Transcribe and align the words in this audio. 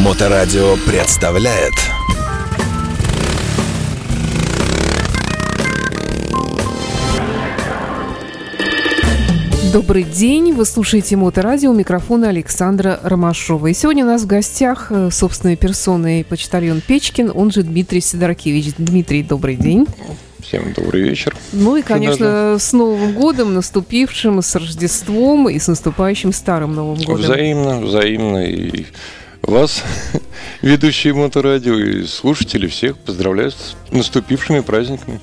Моторадио 0.00 0.76
представляет 0.86 1.74
Добрый 9.74 10.04
день, 10.04 10.54
вы 10.54 10.64
слушаете 10.64 11.16
Моторадио, 11.16 11.70
у 11.70 11.74
микрофона 11.74 12.30
Александра 12.30 12.98
Ромашова. 13.02 13.66
И 13.66 13.74
сегодня 13.74 14.04
у 14.04 14.08
нас 14.08 14.22
в 14.22 14.26
гостях 14.26 14.86
э, 14.90 15.10
собственной 15.10 15.56
персоной 15.56 16.24
почтальон 16.24 16.80
Печкин, 16.80 17.30
он 17.34 17.50
же 17.50 17.62
Дмитрий 17.62 18.00
Сидоракевич. 18.00 18.72
Дмитрий, 18.78 19.22
добрый 19.22 19.56
день. 19.56 19.86
Всем 20.40 20.72
добрый 20.72 21.02
вечер. 21.02 21.36
Ну 21.52 21.76
и, 21.76 21.82
конечно, 21.82 22.56
с 22.58 22.72
Новым 22.72 23.12
годом, 23.12 23.52
наступившим, 23.52 24.40
с 24.40 24.54
Рождеством 24.54 25.50
и 25.50 25.58
с 25.58 25.68
наступающим 25.68 26.32
Старым 26.32 26.74
Новым 26.74 26.98
годом. 26.98 27.22
Взаимно, 27.22 27.80
взаимно. 27.80 28.46
И 28.46 28.86
вас, 29.42 29.82
ведущие 30.62 31.14
Моторадио, 31.14 31.74
и 31.78 32.04
слушатели 32.04 32.66
всех 32.66 32.96
поздравляю 32.98 33.50
с 33.50 33.76
наступившими 33.90 34.60
праздниками. 34.60 35.20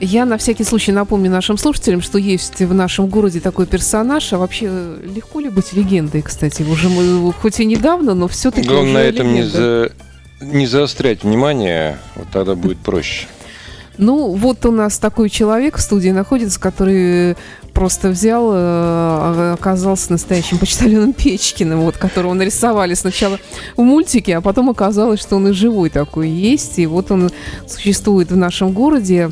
Я 0.00 0.24
на 0.24 0.38
всякий 0.38 0.62
случай 0.62 0.92
напомню 0.92 1.30
нашим 1.30 1.58
слушателям, 1.58 2.02
что 2.02 2.18
есть 2.18 2.60
в 2.60 2.72
нашем 2.72 3.08
городе 3.08 3.40
такой 3.40 3.66
персонаж, 3.66 4.32
а 4.32 4.38
вообще 4.38 4.96
легко 5.02 5.40
ли 5.40 5.48
быть 5.48 5.72
легендой, 5.72 6.22
кстати? 6.22 6.62
Уже 6.62 6.88
мы, 6.88 7.32
хоть 7.32 7.58
и 7.58 7.64
недавно, 7.64 8.14
но 8.14 8.28
все-таки 8.28 8.68
Главное 8.68 8.92
на 8.92 8.98
этом 8.98 9.32
не, 9.32 9.42
за, 9.42 9.90
не 10.40 10.66
заострять 10.66 11.24
внимание, 11.24 11.98
вот 12.14 12.28
тогда 12.32 12.54
будет 12.54 12.78
проще. 12.78 13.26
Ну, 13.98 14.30
вот 14.34 14.64
у 14.64 14.70
нас 14.70 15.00
такой 15.00 15.28
человек 15.28 15.76
в 15.76 15.80
студии 15.80 16.10
находится, 16.10 16.60
который 16.60 17.36
просто 17.78 18.08
взял, 18.08 18.50
э, 18.52 19.52
оказался 19.52 20.10
настоящим 20.10 20.58
почтальоном 20.58 21.12
Печкиным, 21.12 21.82
вот, 21.82 21.96
которого 21.96 22.34
нарисовали 22.34 22.94
сначала 22.94 23.38
в 23.76 23.82
мультике, 23.82 24.36
а 24.36 24.40
потом 24.40 24.68
оказалось, 24.68 25.20
что 25.20 25.36
он 25.36 25.46
и 25.46 25.52
живой 25.52 25.88
такой 25.88 26.28
есть. 26.28 26.80
И 26.80 26.86
вот 26.86 27.12
он 27.12 27.30
существует 27.68 28.32
в 28.32 28.36
нашем 28.36 28.72
городе 28.72 29.30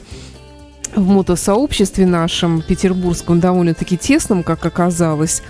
в 0.94 1.08
мотосообществе 1.08 2.06
нашем 2.06 2.62
петербургском 2.62 3.40
довольно-таки 3.40 3.96
тесном, 3.96 4.44
как 4.44 4.64
оказалось, 4.64 5.42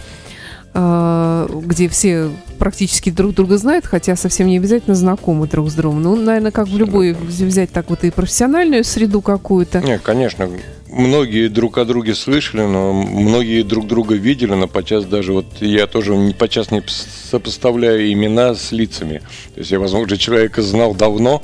а, 0.73 1.47
где 1.51 1.91
все 1.91 2.31
практически 2.59 3.11
друг 3.11 3.35
друга 3.35 3.59
знают, 3.59 3.85
хотя 3.85 4.17
совсем 4.17 4.47
не 4.47 4.57
обязательно 4.57 4.95
знакомы 4.95 5.47
друг 5.47 5.71
с 5.71 5.75
другом. 5.75 6.03
Ну, 6.03 6.17
наверное, 6.17 6.51
как 6.51 6.67
в 6.67 6.79
любой 6.79 7.13
взять 7.13 7.71
так 7.73 7.91
вот 7.91 8.05
и 8.05 8.11
профессиональную 8.11 8.85
среду 8.85 9.21
какую-то. 9.21 9.83
Нет, 9.83 10.01
конечно, 10.03 10.49
многие 10.97 11.49
друг 11.49 11.79
о 11.79 11.85
друге 11.85 12.15
слышали, 12.15 12.63
но 12.63 12.93
многие 12.93 13.63
друг 13.63 13.87
друга 13.87 14.15
видели, 14.15 14.55
но 14.55 14.67
подчас 14.67 15.05
даже 15.05 15.33
вот 15.33 15.47
я 15.61 15.87
тоже 15.87 16.15
подчас 16.39 16.71
не 16.71 16.83
сопоставляю 17.31 18.13
имена 18.13 18.55
с 18.55 18.73
лицами. 18.73 19.19
То 19.55 19.61
есть 19.61 19.71
я, 19.71 19.79
возможно, 19.79 20.17
человека 20.17 20.63
знал 20.63 20.95
давно, 20.95 21.43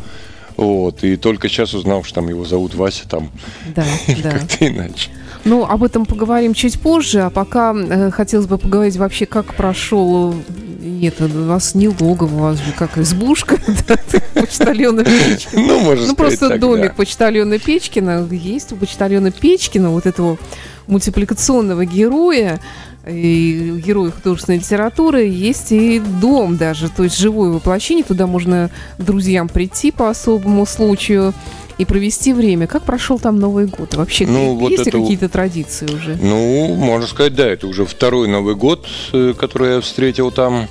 вот, 0.56 1.04
и 1.04 1.16
только 1.16 1.48
сейчас 1.48 1.74
узнал, 1.74 2.04
что 2.04 2.16
там 2.16 2.28
его 2.28 2.44
зовут 2.44 2.74
Вася 2.74 3.08
там. 3.08 3.30
Да, 3.74 3.84
да. 4.22 4.30
Как-то 4.30 4.68
иначе. 4.68 5.10
Ну, 5.44 5.64
об 5.64 5.82
этом 5.82 6.06
поговорим 6.06 6.54
чуть 6.54 6.80
позже, 6.80 7.22
а 7.22 7.30
пока 7.30 7.74
э, 7.74 8.10
хотелось 8.10 8.46
бы 8.46 8.58
поговорить 8.58 8.96
вообще, 8.96 9.26
как 9.26 9.54
прошел 9.54 10.34
нет, 10.82 11.20
у 11.20 11.44
вас 11.46 11.74
не 11.74 11.88
логово, 11.88 12.34
у 12.34 12.38
вас 12.38 12.58
же 12.58 12.72
как 12.76 12.98
избушка 12.98 13.56
почтальона 14.34 15.04
Печкина. 15.04 15.62
Ну, 15.62 15.80
можно 15.80 16.06
Ну, 16.06 16.14
просто 16.14 16.58
домик 16.58 16.94
почтальона 16.94 17.58
Печкина. 17.58 18.28
Есть 18.30 18.72
у 18.72 18.76
почтальона 18.76 19.30
Печкина 19.30 19.90
вот 19.90 20.06
этого 20.06 20.38
мультипликационного 20.86 21.84
героя, 21.84 22.60
и 23.06 23.82
герой 23.84 24.12
художественной 24.12 24.58
литературы, 24.58 25.24
есть 25.24 25.72
и 25.72 26.00
дом 26.20 26.56
даже, 26.56 26.88
то 26.88 27.02
есть 27.04 27.18
живое 27.18 27.50
воплощение, 27.50 28.04
туда 28.04 28.26
можно 28.26 28.70
друзьям 28.98 29.48
прийти 29.48 29.90
по 29.90 30.08
особому 30.08 30.66
случаю 30.66 31.34
и 31.78 31.84
провести 31.84 32.32
время. 32.32 32.66
Как 32.66 32.84
прошел 32.84 33.18
там 33.18 33.38
Новый 33.38 33.66
год? 33.66 33.94
Вообще, 33.94 34.26
ну, 34.26 34.54
вот 34.56 34.70
есть 34.70 34.86
это... 34.86 34.98
какие-то 34.98 35.28
традиции 35.28 35.86
уже? 35.86 36.16
Ну, 36.20 36.74
можно 36.76 37.06
сказать, 37.06 37.34
да, 37.34 37.48
это 37.48 37.66
уже 37.66 37.84
второй 37.84 38.28
Новый 38.28 38.54
год, 38.54 38.86
э, 39.12 39.34
который 39.36 39.74
я 39.74 39.80
встретил 39.80 40.30
там. 40.30 40.68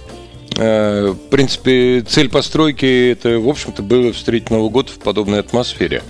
Э, 0.57 1.09
в 1.11 1.29
принципе, 1.29 2.01
цель 2.01 2.29
постройки 2.29 3.11
это, 3.11 3.39
в 3.39 3.49
общем-то, 3.49 3.81
было 3.81 4.13
встретить 4.13 4.51
Новый 4.51 4.69
год 4.69 4.89
в 4.89 4.99
подобной 4.99 5.39
атмосфере. 5.39 6.03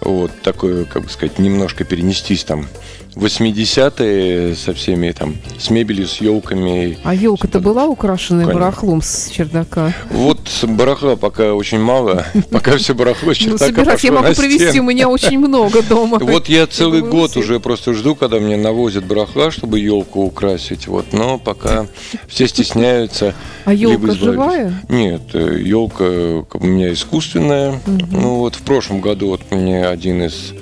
Вот, 0.00 0.32
такое, 0.42 0.84
как 0.84 1.04
бы 1.04 1.08
сказать, 1.08 1.38
немножко 1.38 1.84
перенестись 1.84 2.42
там 2.42 2.66
80-е 3.14 4.56
со 4.56 4.72
всеми 4.72 5.12
там, 5.12 5.36
с 5.58 5.70
мебелью, 5.70 6.06
с 6.06 6.20
елками. 6.20 6.98
А 7.04 7.14
елка-то 7.14 7.60
была 7.60 7.86
украшена 7.86 8.46
барахлом 8.46 9.02
с 9.02 9.28
чердака? 9.28 9.92
Вот 10.10 10.38
барахла 10.62 11.16
пока 11.16 11.54
очень 11.54 11.78
мало, 11.78 12.24
пока 12.50 12.76
все 12.78 12.94
барахло 12.94 13.34
с 13.34 13.40
ну, 13.40 13.44
чердака 13.44 13.66
Собирать 13.66 14.04
я 14.04 14.12
могу 14.12 14.34
привезти, 14.34 14.80
у 14.80 14.84
меня 14.84 15.08
очень 15.08 15.38
много 15.38 15.82
дома. 15.82 16.18
Вот 16.32 16.48
я 16.48 16.66
целый 16.66 17.02
год 17.02 17.36
уже 17.36 17.60
просто 17.60 17.92
жду, 17.92 18.14
когда 18.14 18.38
мне 18.38 18.56
навозят 18.56 19.04
барахла, 19.04 19.50
чтобы 19.50 19.80
елку 19.80 20.22
украсить, 20.22 20.86
вот, 20.86 21.12
но 21.12 21.38
пока 21.38 21.86
все 22.28 22.48
стесняются. 22.48 23.34
А 23.64 23.74
елка 23.74 24.14
живая? 24.14 24.82
Нет, 24.88 25.34
елка 25.34 26.04
у 26.04 26.66
меня 26.66 26.92
искусственная. 26.92 27.80
Ну 27.86 28.36
вот 28.36 28.54
в 28.54 28.62
прошлом 28.62 29.00
году 29.00 29.28
вот 29.28 29.42
мне 29.50 29.86
один 29.86 30.22
из 30.22 30.54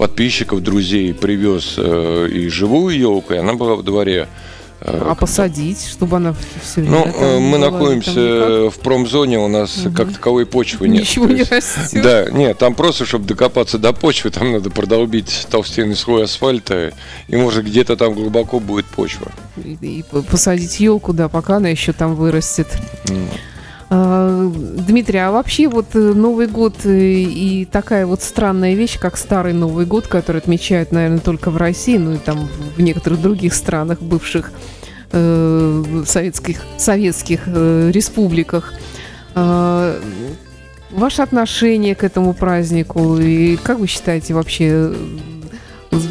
подписчиков, 0.00 0.62
друзей 0.62 1.12
привез 1.12 1.74
э, 1.76 2.28
и 2.32 2.48
живую 2.48 2.98
елку, 2.98 3.34
и 3.34 3.36
она 3.36 3.52
была 3.52 3.76
в 3.76 3.82
дворе. 3.82 4.28
Э, 4.80 5.08
а 5.10 5.14
посадить, 5.14 5.86
чтобы 5.86 6.16
она 6.16 6.34
все 6.62 6.80
Ну, 6.80 7.04
э, 7.04 7.38
мы 7.38 7.58
была, 7.58 7.70
находимся 7.70 8.70
в 8.70 8.78
промзоне, 8.82 9.38
у 9.38 9.48
нас 9.48 9.76
угу. 9.84 9.94
как 9.94 10.10
таковой 10.10 10.46
почвы 10.46 10.88
нет. 10.88 11.02
Ничего 11.02 11.26
не 11.26 11.42
растет. 11.42 12.02
Да, 12.02 12.30
нет, 12.30 12.56
там 12.56 12.74
просто, 12.74 13.04
чтобы 13.04 13.26
докопаться 13.26 13.76
до 13.76 13.92
почвы, 13.92 14.30
там 14.30 14.52
надо 14.52 14.70
продолбить 14.70 15.46
толстенный 15.50 15.96
слой 15.96 16.24
асфальта, 16.24 16.94
и 17.28 17.36
может 17.36 17.66
где-то 17.66 17.94
там 17.98 18.14
глубоко 18.14 18.58
будет 18.58 18.86
почва. 18.86 19.30
И, 19.62 19.76
и 19.82 20.02
посадить 20.02 20.80
елку, 20.80 21.12
да, 21.12 21.28
пока 21.28 21.56
она 21.56 21.68
еще 21.68 21.92
там 21.92 22.14
вырастет. 22.14 22.68
Mm. 23.04 23.28
А, 23.92 24.48
Дмитрий, 24.86 25.18
а 25.18 25.32
вообще 25.32 25.66
вот 25.66 25.86
э, 25.94 25.98
Новый 25.98 26.46
год 26.46 26.86
э, 26.86 26.96
и 26.96 27.64
такая 27.64 28.06
вот 28.06 28.22
странная 28.22 28.74
вещь, 28.74 29.00
как 29.00 29.16
Старый 29.16 29.52
Новый 29.52 29.84
год, 29.84 30.06
который 30.06 30.36
отмечают, 30.36 30.92
наверное, 30.92 31.18
только 31.18 31.50
в 31.50 31.56
России, 31.56 31.96
ну 31.96 32.12
и 32.12 32.18
там 32.18 32.48
в 32.76 32.80
некоторых 32.80 33.20
других 33.20 33.52
странах, 33.52 34.00
бывших 34.00 34.52
э, 35.10 36.04
советских, 36.06 36.62
советских 36.78 37.48
республиках. 37.48 38.72
Э, 39.34 40.00
ваше 40.92 41.22
отношение 41.22 41.96
к 41.96 42.04
этому 42.04 42.32
празднику 42.32 43.18
и 43.18 43.56
как 43.56 43.80
вы 43.80 43.88
считаете 43.88 44.34
вообще 44.34 44.92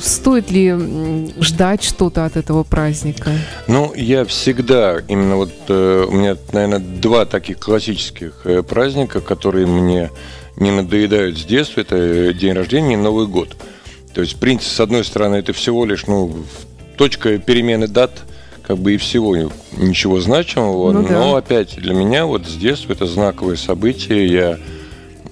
Стоит 0.02 0.52
ли 0.52 0.76
ждать 1.40 1.84
что-то 1.84 2.26
от 2.26 2.36
этого 2.36 2.64
праздника? 2.64 3.32
Ну, 3.68 3.94
я 3.96 4.26
всегда, 4.26 5.00
именно 5.08 5.38
вот 5.38 5.54
э, 5.70 6.06
у 6.08 6.12
меня, 6.12 6.36
наверное, 6.52 6.80
два 6.80 7.26
таких 7.26 7.60
классических 7.60 8.42
э, 8.44 8.62
праздника, 8.62 9.22
которые 9.22 9.68
мне 9.68 10.12
не 10.58 10.72
надоедают 10.72 11.38
с 11.38 11.46
детства, 11.46 11.82
это 11.82 12.34
день 12.34 12.54
рождения 12.54 12.96
и 12.96 12.98
Новый 12.98 13.28
год. 13.28 13.56
То 14.14 14.22
есть, 14.22 14.34
в 14.34 14.40
принципе, 14.40 14.70
с 14.70 14.80
одной 14.82 15.06
стороны, 15.06 15.38
это 15.38 15.54
всего 15.54 15.86
лишь, 15.86 16.08
ну, 16.08 16.36
точка 16.98 17.38
перемены 17.38 17.88
дат, 17.88 18.12
как 18.64 18.78
бы 18.78 18.96
и 18.96 18.98
всего 18.98 19.36
ничего 19.78 20.20
значимого, 20.20 20.92
ну, 20.92 21.02
но 21.04 21.32
да. 21.32 21.38
опять 21.38 21.76
для 21.78 21.94
меня 21.94 22.26
вот 22.26 22.46
с 22.46 22.56
детства 22.56 22.92
это 22.92 23.06
знаковое 23.06 23.56
событие. 23.56 24.28
Я 24.28 24.60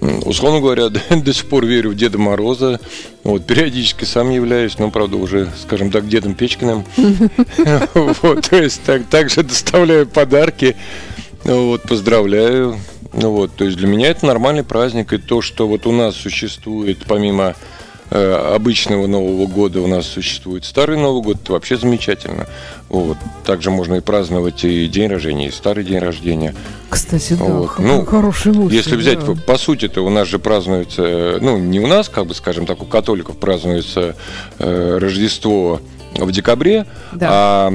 условно 0.00 0.60
говоря, 0.60 0.88
до, 1.10 1.32
сих 1.32 1.46
пор 1.46 1.66
верю 1.66 1.90
в 1.90 1.94
Деда 1.94 2.18
Мороза. 2.18 2.80
Вот, 3.24 3.44
периодически 3.46 4.04
сам 4.04 4.30
являюсь, 4.30 4.78
но, 4.78 4.90
правда, 4.90 5.16
уже, 5.16 5.50
скажем 5.60 5.90
так, 5.90 6.08
Дедом 6.08 6.34
Печкиным. 6.34 6.84
Вот, 7.94 8.48
то 8.48 8.56
есть 8.56 8.82
так, 8.84 9.06
также 9.06 9.42
доставляю 9.42 10.06
подарки. 10.06 10.76
Вот, 11.44 11.82
поздравляю. 11.82 12.78
Ну 13.12 13.30
вот, 13.30 13.54
то 13.56 13.64
есть 13.64 13.76
для 13.76 13.86
меня 13.86 14.08
это 14.08 14.26
нормальный 14.26 14.64
праздник. 14.64 15.12
И 15.12 15.18
то, 15.18 15.40
что 15.40 15.66
вот 15.66 15.86
у 15.86 15.92
нас 15.92 16.14
существует, 16.14 16.98
помимо 17.06 17.54
обычного 18.10 19.06
Нового 19.06 19.46
года 19.46 19.80
у 19.80 19.86
нас 19.86 20.06
существует 20.06 20.64
Старый 20.64 20.96
Новый 20.96 21.22
год, 21.22 21.38
это 21.42 21.52
вообще 21.52 21.76
замечательно. 21.76 22.46
Вот. 22.88 23.18
Также 23.44 23.70
можно 23.70 23.96
и 23.96 24.00
праздновать 24.00 24.64
и 24.64 24.86
день 24.88 25.08
рождения, 25.08 25.48
и 25.48 25.50
старый 25.50 25.84
день 25.84 25.98
рождения. 25.98 26.54
Кстати, 26.88 27.34
да, 27.34 27.44
вот. 27.44 27.78
ну, 27.78 28.04
хороший 28.04 28.52
мысль. 28.52 28.74
Если 28.74 28.96
взять, 28.96 29.24
да. 29.24 29.34
по 29.46 29.58
сути-то 29.58 30.02
у 30.02 30.10
нас 30.10 30.26
же 30.26 30.38
празднуется, 30.38 31.38
ну, 31.40 31.58
не 31.58 31.80
у 31.80 31.86
нас, 31.86 32.08
как 32.08 32.26
бы, 32.26 32.34
скажем 32.34 32.66
так, 32.66 32.82
у 32.82 32.86
католиков 32.86 33.36
празднуется 33.36 34.16
э, 34.58 34.98
Рождество 34.98 35.80
в 36.14 36.32
декабре, 36.32 36.86
да. 37.12 37.28
а 37.30 37.72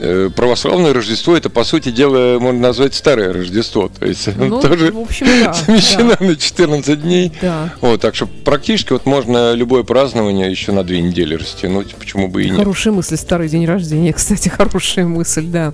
э, 0.00 0.30
православное 0.34 0.92
Рождество 0.92 1.36
это 1.36 1.50
по 1.50 1.64
сути 1.64 1.90
дела 1.90 2.38
можно 2.38 2.60
назвать 2.60 2.94
старое 2.94 3.32
Рождество, 3.32 3.88
то 3.88 4.06
есть 4.06 4.28
ну, 4.36 4.60
тоже 4.60 4.92
в 4.92 4.98
общем, 4.98 5.26
да, 5.26 5.54
да. 6.18 6.24
на 6.24 6.36
14 6.36 7.02
дней. 7.02 7.32
Да. 7.40 7.72
Вот, 7.80 8.00
так 8.00 8.14
что 8.14 8.26
практически 8.26 8.92
вот 8.92 9.06
можно 9.06 9.52
любое 9.52 9.82
празднование 9.82 10.50
еще 10.50 10.72
на 10.72 10.84
две 10.84 11.00
недели 11.00 11.34
растянуть, 11.34 11.94
почему 11.94 12.28
бы 12.28 12.44
и 12.44 12.50
нет. 12.50 12.58
Хорошая 12.58 12.92
мысль, 12.92 13.16
старый 13.16 13.48
день 13.48 13.66
рождения, 13.66 14.12
кстати, 14.14 14.48
хорошая 14.48 15.06
мысль, 15.06 15.46
да. 15.46 15.72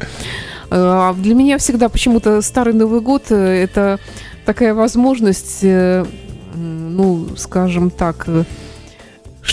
А 0.71 1.13
для 1.15 1.35
меня 1.35 1.59
всегда 1.59 1.89
почему-то 1.89 2.41
Старый 2.41 2.73
Новый 2.73 3.01
год 3.01 3.25
э, 3.31 3.37
это 3.37 4.01
такая 4.47 4.73
возможность, 4.73 5.59
э, 5.63 6.05
ну, 6.55 7.29
скажем 7.37 7.91
так, 7.91 8.25
э, 8.27 8.45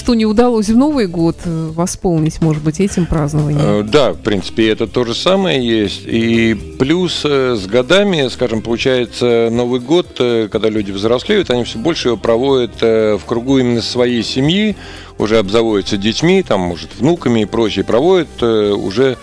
что 0.10 0.16
не 0.16 0.26
удалось 0.26 0.70
в 0.70 0.76
Новый 0.76 1.06
год 1.06 1.36
восполнить, 1.46 2.42
может 2.42 2.64
быть, 2.64 2.80
этим 2.80 3.06
празднованием? 3.06 3.88
Да, 3.92 4.14
в 4.14 4.18
принципе, 4.18 4.68
это 4.70 4.88
то 4.88 5.06
же 5.06 5.14
самое 5.14 5.64
есть. 5.64 6.02
И 6.08 6.56
плюс 6.80 7.24
с 7.24 7.68
годами, 7.68 8.28
скажем, 8.30 8.64
получается, 8.64 9.50
Новый 9.52 9.80
год, 9.80 10.08
когда 10.52 10.70
люди 10.70 10.90
взрослеют, 10.90 11.52
они 11.52 11.64
все 11.64 11.78
больше 11.78 12.08
его 12.08 12.18
проводят 12.18 12.82
в 12.82 13.22
кругу 13.28 13.60
именно 13.60 13.84
своей 13.84 14.24
семьи, 14.24 14.76
уже 15.20 15.38
обзаводятся 15.38 15.96
детьми, 15.96 16.42
там, 16.42 16.62
может, 16.62 16.90
внуками 16.98 17.42
и 17.42 17.46
прочее, 17.46 17.86
проводят 17.86 18.42
уже 18.42 19.16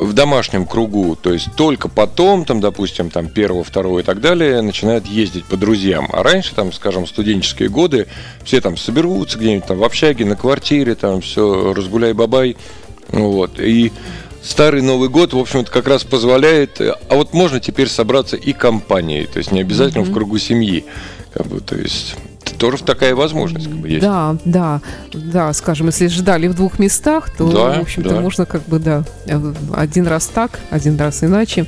в 0.00 0.12
домашнем 0.12 0.66
кругу, 0.66 1.16
то 1.16 1.32
есть 1.32 1.54
только 1.56 1.88
потом, 1.88 2.44
там, 2.44 2.60
допустим, 2.60 3.10
там 3.10 3.28
первого, 3.28 3.64
второго 3.64 4.00
и 4.00 4.02
так 4.02 4.20
далее, 4.20 4.60
начинают 4.62 5.06
ездить 5.06 5.44
по 5.44 5.56
друзьям. 5.56 6.08
А 6.12 6.22
раньше, 6.22 6.54
там, 6.54 6.72
скажем, 6.72 7.06
студенческие 7.06 7.68
годы, 7.68 8.06
все 8.44 8.60
там 8.60 8.76
соберутся 8.76 9.38
где-нибудь 9.38 9.66
там 9.66 9.78
в 9.78 9.84
общаге, 9.84 10.24
на 10.24 10.36
квартире, 10.36 10.94
там 10.94 11.20
все, 11.20 11.72
разгуляй-бабай. 11.72 12.56
Вот. 13.08 13.60
И 13.60 13.92
Старый 14.42 14.82
Новый 14.82 15.08
год, 15.08 15.32
в 15.32 15.38
общем-то, 15.38 15.70
как 15.70 15.86
раз 15.86 16.02
позволяет, 16.02 16.80
а 16.80 17.14
вот 17.14 17.32
можно 17.32 17.60
теперь 17.60 17.88
собраться 17.88 18.36
и 18.36 18.52
компанией, 18.52 19.26
то 19.26 19.38
есть 19.38 19.52
не 19.52 19.60
обязательно 19.60 20.02
mm-hmm. 20.02 20.10
в 20.10 20.12
кругу 20.12 20.38
семьи, 20.38 20.84
как 21.32 21.46
бы, 21.46 21.60
то 21.60 21.76
есть 21.76 22.16
тоже 22.58 22.82
такая 22.84 23.14
возможность 23.14 23.68
как 23.68 23.76
бы, 23.76 23.88
есть. 23.88 24.02
Да, 24.02 24.36
да, 24.44 24.80
да, 25.12 25.52
скажем, 25.52 25.88
если 25.88 26.08
ждали 26.08 26.48
в 26.48 26.54
двух 26.54 26.78
местах, 26.78 27.30
то, 27.30 27.50
да, 27.50 27.78
в 27.78 27.82
общем-то, 27.82 28.10
да. 28.10 28.20
можно 28.20 28.46
как 28.46 28.62
бы, 28.64 28.78
да, 28.78 29.04
один 29.74 30.06
раз 30.06 30.26
так, 30.26 30.60
один 30.70 30.96
раз 30.96 31.24
иначе. 31.24 31.66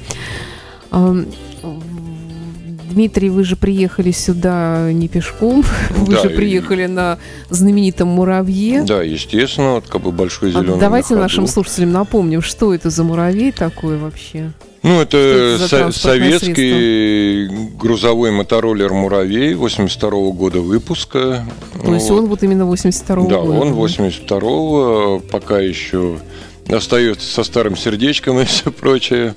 Дмитрий, 2.91 3.29
вы 3.29 3.43
же 3.43 3.57
приехали 3.57 4.13
сюда 4.13 4.93
не 4.93 5.09
пешком, 5.09 5.65
вы 5.91 6.15
да, 6.15 6.23
же 6.23 6.31
приехали 6.31 6.85
и... 6.85 6.87
на 6.87 7.19
знаменитом 7.51 8.09
муравье. 8.09 8.83
Да, 8.83 9.03
естественно, 9.03 9.73
вот 9.73 9.89
как 9.89 10.03
бы 10.03 10.13
большой 10.13 10.53
зеленый. 10.53 10.77
А 10.77 10.79
давайте 10.79 11.15
на 11.15 11.23
нашим 11.23 11.49
слушателям 11.49 11.91
напомним, 11.91 12.41
что 12.41 12.73
это 12.73 12.91
за 12.91 13.03
муравей 13.03 13.51
такой 13.51 13.99
вообще. 13.99 14.53
Ну, 14.85 15.01
это, 15.01 15.17
это 15.17 15.93
советский 15.93 17.47
средство? 17.49 17.79
грузовой 17.79 18.31
мотороллер 18.33 18.93
«Муравей» 18.93 19.55
82 19.55 20.11
-го 20.11 20.33
года 20.35 20.61
выпуска. 20.61 21.47
То 21.73 21.87
вот. 21.87 21.95
есть 21.95 22.11
он 22.11 22.27
вот 22.27 22.43
именно 22.43 22.67
82 22.67 23.17
-го 23.17 23.29
да, 23.29 23.37
года? 23.39 23.53
Да, 23.53 23.59
он 23.61 23.73
82 23.73 25.21
пока 25.33 25.59
еще 25.61 26.19
остается 26.69 27.27
со 27.27 27.45
старым 27.45 27.79
сердечком 27.79 28.41
и 28.43 28.45
все 28.45 28.71
прочее. 28.71 29.35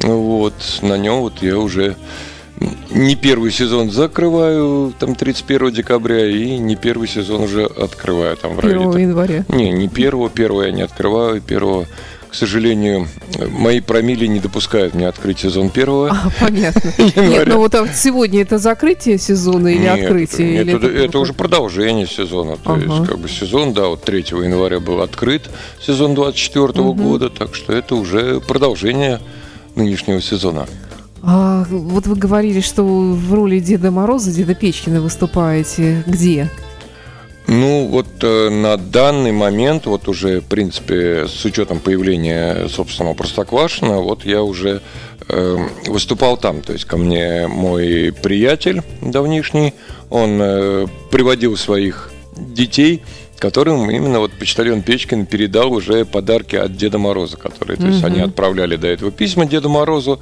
Вот, 0.00 0.52
на 0.82 0.98
нем 0.98 1.20
вот 1.20 1.42
я 1.42 1.58
уже 1.58 1.96
не 2.90 3.16
первый 3.16 3.50
сезон 3.50 3.90
закрываю, 3.90 4.92
там 4.98 5.14
31 5.14 5.72
декабря, 5.72 6.26
и 6.28 6.58
не 6.58 6.76
первый 6.76 7.08
сезон 7.08 7.44
уже 7.44 7.64
открываю. 7.64 8.36
Там, 8.36 8.56
в 8.56 8.58
1 8.58 8.98
января? 8.98 9.46
Не, 9.48 9.70
не 9.70 9.88
первого, 9.88 10.28
первого 10.28 10.64
я 10.64 10.70
не 10.70 10.82
открываю, 10.82 11.40
первого 11.40 11.86
к 12.32 12.34
сожалению, 12.34 13.08
мои 13.50 13.80
промили 13.80 14.24
не 14.24 14.40
допускают 14.40 14.94
мне 14.94 15.06
открыть 15.06 15.40
сезон 15.40 15.68
первого. 15.68 16.08
А, 16.08 16.30
понятно. 16.40 16.90
Нет, 17.20 17.46
ну 17.46 17.58
вот 17.58 17.74
а 17.74 17.86
сегодня 17.88 18.40
это 18.40 18.56
закрытие 18.56 19.18
сезона 19.18 19.68
или 19.68 19.82
нет, 19.82 20.04
открытие? 20.04 20.52
Нет, 20.52 20.62
или 20.62 20.76
это, 20.76 20.86
это, 20.86 20.96
это 20.96 21.18
уже 21.18 21.34
продолжение 21.34 22.06
сезона. 22.06 22.56
То 22.56 22.72
ага. 22.72 22.80
есть, 22.80 23.06
как 23.06 23.18
бы 23.18 23.28
сезон, 23.28 23.74
да, 23.74 23.88
вот 23.88 24.04
3 24.04 24.20
января 24.30 24.80
был 24.80 25.02
открыт 25.02 25.50
сезон 25.86 26.14
24 26.14 26.68
угу. 26.80 26.94
года, 26.94 27.28
так 27.28 27.54
что 27.54 27.74
это 27.74 27.96
уже 27.96 28.40
продолжение 28.40 29.20
нынешнего 29.74 30.22
сезона. 30.22 30.66
А, 31.22 31.66
вот 31.68 32.06
вы 32.06 32.16
говорили, 32.16 32.60
что 32.62 32.82
в 32.82 33.34
роли 33.34 33.60
Деда 33.60 33.90
Мороза, 33.90 34.32
Деда 34.32 34.54
Печкина 34.54 35.02
выступаете. 35.02 36.02
Где? 36.06 36.48
Ну, 37.52 37.86
вот 37.86 38.06
э, 38.22 38.48
на 38.48 38.78
данный 38.78 39.32
момент, 39.32 39.84
вот 39.84 40.08
уже, 40.08 40.40
в 40.40 40.46
принципе, 40.46 41.26
с 41.28 41.44
учетом 41.44 41.80
появления 41.80 42.66
собственного 42.68 43.12
Простоквашина, 43.12 44.00
вот 44.00 44.24
я 44.24 44.42
уже 44.42 44.80
э, 45.28 45.56
выступал 45.86 46.38
там. 46.38 46.62
То 46.62 46.72
есть 46.72 46.86
ко 46.86 46.96
мне 46.96 47.46
мой 47.48 48.14
приятель 48.22 48.80
давнишний, 49.02 49.74
он 50.08 50.38
э, 50.40 50.86
приводил 51.10 51.58
своих 51.58 52.10
детей, 52.36 53.02
которым 53.38 53.90
именно 53.90 54.20
вот 54.20 54.32
почтальон 54.32 54.80
Печкин 54.80 55.26
передал 55.26 55.72
уже 55.74 56.06
подарки 56.06 56.56
от 56.56 56.74
Деда 56.76 56.96
Мороза, 56.96 57.36
которые, 57.36 57.76
то 57.76 57.86
есть 57.86 57.98
угу. 57.98 58.06
они 58.06 58.20
отправляли 58.20 58.76
до 58.76 58.86
этого 58.86 59.10
письма 59.10 59.44
Деду 59.44 59.68
Морозу, 59.68 60.20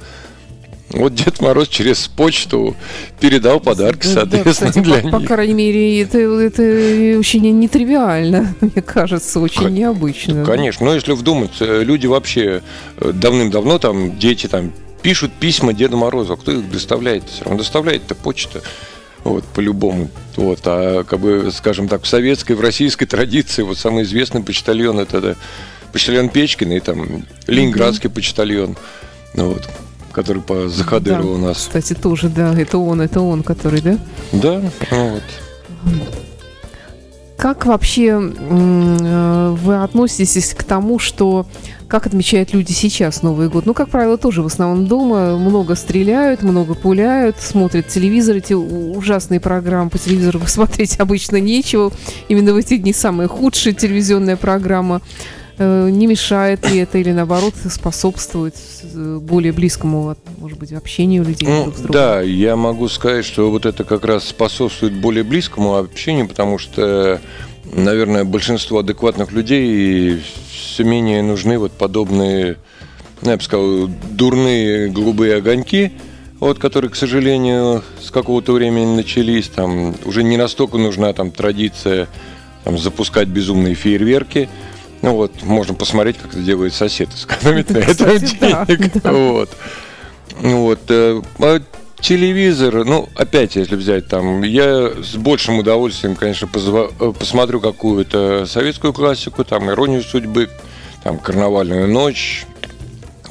вот 0.93 1.15
Дед 1.15 1.41
Мороз 1.41 1.67
через 1.67 2.07
почту 2.07 2.75
передал 3.19 3.59
подарки, 3.59 4.07
да, 4.07 4.13
соответственно, 4.13 4.43
да, 4.43 4.51
кстати, 4.51 4.79
для 4.79 4.97
по, 4.97 5.05
них. 5.05 5.11
По 5.11 5.19
крайней 5.21 5.53
мере, 5.53 6.01
это, 6.01 6.17
это 6.19 7.19
очень 7.19 7.59
нетривиально, 7.59 8.53
мне 8.61 8.81
кажется, 8.81 9.39
очень 9.39 9.63
Кон- 9.63 9.73
необычно. 9.73 10.45
Конечно, 10.45 10.85
но 10.85 10.95
если 10.95 11.13
вдуматься, 11.13 11.81
люди 11.81 12.07
вообще 12.07 12.61
э, 12.97 13.11
давным-давно, 13.13 13.79
там, 13.79 14.17
дети 14.17 14.47
там 14.47 14.73
пишут 15.01 15.31
письма 15.33 15.73
Деду 15.73 15.97
Морозу, 15.97 16.33
а 16.33 16.37
кто 16.37 16.51
их 16.51 16.69
доставляет? 16.69 17.23
Все 17.29 17.43
равно 17.43 17.59
доставляет-то 17.59 18.15
почта. 18.15 18.61
Вот, 19.23 19.43
по-любому. 19.45 20.09
Вот, 20.35 20.61
а, 20.65 21.03
как 21.03 21.19
бы, 21.19 21.51
скажем 21.53 21.87
так, 21.87 22.03
в 22.03 22.07
советской, 22.07 22.53
в 22.53 22.61
российской 22.61 23.05
традиции, 23.05 23.61
вот 23.61 23.77
самый 23.77 24.03
известный 24.03 24.41
почтальон 24.41 24.99
это 24.99 25.21
да, 25.21 25.35
почтальон 25.93 26.29
Печкин 26.29 26.71
и 26.71 26.79
там 26.79 27.25
Ленинградский 27.47 28.09
mm-hmm. 28.09 28.13
почтальон. 28.13 28.77
Ну, 29.35 29.49
вот 29.49 29.69
который 30.11 30.41
по 30.41 30.67
Захадыру 30.69 31.23
да, 31.23 31.29
у 31.29 31.37
нас. 31.37 31.57
Кстати, 31.57 31.93
тоже, 31.93 32.29
да, 32.29 32.53
это 32.59 32.77
он, 32.77 33.01
это 33.01 33.21
он, 33.21 33.43
который, 33.43 33.81
да? 33.81 33.97
Да, 34.31 34.61
ну 34.91 35.09
вот. 35.09 35.23
Как 37.37 37.65
вообще 37.65 38.21
э, 38.21 39.55
вы 39.59 39.81
относитесь 39.81 40.53
к 40.53 40.63
тому, 40.63 40.99
что 40.99 41.47
как 41.87 42.05
отмечают 42.05 42.53
люди 42.53 42.71
сейчас 42.71 43.23
Новый 43.23 43.49
год? 43.49 43.65
Ну, 43.65 43.73
как 43.73 43.89
правило, 43.89 44.17
тоже 44.17 44.43
в 44.43 44.45
основном 44.45 44.85
дома. 44.85 45.35
Много 45.37 45.75
стреляют, 45.75 46.43
много 46.43 46.75
пуляют, 46.75 47.37
смотрят 47.39 47.87
телевизор. 47.87 48.37
Эти 48.37 48.53
ужасные 48.53 49.39
программы 49.39 49.89
по 49.89 49.97
телевизору 49.97 50.39
смотреть 50.45 50.99
обычно 50.99 51.37
нечего. 51.37 51.91
Именно 52.29 52.53
в 52.53 52.57
эти 52.57 52.77
дни 52.77 52.93
самая 52.93 53.27
худшая 53.27 53.73
телевизионная 53.73 54.37
программа. 54.37 55.01
Э, 55.57 55.89
не 55.89 56.07
мешает 56.07 56.69
ли 56.69 56.79
это 56.79 56.97
или 56.97 57.11
наоборот 57.11 57.53
способствует 57.69 58.55
э, 58.83 59.19
более 59.21 59.51
близкому, 59.51 60.15
может 60.37 60.57
быть, 60.57 60.71
общению 60.71 61.23
людей 61.23 61.47
ну, 61.47 61.63
друг 61.63 61.75
с 61.75 61.79
другом? 61.79 61.93
Да, 61.93 62.21
я 62.21 62.55
могу 62.55 62.87
сказать, 62.87 63.25
что 63.25 63.51
вот 63.51 63.65
это 63.65 63.83
как 63.83 64.05
раз 64.05 64.25
способствует 64.25 64.93
более 64.93 65.23
близкому 65.23 65.77
общению, 65.77 66.27
потому 66.27 66.57
что, 66.57 67.19
наверное, 67.65 68.23
большинство 68.23 68.79
адекватных 68.79 69.31
людей 69.31 70.21
все 70.51 70.83
менее 70.83 71.21
нужны 71.21 71.57
вот 71.59 71.73
подобные, 71.73 72.57
ну, 73.21 73.31
я 73.31 73.37
бы 73.37 73.43
сказал, 73.43 73.87
дурные 74.11 74.89
голубые 74.89 75.35
огоньки, 75.35 75.91
вот, 76.39 76.59
которые, 76.59 76.89
к 76.89 76.95
сожалению, 76.95 77.83
с 78.01 78.09
какого-то 78.09 78.53
времени 78.53 78.95
начались, 78.95 79.47
там 79.49 79.95
уже 80.05 80.23
не 80.23 80.37
настолько 80.37 80.77
нужна 80.77 81.13
там 81.13 81.31
традиция 81.31 82.07
там, 82.63 82.77
запускать 82.77 83.27
безумные 83.27 83.75
фейерверки– 83.75 84.49
ну 85.01 85.15
вот, 85.15 85.43
можно 85.43 85.73
посмотреть, 85.73 86.17
как 86.17 86.31
это 86.31 86.41
делает 86.41 86.73
сосед, 86.73 87.09
сэкономить 87.13 87.69
на 87.69 87.77
этом 87.79 88.17
денег. 88.17 88.93
Да, 88.93 89.01
да. 89.03 89.11
Вот. 89.11 89.49
Вот. 90.39 90.79
Э, 90.89 91.21
а 91.39 91.61
телевизор, 91.99 92.83
ну, 92.85 93.09
опять, 93.15 93.55
если 93.55 93.75
взять 93.75 94.07
там, 94.07 94.41
я 94.43 94.91
с 95.03 95.15
большим 95.15 95.59
удовольствием, 95.59 96.15
конечно, 96.15 96.49
э, 96.53 97.13
посмотрю 97.17 97.59
какую-то 97.59 98.45
советскую 98.45 98.93
классику, 98.93 99.43
там, 99.43 99.69
«Иронию 99.69 100.03
судьбы», 100.03 100.49
там, 101.03 101.17
«Карнавальную 101.17 101.87
ночь», 101.87 102.45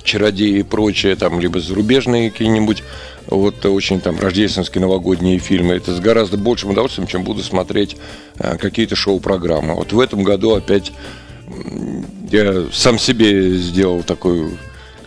«Чародеи» 0.02 0.58
и 0.58 0.62
прочее, 0.62 1.14
там, 1.16 1.40
либо 1.40 1.60
зарубежные 1.60 2.30
какие-нибудь 2.30 2.82
вот 3.26 3.64
очень 3.66 4.00
там 4.00 4.18
рождественские 4.18 4.82
новогодние 4.82 5.38
фильмы. 5.38 5.74
Это 5.74 5.94
с 5.94 6.00
гораздо 6.00 6.36
большим 6.36 6.70
удовольствием, 6.70 7.06
чем 7.06 7.22
буду 7.22 7.42
смотреть 7.42 7.96
а, 8.38 8.56
какие-то 8.56 8.96
шоу-программы. 8.96 9.74
Вот 9.74 9.92
в 9.92 10.00
этом 10.00 10.24
году 10.24 10.54
опять 10.54 10.92
я 12.30 12.66
сам 12.72 12.98
себе 12.98 13.56
сделал 13.56 14.02
такую 14.02 14.58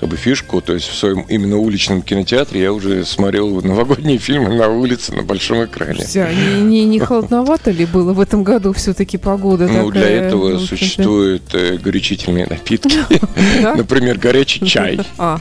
как 0.03 0.09
бы 0.09 0.17
фишку, 0.17 0.59
то 0.59 0.73
есть 0.73 0.89
в 0.89 0.95
своем 0.95 1.21
именно 1.29 1.57
уличном 1.57 2.01
кинотеатре 2.01 2.61
я 2.61 2.73
уже 2.73 3.05
смотрел 3.05 3.61
новогодние 3.61 4.17
фильмы 4.17 4.53
на 4.53 4.67
улице 4.67 5.13
на 5.13 5.23
большом 5.23 5.63
экране. 5.63 6.03
Все, 6.03 6.27
не, 6.27 6.61
не, 6.61 6.85
не 6.85 6.99
холодновато 6.99 7.71
ли 7.71 7.85
было 7.85 8.11
в 8.11 8.19
этом 8.19 8.43
году 8.43 8.73
все-таки 8.73 9.17
погода 9.17 9.65
Ну, 9.67 9.89
для 9.91 10.09
этого 10.09 10.59
существуют 10.59 11.43
э, 11.53 11.77
горячительные 11.77 12.47
напитки, 12.47 12.97
например, 13.77 14.17
горячий 14.17 14.65
чай. 14.67 14.99
А. 15.17 15.39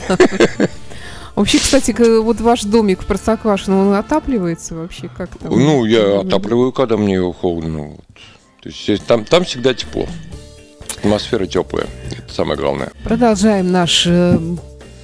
Вообще, 1.35 1.59
кстати, 1.59 1.93
вот 2.21 2.41
ваш 2.41 2.63
домик 2.63 3.03
в 3.03 3.07
Простоквашино, 3.07 3.89
он 3.89 3.95
отапливается 3.95 4.77
вообще 4.77 5.09
как-то? 5.09 5.49
Ну, 5.49 5.85
я 5.85 6.21
отапливаю, 6.21 6.71
когда 6.71 6.97
мне 6.97 7.21
холодно. 7.33 7.97
То 8.63 8.69
есть 8.69 9.05
там, 9.07 9.25
там 9.25 9.45
всегда 9.45 9.75
тепло. 9.75 10.07
Атмосфера 11.03 11.47
теплая. 11.47 11.87
Это 12.11 12.33
самое 12.33 12.59
главное. 12.59 12.91
Продолжаем 13.05 13.71
наш 13.73 14.07
э, 14.07 14.39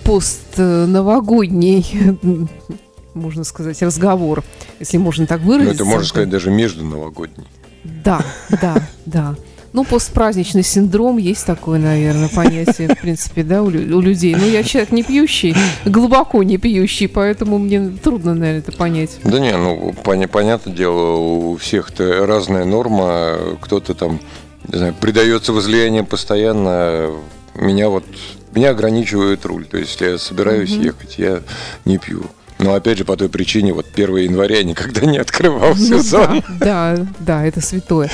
постновогодний, 0.04 1.86
можно 3.14 3.44
сказать, 3.44 3.80
разговор, 3.82 4.44
если 4.80 4.96
можно 4.98 5.26
так 5.26 5.40
Ну, 5.42 5.48
выразиться. 5.48 5.74
это 5.74 5.84
можно 5.84 6.06
сказать 6.06 6.28
даже 6.30 6.50
между 6.50 6.84
новогодней. 6.84 7.46
Да, 7.84 8.20
да, 8.60 8.76
да. 9.06 9.34
Ну, 9.74 9.84
постпраздничный 9.84 10.62
синдром 10.62 11.18
есть 11.18 11.44
такое, 11.44 11.78
наверное, 11.78 12.28
понятие, 12.30 12.88
в 12.88 13.00
принципе, 13.00 13.42
да, 13.42 13.62
у, 13.62 13.66
у 13.66 13.70
людей. 14.00 14.34
Ну, 14.34 14.46
я 14.46 14.62
человек 14.62 14.92
не 14.92 15.02
пьющий, 15.02 15.54
глубоко 15.84 16.42
не 16.42 16.56
пьющий, 16.56 17.06
поэтому 17.06 17.58
мне 17.58 17.90
трудно, 17.90 18.34
наверное, 18.34 18.60
это 18.60 18.72
понять. 18.72 19.18
Да 19.24 19.38
не, 19.38 19.54
ну, 19.56 19.94
поня- 20.04 20.26
понятное 20.28 20.74
дело, 20.74 21.16
у 21.16 21.56
всех-то 21.56 22.24
разная 22.26 22.64
норма. 22.64 23.36
Кто-то 23.60 23.94
там, 23.94 24.20
не 24.66 24.78
знаю, 24.78 24.94
предается 25.00 25.52
возлиянию 25.52 26.04
постоянно. 26.04 27.10
Меня 27.54 27.88
вот, 27.88 28.04
меня 28.52 28.70
ограничивает 28.70 29.44
руль. 29.46 29.66
То 29.66 29.78
есть, 29.78 29.92
если 29.92 30.12
я 30.12 30.18
собираюсь 30.18 30.70
ехать, 30.70 31.18
я 31.18 31.42
не 31.84 31.98
пью. 31.98 32.24
Но 32.58 32.74
опять 32.74 32.98
же, 32.98 33.04
по 33.04 33.16
той 33.16 33.28
причине, 33.28 33.72
вот 33.72 33.86
1 33.94 34.16
января 34.16 34.56
я 34.58 34.64
никогда 34.64 35.02
не 35.06 35.18
открывал 35.18 35.70
Ну 35.70 35.74
сезон. 35.76 36.42
да, 36.60 36.96
да, 36.96 37.06
да, 37.20 37.44
это 37.46 37.60
святое. 37.60 38.10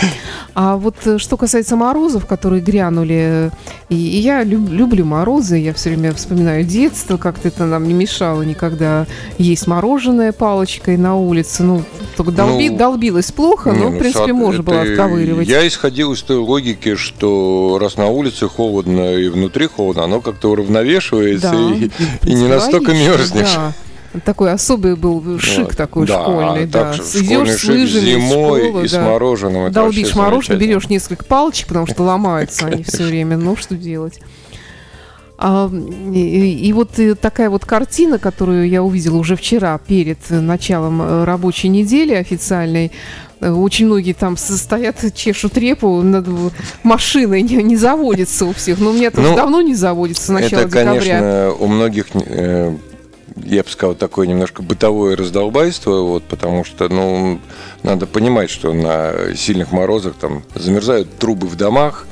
А 0.55 0.77
вот 0.77 0.97
э, 1.07 1.17
что 1.19 1.37
касается 1.39 1.77
морозов, 1.77 2.27
которые 2.27 2.61
грянули, 2.63 3.51
и, 3.89 3.95
и 3.97 4.19
я 4.21 4.45
люб- 4.45 4.69
люблю 4.71 5.05
морозы, 5.07 5.57
я 5.57 5.73
все 5.73 5.91
время 5.91 6.13
вспоминаю 6.13 6.63
детство, 6.65 7.17
как-то 7.17 7.49
это 7.49 7.65
нам 7.65 7.89
не 7.89 7.95
мешало 7.95 8.43
никогда 8.43 9.07
есть 9.39 9.67
мороженое 9.67 10.33
палочкой 10.33 10.99
на 10.99 11.17
улице. 11.17 11.63
Ну, 11.63 11.83
только 12.17 12.31
долби- 12.33 12.71
Ну, 12.71 12.77
долбилось 12.77 13.33
плохо, 13.33 13.71
Не, 13.71 13.79
но, 13.79 13.85
ну, 13.91 13.97
в 13.97 13.99
принципе, 13.99 14.27
сад- 14.27 14.33
можно 14.37 14.63
было 14.63 14.83
отковыривать. 14.83 15.49
Я 15.49 15.67
исходил 15.67 16.13
из 16.13 16.23
той 16.23 16.37
логики, 16.37 16.97
что 16.97 17.79
раз 17.81 17.97
на 17.97 18.09
улице 18.09 18.47
холодно 18.49 19.15
и 19.15 19.29
внутри 19.29 19.69
холодно, 19.69 20.05
оно 20.05 20.21
как-то 20.21 20.51
уравновешивается 20.51 21.51
Да, 21.53 21.75
и, 21.75 21.91
и 22.31 22.35
не 22.35 22.47
настолько 22.47 22.93
мерзнешь. 22.93 23.55
да. 23.55 23.73
Такой 24.25 24.53
особый 24.53 24.97
был 24.97 25.39
шик 25.39 25.65
Вот. 25.65 25.77
такой 25.77 26.07
Да, 26.07 26.23
школьный, 26.23 26.67
да. 26.67 26.93
так 26.93 27.05
школьный 27.05 27.59
с 27.59 27.65
лыжами 27.65 28.05
зимой 28.11 28.61
школы, 28.69 28.85
и 28.85 28.89
с 28.89 28.93
да. 28.93 29.05
мороженым. 29.05 29.65
это 29.65 29.75
Долбишь 29.75 30.15
мороженое, 30.15 30.59
берешь 30.59 30.89
несколько 30.89 31.25
палочек, 31.25 31.69
потому 31.69 31.87
что 31.87 32.03
ломаются 32.05 32.67
они 32.67 32.85
все 32.85 33.05
время. 33.05 33.37
Ну, 33.37 33.57
что 33.57 33.75
делать? 33.77 34.21
А, 35.37 35.69
и, 36.13 36.69
и 36.69 36.73
вот 36.73 36.97
э, 36.99 37.17
такая 37.17 37.51
вот 37.51 37.65
картина, 37.65 38.19
которую 38.21 38.69
я 38.69 38.85
увидела 38.85 39.17
уже 39.17 39.35
вчера 39.35 39.77
перед 39.79 40.19
э, 40.31 40.39
началом 40.41 41.03
э, 41.03 41.25
рабочей 41.25 41.69
недели 41.69 42.15
официальной. 42.15 42.93
Очень 43.41 43.87
многие 43.87 44.13
там 44.13 44.37
стоят, 44.37 45.13
чешут 45.15 45.59
репу 45.59 46.01
над 46.03 46.27
машиной, 46.85 47.43
не, 47.43 47.57
не 47.65 47.77
заводится 47.77 48.47
у 48.47 48.53
всех. 48.53 48.79
Но 48.79 48.91
у 48.91 48.93
меня 48.93 49.11
тоже 49.11 49.31
Ну, 49.31 49.37
давно 49.37 49.61
не 49.61 49.75
заводится 49.75 50.23
с 50.25 50.29
начала 50.29 50.61
Это, 50.61 50.69
декабря. 50.69 50.95
конечно, 51.01 51.53
у 51.59 51.67
многих, 51.67 52.07
э, 52.15 52.77
я 53.45 53.63
бы 53.63 53.69
сказал, 53.71 53.95
такое 53.95 54.27
немножко 54.27 54.63
бытовое 54.63 55.17
раздолбайство, 55.17 56.01
вот, 56.03 56.25
потому 56.25 56.65
что, 56.65 56.89
ну, 56.89 57.41
надо 57.83 58.07
понимать, 58.07 58.51
что 58.51 58.73
на 58.73 59.35
сильных 59.37 59.73
морозах 59.73 60.15
там 60.21 60.43
замерзают 60.55 61.19
трубы 61.19 61.47
в 61.47 61.57
домах, 61.57 62.07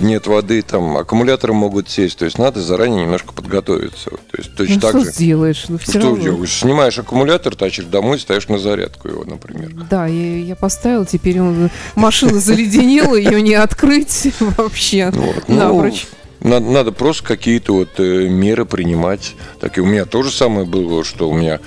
нет 0.00 0.28
воды, 0.28 0.62
там 0.62 0.96
аккумуляторы 0.96 1.54
могут 1.54 1.88
сесть, 1.90 2.18
то 2.18 2.24
есть 2.24 2.38
надо 2.38 2.60
заранее 2.60 3.02
немножко 3.04 3.32
подготовиться. 3.32 4.10
То 4.10 4.36
есть 4.38 4.50
Ну, 4.50 4.56
точно 4.58 4.80
так 4.80 4.90
что 4.90 5.00
же. 5.00 5.10
сделаешь? 5.10 5.64
Ну, 5.68 5.78
все 5.78 5.92
Что 5.98 6.00
равно. 6.10 6.22
делаешь? 6.22 6.52
Снимаешь 6.52 6.98
аккумулятор, 6.98 7.56
тащишь 7.56 7.86
домой, 7.86 8.20
ставишь 8.20 8.46
на 8.48 8.58
зарядку 8.58 9.08
его, 9.08 9.24
например. 9.24 9.70
Да, 9.90 10.06
я, 10.06 10.36
я 10.38 10.54
поставила, 10.56 11.04
теперь 11.04 11.40
он, 11.40 11.70
машина 11.96 12.34
заледенела, 12.38 13.16
ее 13.16 13.42
не 13.42 13.54
открыть 13.54 14.28
вообще 14.40 15.10
Вот. 15.12 15.44
Ну, 15.48 15.56
напрочь. 15.56 16.06
Надо, 16.42 16.66
надо 16.66 16.92
просто 16.92 17.24
какие-то 17.24 17.74
вот 17.74 17.98
э, 17.98 18.28
меры 18.28 18.64
принимать. 18.64 19.34
Так 19.60 19.78
и 19.78 19.80
у 19.80 19.86
меня 19.86 20.04
тоже 20.04 20.30
самое 20.30 20.66
было, 20.66 21.04
что 21.04 21.28
у 21.28 21.34
меня 21.34 21.60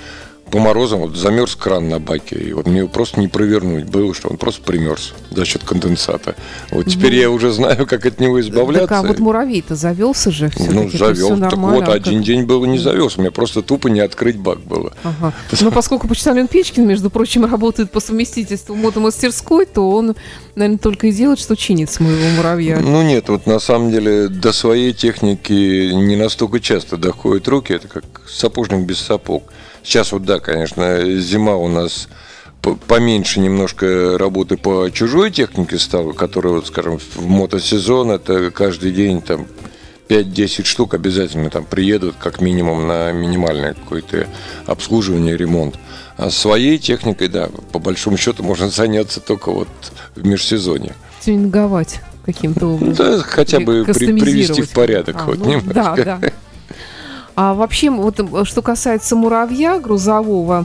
по 0.50 0.58
морозам 0.58 1.00
вот 1.00 1.16
замерз 1.16 1.56
кран 1.56 1.88
на 1.88 1.98
баке, 1.98 2.36
и 2.36 2.52
вот 2.52 2.66
мне 2.66 2.78
его 2.78 2.88
просто 2.88 3.18
не 3.18 3.28
провернуть 3.28 3.84
было, 3.84 4.14
что 4.14 4.28
он 4.28 4.36
просто 4.36 4.62
примерз 4.62 5.12
за 5.30 5.44
счет 5.44 5.64
конденсата. 5.64 6.36
Вот 6.70 6.86
теперь 6.86 7.14
я 7.16 7.30
уже 7.30 7.50
знаю, 7.50 7.86
как 7.86 8.06
от 8.06 8.20
него 8.20 8.40
избавляться. 8.40 8.88
Так, 8.88 9.04
а 9.04 9.06
вот 9.06 9.18
муравей-то 9.18 9.74
завелся 9.74 10.30
же 10.30 10.48
все 10.50 10.70
ну, 10.70 10.88
завел. 10.88 11.38
Так 11.38 11.56
вот, 11.56 11.88
один 11.88 12.22
день 12.22 12.44
был 12.44 12.64
и 12.64 12.68
не 12.68 12.78
завелся. 12.78 13.20
Меня 13.20 13.32
просто 13.32 13.62
тупо 13.62 13.88
не 13.88 14.00
открыть 14.00 14.36
бак 14.36 14.60
было. 14.60 14.92
Ага. 15.02 15.32
Но 15.60 15.70
поскольку 15.72 16.06
почтальон 16.06 16.46
Печкин, 16.46 16.86
между 16.86 17.10
прочим, 17.10 17.44
работает 17.44 17.90
по 17.90 18.00
совместительству 18.00 18.76
мотомастерской, 18.76 19.66
то 19.66 19.90
он, 19.90 20.14
наверное, 20.54 20.78
только 20.78 21.08
и 21.08 21.12
делает, 21.12 21.40
что 21.40 21.56
чинит 21.56 21.90
с 21.90 21.98
моего 21.98 22.28
муравья. 22.36 22.78
Ну 22.78 23.02
нет, 23.02 23.28
вот 23.28 23.46
на 23.46 23.58
самом 23.58 23.90
деле 23.90 24.28
до 24.28 24.52
своей 24.52 24.92
техники 24.92 25.90
не 25.92 26.14
настолько 26.14 26.60
часто 26.60 26.96
доходят 26.96 27.48
руки. 27.48 27.72
Это 27.72 27.88
как 27.88 28.04
сапожник 28.28 28.86
без 28.86 28.98
сапог. 28.98 29.42
Сейчас 29.86 30.10
вот 30.10 30.24
да, 30.24 30.40
конечно, 30.40 31.00
зима 31.20 31.54
у 31.54 31.68
нас 31.68 32.08
по- 32.60 32.74
поменьше 32.74 33.38
немножко 33.38 34.18
работы 34.18 34.56
по 34.56 34.90
чужой 34.90 35.30
технике 35.30 35.78
стало, 35.78 36.12
которая, 36.12 36.54
вот, 36.54 36.66
скажем, 36.66 36.98
в 36.98 37.24
мотосезон 37.24 38.10
это 38.10 38.50
каждый 38.50 38.90
день 38.90 39.22
там 39.22 39.46
5-10 40.08 40.64
штук 40.64 40.94
обязательно 40.94 41.50
там 41.50 41.64
приедут 41.64 42.16
как 42.18 42.40
минимум 42.40 42.88
на 42.88 43.12
минимальное 43.12 43.74
какое-то 43.74 44.26
обслуживание, 44.66 45.36
ремонт. 45.36 45.76
А 46.16 46.30
своей 46.30 46.78
техникой, 46.78 47.28
да, 47.28 47.48
по 47.70 47.78
большому 47.78 48.16
счету 48.16 48.42
можно 48.42 48.68
заняться 48.68 49.20
только 49.20 49.52
вот 49.52 49.68
в 50.16 50.26
межсезонье. 50.26 50.94
Тюнинговать 51.24 52.00
каким-то 52.24 52.74
образом. 52.74 52.94
Да, 52.94 53.18
хотя 53.22 53.60
бы 53.60 53.84
при- 53.84 54.18
привести 54.18 54.62
в 54.62 54.70
порядок 54.70 55.16
А, 55.20 55.26
вот 55.26 55.38
ну, 55.38 55.44
немножко. 55.50 55.72
Да, 55.72 56.18
да. 56.20 56.30
А 57.36 57.52
вообще, 57.52 57.90
вот 57.90 58.18
э, 58.18 58.44
что 58.44 58.62
касается 58.62 59.14
муравья 59.14 59.78
грузового, 59.78 60.64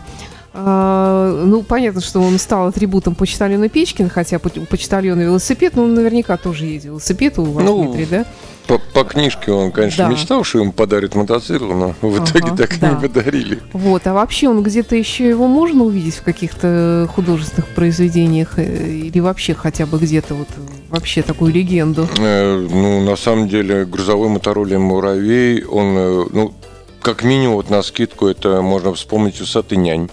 ну, 0.54 1.64
понятно, 1.64 2.02
что 2.02 2.20
он 2.20 2.38
стал 2.38 2.68
атрибутом 2.68 3.16
почтальона 3.16 3.70
Печкина, 3.70 4.10
хотя 4.10 4.38
по- 4.40 4.52
у 4.60 4.66
почтальона 4.66 5.22
велосипед, 5.22 5.74
ну, 5.76 5.88
наверняка 5.88 6.36
тоже 6.38 6.66
есть 6.66 6.86
велосипед 6.86 7.40
у 7.40 7.44
вас, 7.46 7.64
Ну, 7.64 7.84
Дмитрий, 7.86 8.06
да? 8.06 8.26
По, 8.68 8.78
по 8.94 9.04
книжке 9.04 9.52
он, 9.52 9.72
конечно, 9.72 10.06
Да. 10.06 10.12
мечтал, 10.12 10.44
что 10.44 10.60
ему 10.60 10.72
подарят 10.72 11.16
мотоцикл, 11.16 11.66
но 11.72 11.96
в 12.02 12.16
Ага, 12.16 12.26
итоге 12.26 12.56
так 12.56 12.76
и 12.76 12.80
да. 12.80 12.90
не 12.92 12.96
подарили. 13.08 13.60
Вот, 13.74 14.06
а 14.08 14.14
вообще 14.14 14.50
он 14.50 14.62
где-то 14.62 14.96
еще 14.96 15.28
его 15.28 15.48
можно 15.48 15.84
увидеть 15.84 16.16
в 16.16 16.24
каких-то 16.24 17.10
художественных 17.14 17.68
произведениях 17.70 18.60
э, 18.60 18.64
или 18.92 19.20
вообще 19.20 19.54
хотя 19.54 19.86
бы 19.86 19.98
где-то 20.00 20.36
вот 20.36 20.48
вообще 20.90 21.22
такую 21.22 21.54
легенду? 21.54 22.08
Э, 22.20 22.58
ну, 22.70 23.02
на 23.04 23.16
самом 23.16 23.48
деле, 23.50 23.86
грузовой 23.86 24.30
мотороллер 24.30 24.80
«Муравей», 24.80 25.64
он, 25.64 25.98
э, 25.98 26.26
ну, 26.32 26.54
как 27.02 27.24
минимум, 27.24 27.56
вот 27.56 27.70
на 27.70 27.82
скидку, 27.82 28.28
это 28.28 28.62
можно 28.62 28.94
вспомнить 28.94 29.42
«Усатый 29.42 29.78
нянь». 29.78 30.10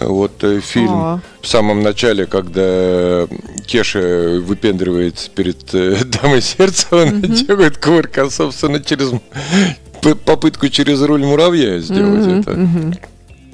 Вот 0.00 0.42
э, 0.44 0.60
фильм 0.60 1.20
в 1.42 1.46
самом 1.46 1.82
начале, 1.82 2.26
когда 2.26 3.26
Кеша 3.66 4.40
выпендривается 4.40 5.30
перед 5.30 5.74
э, 5.74 6.04
дамой 6.22 6.40
сердца, 6.42 6.86
он 6.90 7.20
делает 7.20 7.78
кувырка, 7.78 8.30
собственно, 8.30 8.80
через 8.80 9.12
попытку 10.24 10.68
через 10.68 11.02
руль 11.02 11.24
муравья 11.24 11.78
сделать 11.80 12.46
это. 12.46 12.68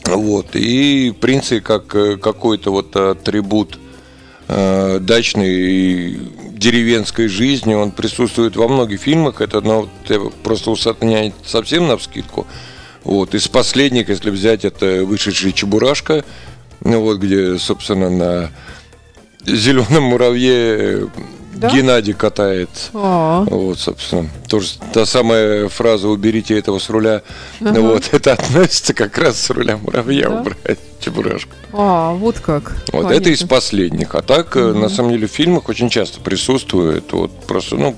Вот. 0.06 0.54
И, 0.54 1.10
в 1.10 1.20
принципе, 1.20 1.60
как 1.60 1.94
э, 1.94 2.16
какой-то 2.16 2.70
вот 2.70 2.94
атрибут 2.94 3.78
э, 4.48 4.98
дачной 5.00 5.50
и 5.50 6.18
деревенской 6.52 7.28
жизни, 7.28 7.74
он 7.74 7.90
присутствует 7.90 8.56
во 8.56 8.68
многих 8.68 9.00
фильмах. 9.00 9.40
Это 9.40 9.60
ну, 9.60 9.88
просто 10.42 10.70
усатня 10.70 11.32
совсем 11.44 11.88
на 11.88 11.96
вскидку. 11.96 12.46
Вот. 13.06 13.34
Из 13.36 13.46
последних, 13.46 14.08
если 14.08 14.30
взять, 14.30 14.64
это 14.64 15.04
вышедший 15.04 15.52
Чебурашка, 15.52 16.24
ну, 16.82 17.00
вот, 17.00 17.18
где, 17.18 17.56
собственно, 17.58 18.10
на 18.10 18.50
зеленом 19.44 20.02
муравье 20.04 20.52
э, 20.54 21.06
Да? 21.54 21.70
Геннадий 21.70 22.14
катается. 22.14 22.90
А, 22.94 23.44
Вот, 23.44 23.78
собственно, 23.78 24.28
тоже 24.48 24.70
та 24.92 25.06
самая 25.06 25.68
фраза 25.68 26.08
«уберите 26.08 26.58
этого 26.58 26.80
с 26.80 26.90
руля», 26.90 27.22
Ага. 27.60 27.80
вот, 27.80 28.08
это 28.12 28.32
относится 28.32 28.92
как 28.92 29.16
раз 29.18 29.40
с 29.40 29.50
руля 29.50 29.76
муравья 29.76 30.28
Да? 30.28 30.40
убрать 30.40 30.78
чебурашку. 31.00 31.52
а, 31.72 32.12
вот 32.12 32.40
как. 32.40 32.74
Вот, 32.92 33.10
это 33.12 33.30
из 33.30 33.38
Понятно. 33.38 33.46
последних. 33.48 34.14
А 34.16 34.22
так, 34.22 34.56
э, 34.56 34.72
на 34.72 34.88
самом 34.88 35.12
деле, 35.12 35.28
в 35.28 35.30
фильмах 35.30 35.68
очень 35.68 35.88
часто 35.90 36.20
присутствует, 36.20 37.12
вот, 37.12 37.30
просто, 37.46 37.76
ну, 37.76 37.94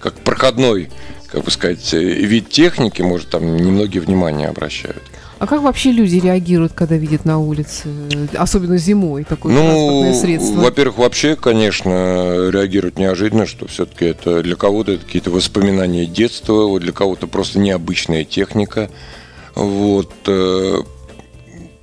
как 0.00 0.14
проходной, 0.14 0.90
как 1.30 1.44
бы 1.44 1.50
сказать, 1.50 1.92
э, 1.94 1.98
вид 1.98 2.48
техники, 2.48 3.02
может, 3.02 3.30
там 3.30 3.56
немногие 3.56 4.00
внимание 4.02 4.48
обращают. 4.48 5.02
А 5.38 5.46
как 5.46 5.62
вообще 5.62 5.92
люди 5.92 6.16
реагируют, 6.16 6.72
когда 6.72 6.96
видят 6.96 7.24
на 7.24 7.38
улице, 7.38 7.88
э, 8.12 8.36
особенно 8.36 8.76
зимой, 8.78 9.24
такое 9.24 9.52
Ну, 9.52 9.60
транспортное 9.60 10.14
средство? 10.14 10.60
во-первых, 10.60 10.98
вообще, 10.98 11.36
конечно, 11.36 12.48
реагируют 12.50 12.98
неожиданно, 12.98 13.46
что 13.46 13.66
все-таки 13.68 14.06
это 14.06 14.42
для 14.42 14.56
кого-то 14.56 14.92
это 14.92 15.04
какие-то 15.04 15.30
воспоминания 15.30 16.06
детства, 16.06 16.66
вот 16.66 16.82
для 16.82 16.92
кого-то 16.92 17.26
просто 17.28 17.58
необычная 17.60 18.24
техника. 18.24 18.90
Вот. 19.54 20.12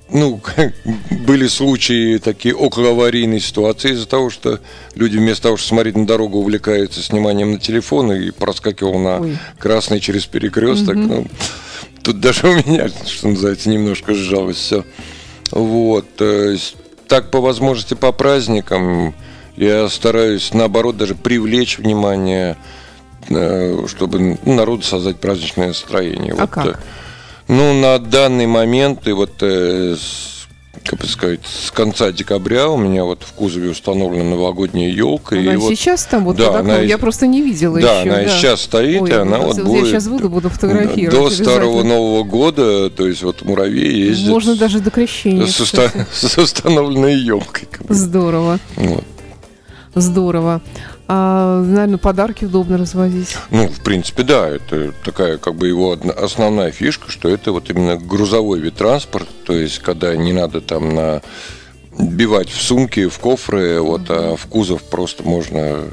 Э, 0.08 0.12
Ну, 0.12 0.40
были 1.26 1.46
случаи 1.46 2.18
такие 2.18 2.54
околоаварийные 2.54 3.40
ситуации 3.40 3.92
из-за 3.92 4.06
того, 4.06 4.30
что 4.30 4.60
люди 4.94 5.18
вместо 5.18 5.44
того, 5.44 5.56
чтобы 5.56 5.68
смотреть 5.68 5.96
на 5.96 6.06
дорогу, 6.06 6.38
увлекаются 6.38 7.02
сниманием 7.02 7.52
на 7.52 7.58
телефон 7.58 8.12
и 8.12 8.30
проскакивал 8.30 8.98
на 8.98 9.20
Ой. 9.20 9.38
красный 9.58 10.00
через 10.00 10.26
перекресток. 10.26 10.96
Ну, 10.96 11.26
тут 12.02 12.20
даже 12.20 12.48
у 12.48 12.54
меня, 12.54 12.88
что 13.06 13.28
называется, 13.28 13.68
немножко 13.68 14.14
сжалось 14.14 14.56
все. 14.56 14.84
Вот. 15.50 16.06
Так 17.08 17.30
по 17.30 17.40
возможности 17.40 17.94
по 17.94 18.10
праздникам 18.10 19.14
я 19.56 19.88
стараюсь, 19.88 20.52
наоборот, 20.52 20.96
даже 20.96 21.14
привлечь 21.14 21.78
внимание, 21.78 22.56
э, 23.28 23.86
чтобы 23.86 24.38
ну, 24.44 24.54
народу 24.54 24.82
создать 24.82 25.16
праздничное 25.18 25.68
настроение. 25.68 26.34
А 26.34 26.42
вот, 26.42 26.50
как? 26.50 26.80
Ну, 27.48 27.80
на 27.80 27.98
данный 27.98 28.46
момент, 28.46 29.06
и 29.06 29.12
вот 29.12 29.34
э, 29.40 29.96
как 30.86 31.00
бы 31.00 31.06
сказать, 31.06 31.40
с 31.44 31.70
конца 31.70 32.12
декабря 32.12 32.68
у 32.68 32.76
меня 32.76 33.04
вот 33.04 33.22
в 33.22 33.32
кузове 33.32 33.70
установлена 33.70 34.24
новогодняя 34.24 34.90
елка. 34.90 35.36
Она 35.36 35.54
и 35.54 35.60
сейчас 35.60 36.02
вот, 36.02 36.10
там 36.10 36.24
вот 36.24 36.36
да, 36.36 36.58
она, 36.58 36.78
я 36.78 36.98
просто 36.98 37.26
не 37.26 37.42
видела 37.42 37.80
да, 37.80 38.00
еще. 38.00 38.02
Она 38.02 38.14
да, 38.14 38.20
она 38.22 38.28
сейчас 38.28 38.62
стоит, 38.62 39.02
Ой, 39.02 39.10
и 39.10 39.12
она 39.12 39.38
вот 39.38 39.60
будет... 39.60 39.84
Я 39.84 39.90
сейчас 39.90 40.06
выйду, 40.06 40.28
буду 40.28 40.48
фотографировать. 40.48 41.10
До 41.10 41.30
старого 41.30 41.82
Нового 41.82 42.24
года, 42.24 42.90
то 42.90 43.06
есть 43.06 43.22
вот 43.22 43.42
муравей 43.42 44.06
ездит. 44.08 44.28
Можно 44.28 44.56
даже 44.56 44.80
до 44.80 44.90
крещения. 44.90 45.46
С, 45.46 45.60
уста... 45.60 45.90
с 46.12 46.38
установленной 46.38 47.16
елкой. 47.16 47.68
Здорово. 47.88 48.58
Вот. 48.76 49.04
Здорово. 49.94 50.62
А, 51.08 51.62
наверное, 51.62 51.98
подарки 51.98 52.44
удобно 52.44 52.78
развозить. 52.78 53.36
Ну, 53.50 53.68
в 53.68 53.80
принципе, 53.80 54.22
да. 54.22 54.48
Это 54.48 54.92
такая, 55.04 55.38
как 55.38 55.54
бы, 55.54 55.68
его 55.68 55.96
основная 56.16 56.72
фишка, 56.72 57.10
что 57.10 57.28
это 57.28 57.52
вот 57.52 57.70
именно 57.70 57.96
грузовой 57.96 58.60
вид 58.60 58.74
транспорта. 58.74 59.30
То 59.44 59.52
есть, 59.52 59.78
когда 59.78 60.16
не 60.16 60.32
надо 60.32 60.60
там 60.60 60.94
на 60.94 61.22
бивать 61.98 62.50
в 62.50 62.60
сумки, 62.60 63.08
в 63.08 63.18
кофры, 63.18 63.80
вот, 63.80 64.02
а 64.08 64.36
в 64.36 64.46
кузов 64.46 64.82
просто 64.82 65.22
можно, 65.22 65.84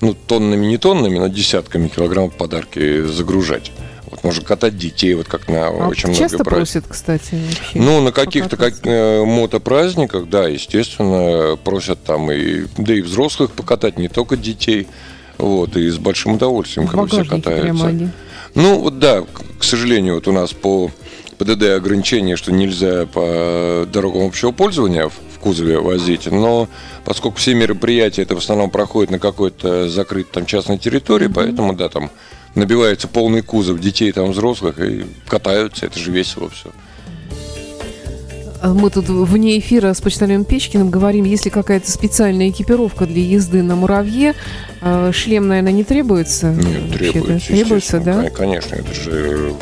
ну, 0.00 0.14
тоннами, 0.14 0.66
не 0.66 0.78
тоннами, 0.78 1.18
но 1.18 1.28
десятками 1.28 1.88
килограмм 1.88 2.30
подарки 2.30 3.04
загружать. 3.04 3.72
Вот 4.22 4.28
можно 4.28 4.44
катать 4.44 4.76
детей, 4.76 5.14
вот 5.14 5.28
как 5.28 5.48
на 5.48 5.68
а 5.68 5.88
очень 5.88 6.14
часто 6.14 6.38
много 6.38 6.50
просят, 6.50 6.84
кстати, 6.88 7.34
вообще? 7.34 7.78
Ну, 7.78 8.00
на 8.00 8.12
каких-то 8.12 8.56
как, 8.56 8.74
э, 8.84 9.24
мотопраздниках, 9.24 10.28
да, 10.28 10.46
естественно, 10.46 11.56
просят 11.56 12.02
там 12.04 12.30
и, 12.30 12.66
да 12.76 12.94
и 12.94 13.00
взрослых 13.00 13.52
покатать, 13.52 13.98
не 13.98 14.08
только 14.08 14.36
детей. 14.36 14.88
Вот, 15.38 15.74
и 15.74 15.88
с 15.88 15.96
большим 15.96 16.34
удовольствием, 16.34 16.86
как 16.86 17.08
все 17.08 17.24
катаются. 17.24 18.12
Ну, 18.54 18.80
вот 18.80 18.98
да, 18.98 19.24
к 19.58 19.64
сожалению, 19.64 20.16
вот 20.16 20.28
у 20.28 20.32
нас 20.32 20.52
по 20.52 20.90
ПДД 21.38 21.70
ограничение, 21.76 22.36
что 22.36 22.52
нельзя 22.52 23.06
по 23.06 23.86
дорогам 23.90 24.26
общего 24.26 24.52
пользования 24.52 25.08
в 25.08 25.38
кузове 25.40 25.78
возить, 25.78 26.26
но 26.26 26.68
поскольку 27.06 27.38
все 27.38 27.54
мероприятия 27.54 28.22
это 28.22 28.34
в 28.34 28.38
основном 28.38 28.68
проходят 28.70 29.10
на 29.10 29.18
какой-то 29.18 29.88
закрытой 29.88 30.32
там 30.32 30.46
частной 30.46 30.76
территории, 30.76 31.28
mm-hmm. 31.28 31.34
поэтому 31.34 31.72
да, 31.72 31.88
там 31.88 32.10
набивается 32.54 33.08
полный 33.08 33.42
кузов 33.42 33.80
детей, 33.80 34.12
там 34.12 34.30
взрослых, 34.30 34.78
и 34.80 35.06
катаются, 35.26 35.86
это 35.86 35.98
же 35.98 36.10
весело 36.10 36.50
все. 36.50 36.70
Мы 38.62 38.90
тут 38.90 39.08
вне 39.08 39.58
эфира 39.58 39.94
с 39.94 40.00
почтальоном 40.02 40.44
Печкиным 40.44 40.90
говорим, 40.90 41.24
если 41.24 41.48
какая-то 41.48 41.90
специальная 41.90 42.50
экипировка 42.50 43.06
для 43.06 43.22
езды 43.22 43.62
на 43.62 43.74
муравье, 43.74 44.34
а, 44.82 45.12
шлем, 45.12 45.48
наверное, 45.48 45.72
не 45.72 45.84
требуется? 45.84 46.50
Нет, 46.52 46.92
требуется. 46.92 47.46
Требуется, 47.48 48.00
да? 48.00 48.28
Конечно, 48.28 48.76
это 48.76 48.92
же 48.92 49.54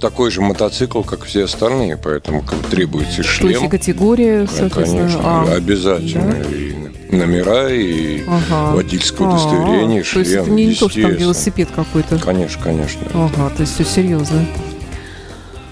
такой 0.00 0.30
же 0.30 0.40
мотоцикл, 0.40 1.02
как 1.02 1.24
все 1.24 1.44
остальные, 1.44 1.98
поэтому 1.98 2.44
требуется 2.70 3.22
шлем. 3.22 3.52
То 3.52 3.58
есть 3.58 3.70
категория, 3.70 4.46
соответственно, 4.46 5.02
Конечно, 5.02 5.20
а, 5.24 5.54
обязательно. 5.54 6.32
Да? 6.32 6.50
И 6.50 6.85
номера 7.10 7.68
и 7.68 8.22
ага. 8.26 8.74
водительское 8.74 9.28
удостоверение, 9.28 10.02
шлем. 10.02 10.24
То 10.24 10.30
есть 10.30 10.42
это 10.42 10.50
не, 10.50 10.66
не 10.66 10.74
то, 10.74 10.88
что 10.88 11.02
там 11.02 11.12
велосипед 11.12 11.68
какой-то. 11.74 12.18
Конечно, 12.18 12.62
конечно. 12.62 13.06
Ага, 13.14 13.50
то 13.56 13.62
есть 13.62 13.74
все 13.74 13.84
серьезно. 13.84 14.46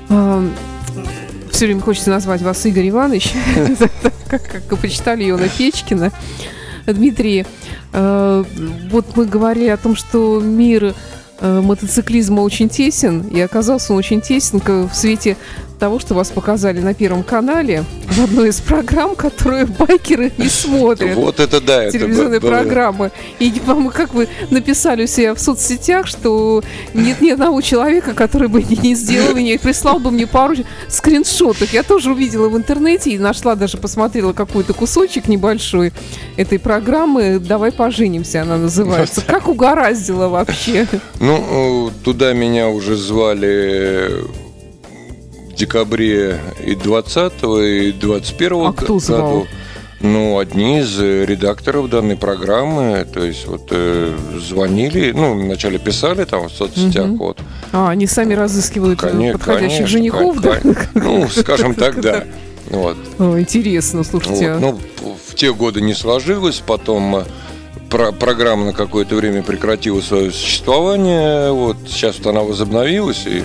А, 0.09 0.47
все 1.51 1.67
время 1.67 1.81
хочется 1.81 2.11
назвать 2.11 2.43
вас 2.43 2.65
Игорь 2.67 2.89
Иванович, 2.91 3.33
как 4.29 4.79
почитали 4.81 5.29
Иона 5.29 5.49
Печкина. 5.49 6.13
Дмитрий, 6.87 7.47
а, 7.93 8.45
вот 8.91 9.17
мы 9.17 9.27
говорили 9.27 9.69
о 9.69 9.77
том, 9.77 9.97
что 9.97 10.41
мир 10.41 10.95
э, 11.41 11.61
мотоциклизма 11.61 12.41
очень 12.41 12.69
тесен, 12.69 13.23
и 13.29 13.41
оказался 13.41 13.93
он 13.93 13.99
очень 13.99 14.21
тесен 14.21 14.61
в 14.61 14.95
свете 14.95 15.37
того, 15.85 15.99
что 15.99 16.15
вас 16.15 16.31
показали 16.31 16.81
на 16.81 16.95
Первом 16.95 17.23
канале 17.23 17.85
в 18.09 18.25
одной 18.25 18.49
из 18.49 18.59
программ, 18.59 19.15
которую 19.15 19.67
байкеры 19.67 20.33
не 20.39 20.49
смотрят. 20.49 21.15
Вот 21.15 21.41
это 21.41 21.61
да. 21.61 21.91
Телевизионные 21.91 22.39
это 22.39 22.47
программы. 22.47 23.11
И 23.39 23.53
вам 23.67 23.91
как 23.91 24.15
вы 24.15 24.29
написали 24.49 25.05
у 25.05 25.07
себя 25.07 25.35
в 25.35 25.39
соцсетях, 25.39 26.07
что 26.07 26.63
нет 26.95 27.21
ни 27.21 27.29
одного 27.29 27.61
человека, 27.61 28.15
который 28.15 28.49
бы 28.49 28.63
не 28.63 28.95
сделал 28.95 29.37
и 29.37 29.59
прислал 29.59 29.99
бы 29.99 30.11
мне 30.11 30.27
пару 30.27 30.55
скриншотов. 30.89 31.71
Я 31.75 31.83
тоже 31.83 32.13
увидела 32.13 32.49
в 32.49 32.57
интернете 32.57 33.11
и 33.11 33.19
нашла, 33.19 33.55
даже 33.55 33.77
посмотрела 33.77 34.33
какой-то 34.33 34.73
кусочек 34.73 35.29
небольшой 35.29 35.93
этой 36.39 36.59
программы 36.59 37.39
«Давай 37.39 37.73
поженимся» 37.73 38.41
она 38.41 38.57
называется. 38.57 39.21
Как 39.27 39.49
угораздило 39.49 40.29
вообще? 40.29 40.87
Ну, 41.21 41.91
туда 42.03 42.33
меня 42.33 42.71
уже 42.71 42.97
звали 42.97 44.44
декабре 45.55 46.41
и 46.65 46.75
20 46.75 47.33
и 47.43 47.93
21 47.93 48.67
а 48.67 48.73
кто 48.73 48.99
году. 48.99 49.47
Ну, 50.01 50.39
одни 50.39 50.81
из 50.81 50.99
редакторов 50.99 51.89
данной 51.89 52.17
программы, 52.17 53.07
то 53.11 53.25
есть 53.25 53.47
вот 53.47 53.69
э, 53.71 54.15
звонили, 54.39 55.13
ну, 55.13 55.33
вначале 55.33 55.79
писали 55.79 56.25
там 56.25 56.49
в 56.49 56.53
соцсетях, 56.53 57.07
угу. 57.07 57.25
вот. 57.25 57.39
А, 57.73 57.89
они 57.89 58.07
сами 58.07 58.35
разыскивают 58.35 59.03
э, 59.03 59.09
конечно, 59.09 59.39
подходящих 59.39 59.71
конечно, 59.71 59.87
женихов, 59.87 60.41
да? 60.41 60.61
Ну, 60.93 61.27
скажем 61.35 61.75
так, 61.75 62.03
да. 62.03 62.25
Вот. 62.69 62.99
О, 63.19 63.39
интересно, 63.41 64.05
слушайте. 64.05 64.53
Вот. 64.55 64.61
Ну, 64.61 65.17
в 65.27 65.35
те 65.37 65.55
годы 65.55 65.81
не 65.81 65.95
сложилось, 65.95 66.63
потом 66.67 67.17
э, 67.17 67.25
про 67.89 68.13
программа 68.13 68.67
на 68.67 68.73
какое-то 68.75 69.15
время 69.15 69.43
прекратила 69.43 70.03
свое 70.03 70.31
существование, 70.33 71.51
вот 71.51 71.77
сейчас 71.87 72.19
вот 72.19 72.27
она 72.27 72.43
возобновилась, 72.43 73.27
и 73.27 73.43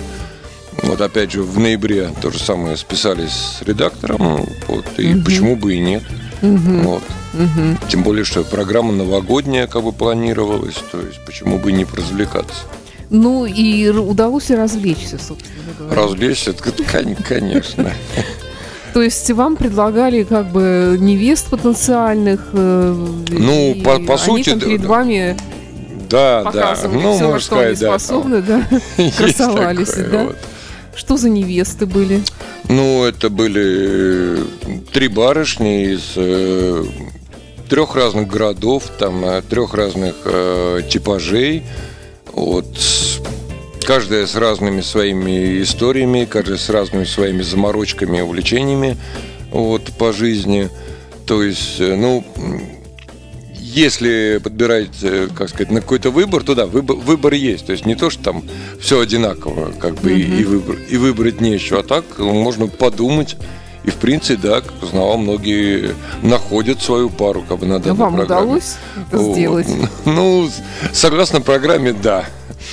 вот 0.82 1.00
опять 1.00 1.32
же 1.32 1.42
в 1.42 1.58
ноябре 1.58 2.10
то 2.20 2.30
же 2.30 2.38
самое 2.38 2.76
списались 2.76 3.32
с 3.32 3.62
редактором, 3.62 4.46
вот, 4.68 4.84
и 4.98 5.14
угу. 5.14 5.24
почему 5.24 5.56
бы 5.56 5.74
и 5.74 5.80
нет. 5.80 6.02
Угу. 6.42 6.80
Вот. 6.82 7.02
Угу. 7.34 7.88
Тем 7.88 8.02
более, 8.02 8.24
что 8.24 8.42
программа 8.42 8.92
новогодняя 8.92 9.66
как 9.66 9.84
бы 9.84 9.92
планировалась, 9.92 10.76
то 10.90 11.00
есть 11.00 11.20
почему 11.24 11.58
бы 11.58 11.70
и 11.70 11.74
не 11.74 11.84
поразвлекаться. 11.84 12.64
Ну 13.08 13.44
и 13.44 13.88
удалось 13.88 14.50
и 14.50 14.54
развлечься, 14.54 15.18
собственно 15.18 15.72
говоря. 15.78 15.96
Развлечься, 15.96 16.54
конечно. 17.26 17.92
То 18.92 19.02
есть 19.02 19.30
вам 19.30 19.56
предлагали 19.56 20.24
как 20.24 20.50
бы 20.50 20.96
невест 20.98 21.48
потенциальных? 21.48 22.40
Э, 22.52 23.08
ну, 23.30 23.76
по, 23.84 24.00
по 24.00 24.16
сути, 24.16 24.58
перед 24.58 24.84
вами 24.84 25.36
да, 26.10 26.50
да. 26.52 26.76
Ну, 26.84 27.14
все, 27.14 27.24
можно 27.24 27.40
сказать, 27.40 27.66
они 27.66 27.76
способны, 27.76 28.42
да, 28.42 28.62
красовались, 29.16 29.94
да. 29.94 30.28
Что 30.94 31.16
за 31.16 31.28
невесты 31.28 31.86
были? 31.86 32.22
Ну, 32.68 33.04
это 33.04 33.30
были 33.30 34.38
э, 34.38 34.44
три 34.92 35.08
барышни 35.08 35.92
из 35.92 36.12
э, 36.16 36.84
трех 37.68 37.94
разных 37.94 38.28
городов, 38.28 38.84
там 38.98 39.24
э, 39.24 39.42
трех 39.42 39.74
разных 39.74 40.14
э, 40.24 40.82
типажей. 40.90 41.62
Вот, 42.32 42.66
каждая 43.86 44.26
с 44.26 44.34
разными 44.36 44.80
своими 44.82 45.62
историями, 45.62 46.24
каждая 46.24 46.58
с 46.58 46.68
разными 46.68 47.04
своими 47.04 47.42
заморочками, 47.42 48.18
и 48.18 48.20
увлечениями 48.20 48.96
вот, 49.50 49.92
по 49.98 50.12
жизни. 50.12 50.68
То 51.26 51.42
есть, 51.42 51.80
э, 51.80 51.94
ну, 51.96 52.24
если 53.70 54.40
подбирать, 54.42 55.02
э, 55.02 55.28
как 55.34 55.48
сказать, 55.48 55.70
на 55.70 55.80
какой-то 55.80 56.10
выбор, 56.10 56.42
то 56.42 56.54
да, 56.54 56.66
выбор, 56.66 56.96
выбор 56.96 57.34
есть. 57.34 57.66
То 57.66 57.72
есть 57.72 57.86
не 57.86 57.94
то, 57.94 58.10
что 58.10 58.22
там 58.22 58.44
все 58.80 59.00
одинаково, 59.00 59.72
как 59.78 59.94
бы 59.94 60.10
mm-hmm. 60.10 60.40
и, 60.40 60.44
выбор, 60.44 60.76
и 60.88 60.96
выбрать 60.96 61.40
нечего, 61.40 61.80
а 61.80 61.82
так 61.82 62.18
можно 62.18 62.66
подумать. 62.66 63.36
И 63.84 63.90
в 63.90 63.96
принципе, 63.96 64.36
да, 64.36 64.60
как 64.60 64.82
узнавал, 64.82 65.16
многие 65.16 65.94
находят 66.22 66.82
свою 66.82 67.08
пару, 67.08 67.42
как 67.42 67.58
бы 67.58 67.66
на 67.66 67.78
данной 67.78 67.96
Вам 67.96 68.16
программе. 68.16 68.42
удалось 68.44 68.76
это 68.96 69.18
вот. 69.18 69.34
сделать? 69.34 69.68
Ну, 70.04 70.50
согласно 70.92 71.40
программе, 71.40 71.92
да. 71.92 72.26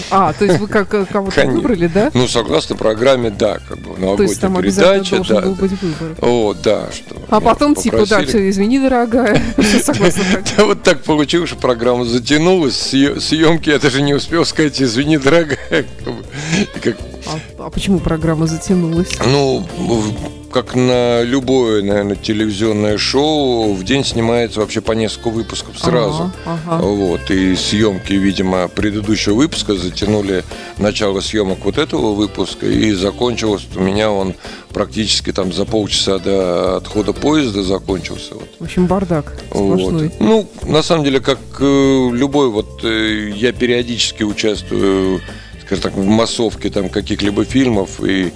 А, 0.10 0.34
то 0.34 0.46
есть 0.46 0.60
вы 0.60 0.68
как 0.68 0.94
э, 0.94 1.06
кого-то 1.06 1.46
выбрали, 1.48 1.88
да? 1.88 2.12
Ну, 2.14 2.28
согласно 2.28 2.76
программе, 2.76 3.30
да, 3.30 3.60
как 3.68 3.80
бы 3.80 3.90
новогодняя 3.90 4.18
то 4.18 4.24
есть 4.24 4.42
там 4.42 4.56
передача. 4.56 5.16
Должен 5.18 5.36
да. 5.36 5.42
был 5.42 5.56
быть 5.56 5.72
выбор. 5.82 6.16
О, 6.22 6.54
да. 6.54 6.92
Что 6.92 7.16
а 7.30 7.40
потом 7.42 7.76
типа, 7.76 8.06
да, 8.06 8.24
все, 8.24 8.50
извини, 8.50 8.80
дорогая. 8.80 9.42
Да, 10.58 10.66
вот 10.66 10.84
так 10.84 11.04
получилось, 11.04 11.50
что 11.50 11.58
программа 11.58 12.06
затянулась, 12.06 12.76
съемки 12.76 13.70
я 13.70 13.80
даже 13.80 14.02
не 14.02 14.14
успел 14.14 14.46
сказать, 14.46 14.82
извини, 14.82 15.18
дорогая. 15.18 15.58
А, 17.28 17.66
а 17.66 17.70
почему 17.70 18.00
программа 18.00 18.48
затянулась? 18.48 19.10
Ну, 19.26 19.68
как 20.52 20.76
на 20.76 21.24
любое, 21.24 21.84
наверное, 21.84 22.16
телевизионное 22.16 22.98
шоу, 22.98 23.74
в 23.74 23.84
день 23.84 24.04
снимается 24.04 24.60
вообще 24.60 24.82
по 24.82 24.94
несколько 24.94 25.30
выпусков 25.30 25.78
сразу. 25.80 26.32
Ага, 26.46 26.60
ага. 26.66 26.82
Вот, 26.84 27.32
и 27.32 27.56
съемки, 27.56 28.14
видимо, 28.14 28.68
предыдущего 28.68 29.36
выпуска 29.36 29.76
затянули 29.76 30.44
начало 30.78 31.22
съемок 31.22 31.60
вот 31.64 31.78
этого 31.78 32.14
выпуска, 32.14 32.66
и 32.66 32.92
закончилось 32.94 33.68
у 33.76 33.82
меня 33.82 34.12
он 34.12 34.36
практически 34.70 35.32
там 35.32 35.52
за 35.54 35.66
полчаса 35.66 36.20
до 36.20 36.78
отхода 36.78 37.14
поезда 37.14 37.64
закончился. 37.64 38.36
Вот. 38.36 38.50
В 38.60 38.64
общем, 38.64 38.86
бардак 38.86 39.34
сплошной. 39.50 40.12
Вот. 40.20 40.20
Ну, 40.20 40.50
на 40.64 40.84
самом 40.84 41.04
деле, 41.04 41.20
как 41.20 41.40
э, 41.60 42.10
любой, 42.14 42.50
вот 42.50 42.84
э, 42.84 43.32
я 43.36 43.52
периодически 43.52 44.24
участвую, 44.24 45.22
скажем 45.66 45.84
так, 45.84 45.94
в 45.94 46.06
массовке 46.06 46.70
там 46.70 46.90
каких-либо 46.90 47.44
фильмов, 47.44 48.04
и 48.04 48.32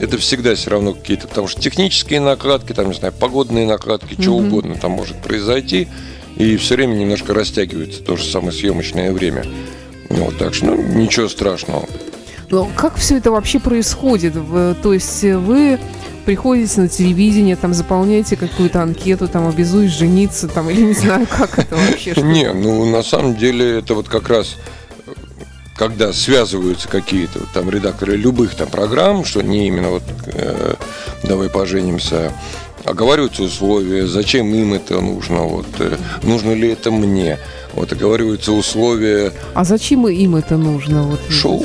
это 0.00 0.18
всегда 0.18 0.54
все 0.54 0.70
равно 0.70 0.94
какие-то, 0.94 1.28
потому 1.28 1.48
что 1.48 1.60
технические 1.60 2.20
накладки, 2.20 2.72
там, 2.72 2.88
не 2.88 2.94
знаю, 2.94 3.12
погодные 3.18 3.66
накладки, 3.66 4.20
что 4.20 4.36
Мгм. 4.38 4.46
угодно 4.46 4.74
там 4.76 4.92
может 4.92 5.16
произойти, 5.16 5.88
и 6.36 6.56
все 6.56 6.76
время 6.76 6.94
немножко 6.94 7.34
растягивается 7.34 8.02
то 8.02 8.16
же 8.16 8.24
самое 8.24 8.52
съемочное 8.52 9.12
время. 9.12 9.44
Вот, 10.08 10.38
так 10.38 10.54
что, 10.54 10.66
ну, 10.66 10.76
ничего 10.76 11.28
страшного. 11.28 11.86
Но 12.50 12.68
как 12.76 12.96
все 12.96 13.16
это 13.18 13.30
вообще 13.30 13.58
происходит? 13.60 14.34
То 14.82 14.94
есть 14.94 15.22
э, 15.24 15.36
вы 15.36 15.78
приходите 16.24 16.80
на 16.80 16.88
телевидение, 16.88 17.56
там 17.56 17.74
заполняете 17.74 18.36
какую-то 18.36 18.82
анкету, 18.82 19.28
там 19.28 19.46
обязуюсь 19.48 19.92
жениться, 19.92 20.48
там, 20.48 20.70
или 20.70 20.80
не 20.82 20.94
знаю, 20.94 21.26
как 21.26 21.58
это 21.58 21.76
вообще. 21.76 22.14
Не, 22.22 22.52
ну 22.52 22.84
на 22.90 23.02
самом 23.02 23.36
деле 23.36 23.78
это 23.78 23.94
вот 23.94 24.08
как 24.08 24.28
раз 24.28 24.56
когда 25.78 26.12
связываются 26.12 26.88
какие-то 26.88 27.38
вот 27.38 27.48
там 27.54 27.70
редакторы 27.70 28.16
любых 28.16 28.54
там 28.56 28.68
программ, 28.68 29.24
что 29.24 29.42
не 29.42 29.68
именно 29.68 29.90
вот 29.90 30.02
э, 30.26 30.74
давай 31.22 31.48
поженимся, 31.48 32.32
оговариваются 32.84 33.44
условия, 33.44 34.06
зачем 34.06 34.52
им 34.52 34.74
это 34.74 35.00
нужно, 35.00 35.42
вот 35.42 35.66
э, 35.78 35.96
нужно 36.24 36.52
ли 36.52 36.68
это 36.70 36.90
мне, 36.90 37.38
вот 37.74 37.92
оговариваются 37.92 38.52
условия 38.52 39.32
А 39.54 39.64
зачем 39.64 40.08
им 40.08 40.34
это 40.34 40.56
нужно? 40.56 41.04
Вот, 41.04 41.20
шоу. 41.30 41.64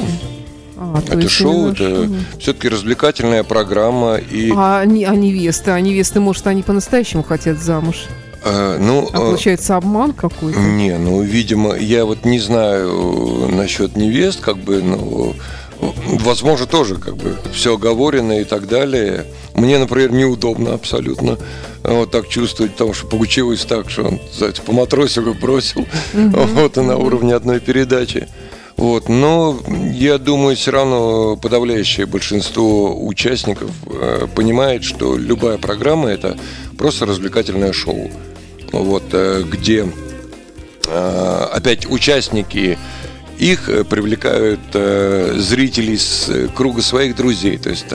А, 0.77 1.01
то 1.01 1.17
это 1.17 1.29
шоу, 1.29 1.71
это 1.71 2.05
шоу. 2.05 2.15
все-таки 2.39 2.69
развлекательная 2.69 3.43
программа 3.43 4.17
и 4.17 4.51
А, 4.55 4.81
а 4.81 4.85
невесты? 4.85 5.71
А 5.71 5.79
невесты, 5.79 6.19
может, 6.19 6.45
они 6.45 6.61
по-настоящему 6.61 7.23
хотят 7.23 7.57
замуж? 7.57 8.05
Э, 8.43 8.77
ну 8.79 9.09
А 9.13 9.17
э, 9.17 9.19
получается 9.19 9.75
обман 9.75 10.13
какой-то? 10.13 10.59
Не, 10.59 10.97
ну, 10.97 11.21
видимо, 11.21 11.75
я 11.75 12.05
вот 12.05 12.25
не 12.25 12.39
знаю 12.39 13.49
насчет 13.51 13.95
невест, 13.95 14.41
как 14.41 14.57
бы, 14.57 14.81
ну, 14.81 15.35
возможно, 16.19 16.65
тоже, 16.65 16.95
как 16.95 17.17
бы, 17.17 17.35
все 17.53 17.75
оговорено 17.75 18.39
и 18.39 18.43
так 18.43 18.67
далее. 18.67 19.25
Мне, 19.55 19.77
например, 19.77 20.11
неудобно 20.11 20.73
абсолютно 20.73 21.37
вот 21.83 22.11
так 22.11 22.27
чувствовать, 22.27 22.73
потому 22.73 22.93
что 22.93 23.07
получилось 23.07 23.65
так, 23.65 23.89
что 23.89 24.03
он, 24.03 24.19
знаете, 24.35 24.61
поматросил 24.61 25.29
и 25.29 25.33
бросил, 25.33 25.85
вот, 26.13 26.77
и 26.77 26.81
на 26.81 26.97
уровне 26.97 27.35
одной 27.35 27.59
передачи. 27.59 28.27
Вот, 28.75 29.07
но 29.07 29.59
я 29.93 30.17
думаю, 30.17 30.55
все 30.55 30.71
равно 30.71 31.35
подавляющее 31.37 32.05
большинство 32.07 33.05
участников 33.05 33.69
э, 33.85 34.27
понимает, 34.33 34.83
что 34.83 35.15
любая 35.15 35.57
программа 35.57 36.09
это 36.09 36.37
просто 36.77 37.05
развлекательное 37.05 37.71
шоу. 37.71 38.09
Вот, 38.73 39.03
э, 39.13 39.43
где 39.43 39.87
э, 40.87 41.47
опять 41.53 41.85
участники 41.85 42.77
их 43.37 43.69
э, 43.69 43.83
привлекают 43.83 44.59
зрителей 45.39 45.97
с 45.97 46.49
круга 46.55 46.81
своих 46.81 47.15
друзей. 47.15 47.57
То 47.59 47.69
есть 47.69 47.85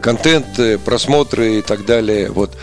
контент, 0.00 0.46
просмотры 0.84 1.58
и 1.58 1.62
так 1.62 1.84
далее. 1.84 2.30
Вот 2.30 2.56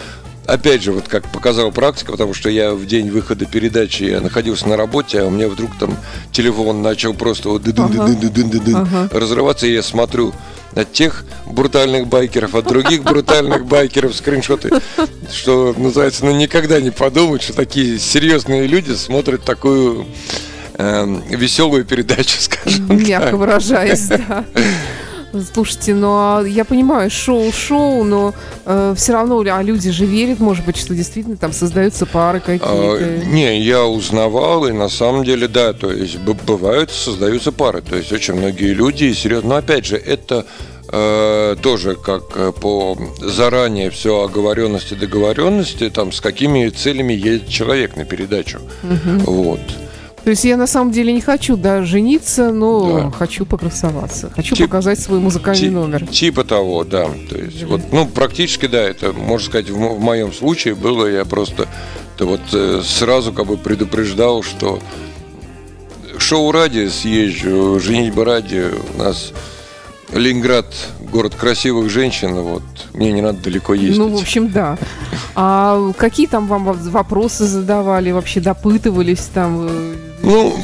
опять 0.51 0.83
же, 0.83 0.91
вот 0.91 1.07
как 1.07 1.31
показала 1.31 1.71
практика, 1.71 2.11
потому 2.11 2.33
что 2.33 2.49
я 2.49 2.73
в 2.73 2.85
день 2.85 3.09
выхода 3.09 3.45
передачи 3.45 4.03
я 4.03 4.21
находился 4.21 4.67
на 4.67 4.77
работе, 4.77 5.21
а 5.21 5.25
у 5.25 5.29
меня 5.29 5.47
вдруг 5.47 5.71
там 5.79 5.95
телефон 6.31 6.81
начал 6.81 7.13
просто 7.13 7.49
вот 7.49 7.63
Ага. 8.75 9.09
разрываться, 9.11 9.67
и 9.67 9.73
я 9.73 9.83
смотрю 9.83 10.33
от 10.75 10.91
тех 10.93 11.25
брутальных 11.47 12.07
байкеров, 12.07 12.55
от 12.55 12.67
других 12.67 13.03
брутальных 13.03 13.65
байкеров 13.65 14.15
скриншоты, 14.15 14.69
что 15.31 15.73
называется, 15.77 16.25
ну 16.25 16.31
никогда 16.35 16.79
не 16.79 16.91
подумать, 16.91 17.41
что 17.41 17.53
такие 17.53 17.99
серьезные 17.99 18.67
люди 18.67 18.93
смотрят 18.93 19.43
такую 19.43 20.05
эм, 20.77 21.23
веселую 21.29 21.85
передачу, 21.85 22.37
скажем 22.39 22.87
Мягко 22.97 23.31
так. 23.31 23.39
выражаясь, 23.39 24.07
да. 24.07 24.45
Слушайте, 25.53 25.93
ну 25.93 26.07
а 26.11 26.43
я 26.43 26.65
понимаю, 26.65 27.09
шоу-шоу, 27.09 28.03
но 28.03 28.33
все 28.95 29.13
равно, 29.13 29.43
а 29.47 29.61
люди 29.61 29.91
же 29.91 30.05
верят, 30.05 30.39
может 30.39 30.65
быть, 30.65 30.77
что 30.77 30.95
действительно 30.95 31.37
там 31.37 31.53
создаются 31.53 32.05
пары 32.05 32.39
А, 32.39 32.41
какие-то. 32.41 33.25
Не, 33.27 33.61
я 33.61 33.85
узнавал, 33.85 34.67
и 34.67 34.71
на 34.71 34.89
самом 34.89 35.23
деле, 35.23 35.47
да, 35.47 35.73
то 35.73 35.91
есть 35.91 36.17
бывают, 36.17 36.91
создаются 36.91 37.51
пары. 37.51 37.81
То 37.81 37.95
есть 37.95 38.11
очень 38.11 38.33
многие 38.33 38.73
люди, 38.73 39.13
серьезно, 39.13 39.49
но 39.49 39.55
опять 39.57 39.85
же, 39.85 39.97
это 39.97 40.45
э, 40.91 41.55
тоже 41.61 41.95
как 41.95 42.23
э, 42.35 42.51
по 42.51 42.97
заранее 43.19 43.89
все 43.89 44.23
оговоренности, 44.23 44.93
договоренности, 44.95 45.89
там, 45.89 46.11
с 46.11 46.21
какими 46.21 46.69
целями 46.69 47.13
едет 47.13 47.47
человек 47.49 47.95
на 47.95 48.05
передачу. 48.05 48.59
Вот. 48.83 49.61
То 50.29 50.33
есть 50.33 50.45
я 50.45 50.57
на 50.57 50.67
самом 50.67 50.91
деле 50.91 51.11
не 51.11 51.21
хочу, 51.21 51.57
да, 51.57 51.81
жениться, 51.83 52.51
но 52.51 52.99
Да. 52.99 53.09
хочу 53.17 53.47
покрасоваться. 53.47 54.29
Хочу 54.35 54.55
Тип- 54.55 54.67
показать 54.67 54.99
свой 54.99 55.17
музыкальный 55.17 55.59
Ти- 55.59 55.69
номер. 55.71 56.05
Типа 56.05 56.43
того, 56.43 56.83
да. 56.83 57.07
То 57.31 57.35
есть, 57.35 57.63
вот, 57.63 57.81
ну, 57.91 58.05
практически, 58.05 58.67
да, 58.67 58.79
это, 58.79 59.11
можно 59.11 59.47
сказать, 59.49 59.71
в, 59.71 59.75
в 59.75 59.99
моем 59.99 60.31
случае 60.31 60.75
было, 60.75 61.07
я 61.07 61.25
просто 61.25 61.65
да, 62.19 62.25
вот 62.25 62.41
э, 62.53 62.81
сразу 62.85 63.33
как 63.33 63.47
бы 63.47 63.57
предупреждал, 63.57 64.43
что 64.43 64.77
шоу 66.19 66.51
ради 66.51 66.89
съезжу, 66.89 67.79
женитьба 67.79 68.23
ради, 68.23 68.67
у 68.93 68.99
нас 68.99 69.31
Ленинград, 70.13 70.67
город 71.11 71.33
красивых 71.33 71.89
женщин, 71.89 72.35
вот, 72.35 72.61
мне 72.93 73.11
не 73.11 73.21
надо 73.21 73.39
далеко 73.41 73.73
ездить. 73.73 73.97
Ну, 73.97 74.09
в 74.15 74.21
общем, 74.21 74.51
да. 74.51 74.77
А 75.33 75.91
какие 75.97 76.27
там 76.27 76.45
вам 76.45 76.65
во- 76.65 76.73
вопросы 76.73 77.45
задавали, 77.45 78.11
вообще 78.11 78.41
допытывались 78.41 79.27
там? 79.33 79.67
Ну, 80.29 80.55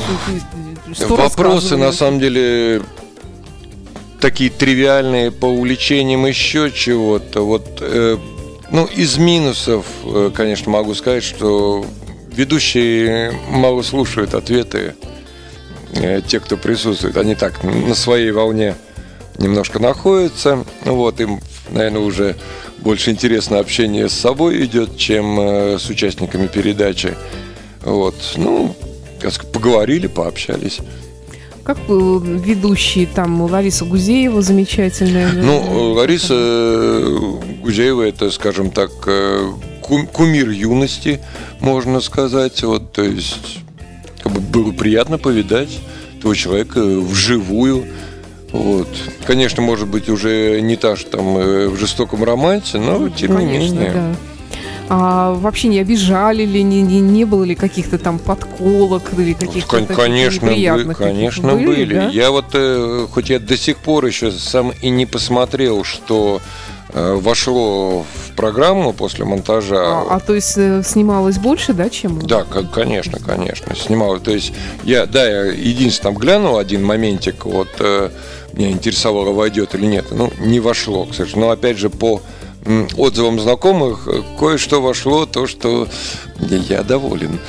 что 0.93 1.15
Вопросы, 1.15 1.75
на 1.75 1.91
самом 1.91 2.19
деле, 2.19 2.83
такие 4.21 4.51
тривиальные 4.51 5.31
по 5.31 5.47
увлечениям 5.47 6.27
еще 6.27 6.71
чего-то. 6.71 7.41
Вот, 7.41 7.79
э, 7.81 8.17
ну, 8.69 8.85
из 8.85 9.17
минусов, 9.17 9.87
э, 10.03 10.29
конечно, 10.35 10.71
могу 10.71 10.93
сказать, 10.93 11.23
что 11.23 11.83
ведущие 12.31 13.33
мало 13.49 13.81
слушают 13.81 14.35
ответы 14.35 14.93
э, 15.95 16.21
те, 16.21 16.39
кто 16.39 16.57
присутствует. 16.57 17.17
Они 17.17 17.33
так 17.33 17.63
на 17.63 17.95
своей 17.95 18.29
волне 18.29 18.75
немножко 19.39 19.79
находятся. 19.79 20.63
Вот, 20.83 21.19
им, 21.19 21.41
наверное, 21.71 22.01
уже 22.01 22.35
больше 22.77 23.09
интересно 23.09 23.57
общение 23.57 24.09
с 24.09 24.13
собой 24.13 24.63
идет, 24.63 24.95
чем 24.95 25.39
э, 25.39 25.79
с 25.79 25.89
участниками 25.89 26.45
передачи. 26.45 27.17
Вот, 27.81 28.15
ну, 28.35 28.75
поговорили, 29.51 30.07
пообщались. 30.07 30.79
Как 31.63 31.77
э, 31.87 32.19
ведущие 32.23 33.07
там 33.07 33.41
Лариса 33.41 33.85
Гузеева 33.85 34.41
замечательная. 34.41 35.31
Ну, 35.33 35.93
Лариса 35.93 36.33
э, 36.37 37.19
Гузеева 37.63 38.03
это, 38.03 38.29
скажем 38.29 38.69
так, 38.69 38.91
э, 39.07 39.51
кум- 39.81 40.05
кумир 40.07 40.49
юности, 40.49 41.21
можно 41.59 42.01
сказать. 42.01 42.61
Вот, 42.63 42.91
то 42.91 43.01
есть, 43.01 43.59
как 44.21 44.31
бы 44.33 44.41
было 44.41 44.71
приятно 44.73 45.17
повидать 45.17 45.79
этого 46.19 46.35
человека 46.35 46.81
вживую. 46.83 47.85
Вот. 48.51 48.87
Конечно, 49.25 49.63
может 49.63 49.87
быть, 49.87 50.07
уже 50.07 50.61
не 50.61 50.75
та 50.75 50.95
же 50.95 51.05
там 51.05 51.33
в 51.33 51.75
жестоком 51.77 52.23
романсе, 52.23 52.77
но 52.77 53.09
тем 53.09 53.31
Ну, 53.33 53.37
Конечно, 53.39 53.63
не 53.63 53.69
менее. 53.71 53.91
да. 53.91 54.15
А 54.87 55.33
вообще 55.33 55.67
не 55.67 55.79
обижали 55.79 56.43
ли, 56.45 56.61
не, 56.61 56.81
не, 56.83 56.99
не 56.99 57.25
было 57.25 57.43
ли 57.43 57.55
каких-то 57.55 57.97
там 57.97 58.19
подколок 58.19 59.13
или 59.17 59.33
каких-то 59.33 59.67
Кон- 59.69 59.87
таких 59.87 59.95
конечно, 59.95 60.41
бы- 60.47 60.53
неприятных 60.53 60.97
каких-то? 60.97 61.03
конечно 61.13 61.53
были. 61.55 61.93
да? 61.95 62.09
Я 62.09 62.29
вот, 62.31 62.45
э, 62.53 63.07
хоть 63.11 63.29
я 63.29 63.39
до 63.39 63.57
сих 63.57 63.77
пор 63.77 64.05
еще 64.05 64.31
сам 64.31 64.71
и 64.81 64.89
не 64.89 65.07
посмотрел, 65.07 65.83
что 65.83 66.39
э, 66.93 67.15
вошло 67.19 68.03
в 68.03 68.35
программу 68.35 68.93
после 68.93 69.25
монтажа. 69.25 69.81
А, 69.81 70.05
а 70.15 70.19
то 70.19 70.35
есть 70.35 70.53
э, 70.55 70.83
снималось 70.85 71.39
больше, 71.39 71.73
да, 71.73 71.89
чем? 71.89 72.19
Да, 72.19 72.43
ко- 72.43 72.63
конечно, 72.63 73.17
конечно, 73.19 73.75
снимал. 73.75 74.19
То 74.19 74.31
есть 74.31 74.53
я, 74.83 75.07
да, 75.07 75.25
я 75.27 75.45
единственное 75.45 76.13
там 76.13 76.21
глянул 76.21 76.57
один 76.59 76.85
моментик, 76.85 77.45
вот 77.45 77.69
э, 77.79 78.11
меня 78.53 78.69
интересовало, 78.69 79.31
войдет 79.33 79.73
или 79.73 79.87
нет. 79.87 80.05
Ну, 80.11 80.31
не 80.39 80.59
вошло, 80.59 81.05
к 81.05 81.15
сожалению. 81.15 81.47
Но 81.47 81.51
опять 81.53 81.77
же, 81.79 81.89
по 81.89 82.21
отзывам 82.97 83.39
знакомых, 83.39 84.07
э, 84.07 84.21
кое-что 84.39 84.81
вошло, 84.81 85.25
то, 85.25 85.47
что 85.47 85.87
я 86.39 86.83
доволен. 86.83 87.39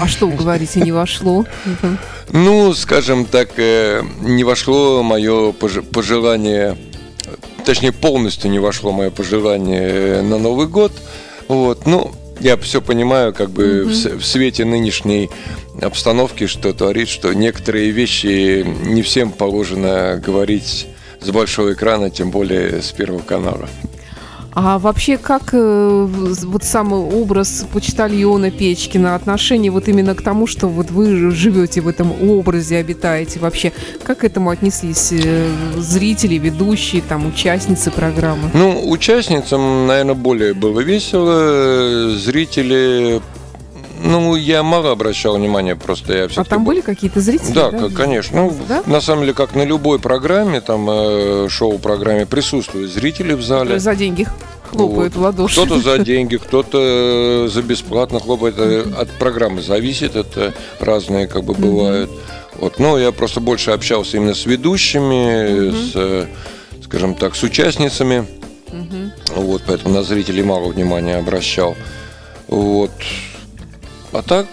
А 0.00 0.08
что 0.08 0.28
говорите, 0.28 0.80
не 0.80 0.92
вошло? 0.92 1.44
Ну, 2.30 2.72
скажем 2.74 3.26
так, 3.26 3.50
э, 3.58 4.02
не 4.20 4.44
вошло 4.44 5.02
мое 5.02 5.52
пож- 5.52 5.82
пожелание 5.82 6.76
точнее, 7.64 7.92
полностью 7.92 8.50
не 8.50 8.58
вошло 8.58 8.92
мое 8.92 9.10
пожелание 9.10 10.22
на 10.22 10.38
Новый 10.38 10.66
год. 10.66 10.92
Вот, 11.48 11.86
ну, 11.86 12.12
я 12.40 12.56
все 12.56 12.80
понимаю, 12.80 13.32
как 13.32 13.50
бы 13.50 13.64
mm-hmm. 13.64 14.18
в, 14.18 14.20
в 14.20 14.26
свете 14.26 14.64
нынешней 14.64 15.30
обстановки, 15.80 16.46
что 16.46 16.72
творит, 16.72 17.08
что 17.08 17.32
некоторые 17.32 17.90
вещи 17.90 18.64
не 18.64 19.02
всем 19.02 19.30
положено 19.30 20.20
говорить 20.24 20.86
с 21.20 21.30
большого 21.30 21.72
экрана, 21.72 22.10
тем 22.10 22.30
более 22.30 22.82
с 22.82 22.92
Первого 22.92 23.22
канала. 23.22 23.68
А 24.54 24.78
вообще, 24.78 25.18
как 25.18 25.50
э, 25.52 26.06
вот 26.08 26.64
самый 26.64 27.00
образ 27.00 27.66
почтальона 27.72 28.50
Печкина, 28.50 29.16
отношение 29.16 29.72
вот 29.72 29.88
именно 29.88 30.14
к 30.14 30.22
тому, 30.22 30.46
что 30.46 30.68
вот 30.68 30.90
вы 30.90 31.30
живете 31.32 31.80
в 31.80 31.88
этом 31.88 32.12
образе, 32.30 32.76
обитаете 32.76 33.40
вообще, 33.40 33.72
как 34.04 34.18
к 34.18 34.24
этому 34.24 34.50
отнеслись 34.50 35.12
э, 35.12 35.48
зрители, 35.76 36.36
ведущие, 36.36 37.02
там, 37.02 37.26
участницы 37.26 37.90
программы? 37.90 38.50
Ну, 38.54 38.88
участницам, 38.88 39.88
наверное, 39.88 40.14
более 40.14 40.54
было 40.54 40.80
весело, 40.80 42.16
зрители 42.16 43.20
ну, 44.04 44.36
я 44.36 44.62
мало 44.62 44.92
обращал 44.92 45.36
внимания, 45.36 45.76
просто 45.76 46.12
я 46.12 46.28
А 46.36 46.44
там 46.44 46.62
были 46.62 46.82
какие-то 46.82 47.20
зрители? 47.20 47.52
Да, 47.52 47.70
да? 47.70 47.88
конечно. 47.88 48.42
Ну, 48.42 48.56
да? 48.68 48.82
на 48.86 49.00
самом 49.00 49.22
деле, 49.22 49.32
как 49.32 49.54
на 49.54 49.64
любой 49.64 49.98
программе, 49.98 50.60
там, 50.60 50.86
э, 50.90 51.48
шоу-программе 51.48 52.26
присутствуют 52.26 52.92
зрители 52.92 53.32
в 53.32 53.42
зале. 53.42 53.78
За 53.78 53.94
деньги 53.94 54.28
хлопают 54.70 55.14
вот. 55.14 55.20
в 55.20 55.24
ладоши. 55.24 55.54
Кто-то 55.54 55.80
за 55.80 55.98
деньги, 56.04 56.36
кто-то 56.36 57.48
за 57.48 57.62
бесплатно 57.62 58.20
хлопает. 58.20 58.56
Mm-hmm. 58.56 58.94
От 58.94 59.10
программы 59.12 59.62
зависит, 59.62 60.16
это 60.16 60.52
разные 60.80 61.26
как 61.26 61.44
бы 61.44 61.54
бывают. 61.54 62.10
Mm-hmm. 62.10 62.58
Вот, 62.60 62.78
но 62.78 62.98
я 62.98 63.10
просто 63.10 63.40
больше 63.40 63.70
общался 63.70 64.18
именно 64.18 64.34
с 64.34 64.44
ведущими, 64.44 65.70
mm-hmm. 65.70 66.28
с, 66.78 66.84
скажем 66.84 67.14
так, 67.14 67.34
с 67.34 67.42
участницами. 67.42 68.26
Вот, 69.34 69.62
поэтому 69.66 69.94
на 69.94 70.02
зрителей 70.02 70.42
мало 70.42 70.68
внимания 70.68 71.16
обращал. 71.16 71.74
Вот. 72.48 72.90
А 74.14 74.22
так 74.22 74.46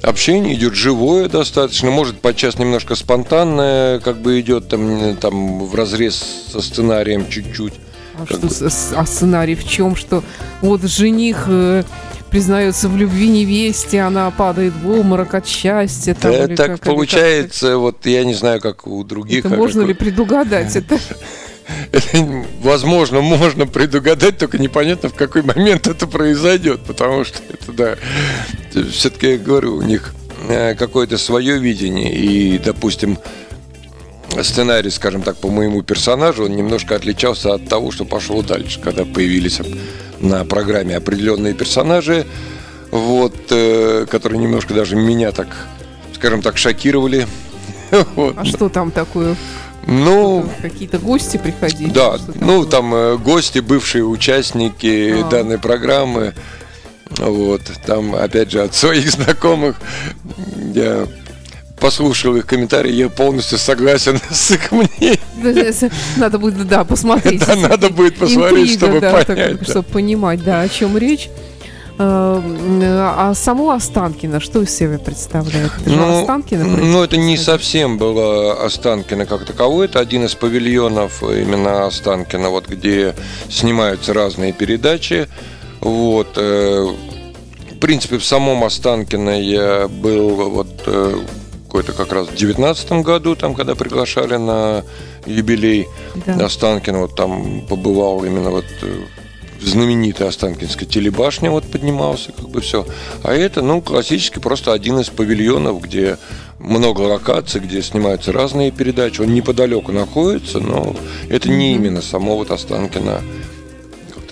общение 0.00 0.54
идет 0.54 0.74
живое 0.74 1.28
достаточно, 1.28 1.90
может 1.90 2.18
подчас 2.22 2.58
немножко 2.58 2.94
спонтанное, 2.94 4.00
как 4.00 4.22
бы 4.22 4.40
идет 4.40 4.68
там, 4.68 5.16
там 5.18 5.66
в 5.66 5.74
разрез 5.74 6.24
со 6.50 6.62
сценарием 6.62 7.28
чуть-чуть. 7.28 7.74
А 8.18 8.24
что 8.24 8.70
а 8.96 9.04
сценарий 9.04 9.54
в 9.54 9.68
чем? 9.68 9.94
Что 9.96 10.24
вот 10.62 10.82
жених 10.84 11.44
э, 11.48 11.82
признается 12.30 12.88
в 12.88 12.96
любви 12.96 13.28
невесте, 13.28 14.00
она 14.00 14.30
падает 14.30 14.72
в 14.82 14.90
обморок 14.90 15.34
от 15.34 15.46
счастья. 15.46 16.14
Там, 16.14 16.32
да, 16.32 16.48
так 16.48 16.66
как, 16.66 16.80
получается, 16.80 17.72
как, 17.72 17.78
вот 17.78 18.06
я 18.06 18.24
не 18.24 18.32
знаю, 18.32 18.62
как 18.62 18.86
у 18.86 19.04
других. 19.04 19.44
Это 19.44 19.54
можно 19.54 19.82
как... 19.82 19.88
ли 19.88 19.94
предугадать 19.94 20.74
это? 20.74 20.98
возможно, 22.60 23.20
можно 23.20 23.66
предугадать, 23.66 24.38
только 24.38 24.58
непонятно, 24.58 25.08
в 25.08 25.14
какой 25.14 25.42
момент 25.42 25.86
это 25.86 26.06
произойдет, 26.06 26.80
потому 26.82 27.24
что 27.24 27.38
это, 27.48 27.72
да, 27.72 27.96
все-таки, 28.90 29.32
я 29.32 29.38
говорю, 29.38 29.76
у 29.76 29.82
них 29.82 30.14
э, 30.48 30.74
какое-то 30.74 31.18
свое 31.18 31.58
видение, 31.58 32.14
и, 32.14 32.58
допустим, 32.58 33.18
сценарий, 34.42 34.90
скажем 34.90 35.22
так, 35.22 35.36
по 35.36 35.48
моему 35.48 35.82
персонажу, 35.82 36.44
он 36.44 36.56
немножко 36.56 36.94
отличался 36.94 37.54
от 37.54 37.68
того, 37.68 37.90
что 37.90 38.04
пошло 38.04 38.42
дальше, 38.42 38.80
когда 38.80 39.04
появились 39.04 39.60
на 40.20 40.44
программе 40.44 40.96
определенные 40.96 41.54
персонажи, 41.54 42.26
вот, 42.90 43.34
э, 43.50 44.06
которые 44.10 44.40
немножко 44.40 44.74
даже 44.74 44.96
меня 44.96 45.32
так, 45.32 45.48
скажем 46.14 46.42
так, 46.42 46.56
шокировали. 46.58 47.26
Вот. 48.16 48.36
А 48.36 48.44
что 48.44 48.68
там 48.68 48.90
такое? 48.90 49.36
Ну, 49.86 50.48
какие-то 50.62 50.98
гости 50.98 51.36
приходили. 51.36 51.90
Да, 51.90 52.16
ну 52.40 52.58
было? 52.60 52.66
там 52.66 52.94
э, 52.94 53.16
гости, 53.16 53.60
бывшие 53.60 54.04
участники 54.04 55.22
а. 55.22 55.28
данной 55.28 55.58
программы. 55.58 56.34
Вот, 57.18 57.62
там, 57.86 58.14
опять 58.14 58.50
же, 58.50 58.62
от 58.62 58.74
своих 58.74 59.08
знакомых 59.10 59.76
я 60.74 61.06
послушал 61.78 62.34
их 62.36 62.46
комментарии, 62.46 62.92
я 62.92 63.08
полностью 63.08 63.58
согласен 63.58 64.18
с 64.30 64.50
их 64.50 64.72
мнением. 64.72 65.90
Надо 66.16 66.38
будет, 66.38 66.66
да, 66.66 66.84
посмотреть. 66.84 67.46
Да, 67.46 67.54
надо 67.54 67.90
будет 67.90 68.16
посмотреть, 68.16 68.72
чтобы 68.72 69.00
понять. 69.00 69.68
Чтобы 69.68 69.88
понимать, 69.88 70.42
да, 70.42 70.62
о 70.62 70.68
чем 70.68 70.96
речь. 70.98 71.28
Эм, 71.98 72.80
а 72.82 73.32
само 73.34 73.70
Останкино, 73.70 74.38
что 74.38 74.60
из 74.60 74.70
себя 74.70 74.98
представляет? 74.98 75.72
Это 75.80 75.90
ну, 75.90 76.20
Останкино? 76.20 76.64
Ну, 76.64 77.02
это 77.02 77.16
не 77.16 77.38
совсем 77.38 77.96
было 77.96 78.64
Останкино 78.64 79.24
как 79.24 79.46
таковое. 79.46 79.86
Это 79.86 80.00
один 80.00 80.26
из 80.26 80.34
павильонов 80.34 81.22
именно 81.22 81.86
Останкино, 81.86 82.50
вот 82.50 82.68
где 82.68 83.14
снимаются 83.48 84.12
разные 84.12 84.52
передачи. 84.52 85.28
Вот. 85.80 86.34
Э, 86.36 86.86
в 87.70 87.78
принципе, 87.78 88.18
в 88.18 88.24
самом 88.24 88.64
Останкино 88.64 89.40
я 89.40 89.88
был 89.88 90.50
вот 90.50 90.82
э, 90.86 91.20
какой-то 91.66 91.92
как 91.92 92.12
раз 92.12 92.28
в 92.28 92.34
девятнадцатом 92.34 93.02
году, 93.02 93.36
там, 93.36 93.54
когда 93.54 93.74
приглашали 93.74 94.36
на 94.36 94.82
юбилей 95.24 95.86
да. 96.26 96.46
Останкино, 96.46 97.00
вот 97.00 97.16
там 97.16 97.62
побывал 97.66 98.24
именно 98.24 98.50
вот 98.50 98.66
э, 98.82 99.04
знаменитая 99.60 100.28
Останкинская 100.28 100.88
телебашня 100.88 101.50
вот 101.50 101.64
поднимался, 101.64 102.32
как 102.32 102.48
бы 102.48 102.60
все. 102.60 102.86
А 103.22 103.32
это, 103.34 103.62
ну, 103.62 103.80
классически 103.80 104.38
просто 104.38 104.72
один 104.72 105.00
из 105.00 105.08
павильонов, 105.08 105.82
где 105.82 106.18
много 106.58 107.02
локаций, 107.02 107.60
где 107.60 107.82
снимаются 107.82 108.32
разные 108.32 108.70
передачи. 108.70 109.20
Он 109.20 109.32
неподалеку 109.34 109.92
находится, 109.92 110.60
но 110.60 110.96
это 111.28 111.48
не 111.48 111.74
именно 111.74 112.02
само 112.02 112.36
вот 112.36 112.50
Останкино 112.50 113.20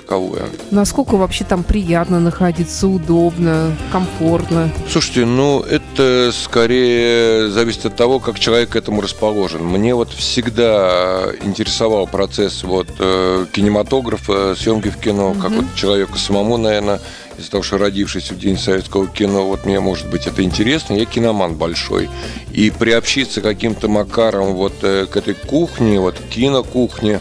таковое. 0.04 0.42
Насколько 0.70 1.16
вообще 1.16 1.44
там 1.44 1.62
приятно 1.62 2.20
находиться, 2.20 2.86
удобно, 2.88 3.74
комфортно? 3.90 4.70
Слушайте, 4.90 5.24
ну 5.24 5.60
это 5.60 6.30
скорее 6.32 7.50
зависит 7.50 7.86
от 7.86 7.96
того, 7.96 8.20
как 8.20 8.38
человек 8.38 8.70
к 8.70 8.76
этому 8.76 9.00
расположен. 9.00 9.64
Мне 9.64 9.94
вот 9.94 10.10
всегда 10.12 11.26
интересовал 11.42 12.06
процесс 12.06 12.62
вот 12.64 12.88
э, 12.98 13.46
кинематографа, 13.52 14.54
съемки 14.54 14.88
в 14.88 14.98
кино, 14.98 15.30
угу. 15.30 15.40
как 15.40 15.50
вот 15.52 15.64
человеку 15.74 16.18
самому, 16.18 16.56
наверное, 16.56 17.00
из-за 17.38 17.50
того, 17.50 17.62
что 17.62 17.78
родившись 17.78 18.30
в 18.30 18.38
День 18.38 18.58
советского 18.58 19.08
кино, 19.08 19.46
вот 19.46 19.64
мне, 19.64 19.80
может 19.80 20.08
быть, 20.08 20.26
это 20.26 20.42
интересно. 20.42 20.94
Я 20.94 21.04
киноман 21.04 21.56
большой. 21.56 22.08
И 22.52 22.70
приобщиться 22.70 23.40
каким-то 23.40 23.88
макаром 23.88 24.54
вот 24.54 24.74
э, 24.82 25.06
к 25.06 25.16
этой 25.16 25.34
кухне, 25.34 25.98
вот 25.98 26.16
кинокухне, 26.30 27.20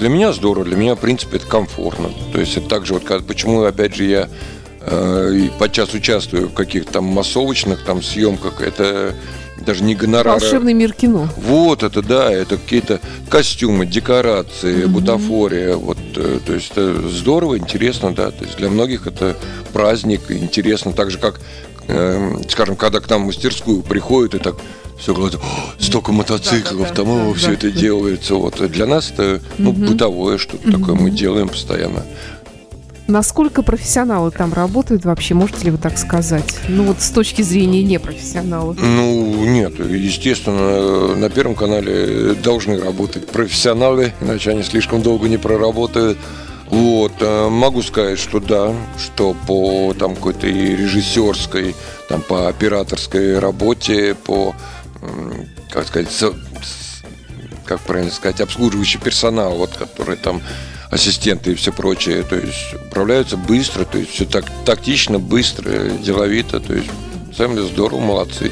для 0.00 0.08
меня 0.08 0.32
здорово, 0.32 0.64
для 0.64 0.76
меня, 0.76 0.94
в 0.94 0.98
принципе, 0.98 1.36
это 1.36 1.46
комфортно. 1.46 2.10
То 2.32 2.40
есть 2.40 2.56
это 2.56 2.68
также 2.68 2.94
вот, 2.94 3.04
почему, 3.26 3.62
опять 3.62 3.94
же, 3.94 4.04
я 4.04 4.28
э, 4.80 5.48
подчас 5.58 5.92
участвую 5.92 6.48
в 6.48 6.54
каких-то 6.54 6.94
там 6.94 7.04
массовочных 7.04 7.84
там 7.84 8.02
съемках, 8.02 8.62
это 8.62 9.14
даже 9.64 9.84
не 9.84 9.94
гонорары. 9.94 10.40
Волшебный 10.40 10.72
мир 10.72 10.94
кино. 10.94 11.28
Вот 11.36 11.82
это, 11.82 12.02
да, 12.02 12.32
это 12.32 12.56
какие-то 12.56 13.00
костюмы, 13.28 13.84
декорации, 13.84 14.84
mm-hmm. 14.84 14.88
бутафория, 14.88 15.76
вот, 15.76 15.98
э, 16.16 16.40
то 16.44 16.54
есть 16.54 16.72
это 16.72 17.06
здорово, 17.08 17.58
интересно, 17.58 18.14
да, 18.14 18.30
то 18.30 18.44
есть 18.44 18.56
для 18.56 18.70
многих 18.70 19.06
это 19.06 19.36
праздник, 19.74 20.22
интересно, 20.30 20.94
так 20.94 21.10
же 21.10 21.18
как, 21.18 21.40
э, 21.88 22.38
скажем, 22.48 22.76
когда 22.76 23.00
к 23.00 23.10
нам 23.10 23.24
в 23.24 23.26
мастерскую 23.26 23.82
приходят 23.82 24.34
и 24.34 24.38
так 24.38 24.56
все 25.00 25.14
говорят, 25.14 25.40
столько 25.78 26.12
мотоциклов, 26.12 26.88
да, 26.88 26.88
да, 26.88 26.94
там 26.94 27.06
да, 27.06 27.34
все 27.34 27.48
да, 27.48 27.52
это 27.54 27.70
делается. 27.70 28.34
Вот. 28.34 28.60
Для 28.70 28.86
нас 28.86 29.10
это 29.10 29.40
ну, 29.58 29.70
угу. 29.70 29.86
бытовое 29.86 30.38
что-то 30.38 30.68
угу. 30.68 30.78
такое, 30.78 30.94
мы 30.94 31.10
делаем 31.10 31.48
постоянно. 31.48 32.04
Насколько 33.10 33.62
профессионалы 33.62 34.30
там 34.30 34.54
работают 34.54 35.04
вообще, 35.04 35.34
можете 35.34 35.64
ли 35.64 35.70
вы 35.72 35.78
так 35.78 35.98
сказать? 35.98 36.60
Ну 36.68 36.84
вот 36.84 37.00
с 37.00 37.10
точки 37.10 37.42
зрения 37.42 37.82
непрофессионала. 37.82 38.72
Ну 38.74 39.44
нет, 39.46 39.80
естественно, 39.80 41.16
на 41.16 41.28
Первом 41.28 41.56
канале 41.56 42.34
должны 42.34 42.78
работать 42.78 43.26
профессионалы, 43.26 44.12
иначе 44.20 44.50
они 44.50 44.62
слишком 44.62 45.02
долго 45.02 45.28
не 45.28 45.38
проработают. 45.38 46.18
Вот, 46.68 47.14
э, 47.18 47.48
могу 47.48 47.82
сказать, 47.82 48.20
что 48.20 48.38
да, 48.38 48.72
что 48.96 49.34
по 49.48 49.92
там 49.98 50.14
какой-то 50.14 50.46
и 50.46 50.76
режиссерской, 50.76 51.74
там 52.08 52.22
по 52.22 52.48
операторской 52.48 53.40
работе, 53.40 54.14
по 54.14 54.54
как 55.70 55.86
сказать, 55.86 56.08
как 57.64 57.80
правильно 57.80 58.10
сказать, 58.10 58.40
обслуживающий 58.40 58.98
персонал, 58.98 59.56
вот, 59.56 59.70
который 59.76 60.16
там 60.16 60.42
ассистенты 60.90 61.52
и 61.52 61.54
все 61.54 61.72
прочее, 61.72 62.22
то 62.22 62.36
есть 62.36 62.74
управляются 62.88 63.36
быстро, 63.36 63.84
то 63.84 63.98
есть 63.98 64.10
все 64.10 64.24
так 64.24 64.44
тактично, 64.64 65.18
быстро, 65.18 65.90
деловито, 65.90 66.60
то 66.60 66.74
есть, 66.74 66.90
самое 67.36 67.62
здорово, 67.62 68.00
молодцы. 68.00 68.50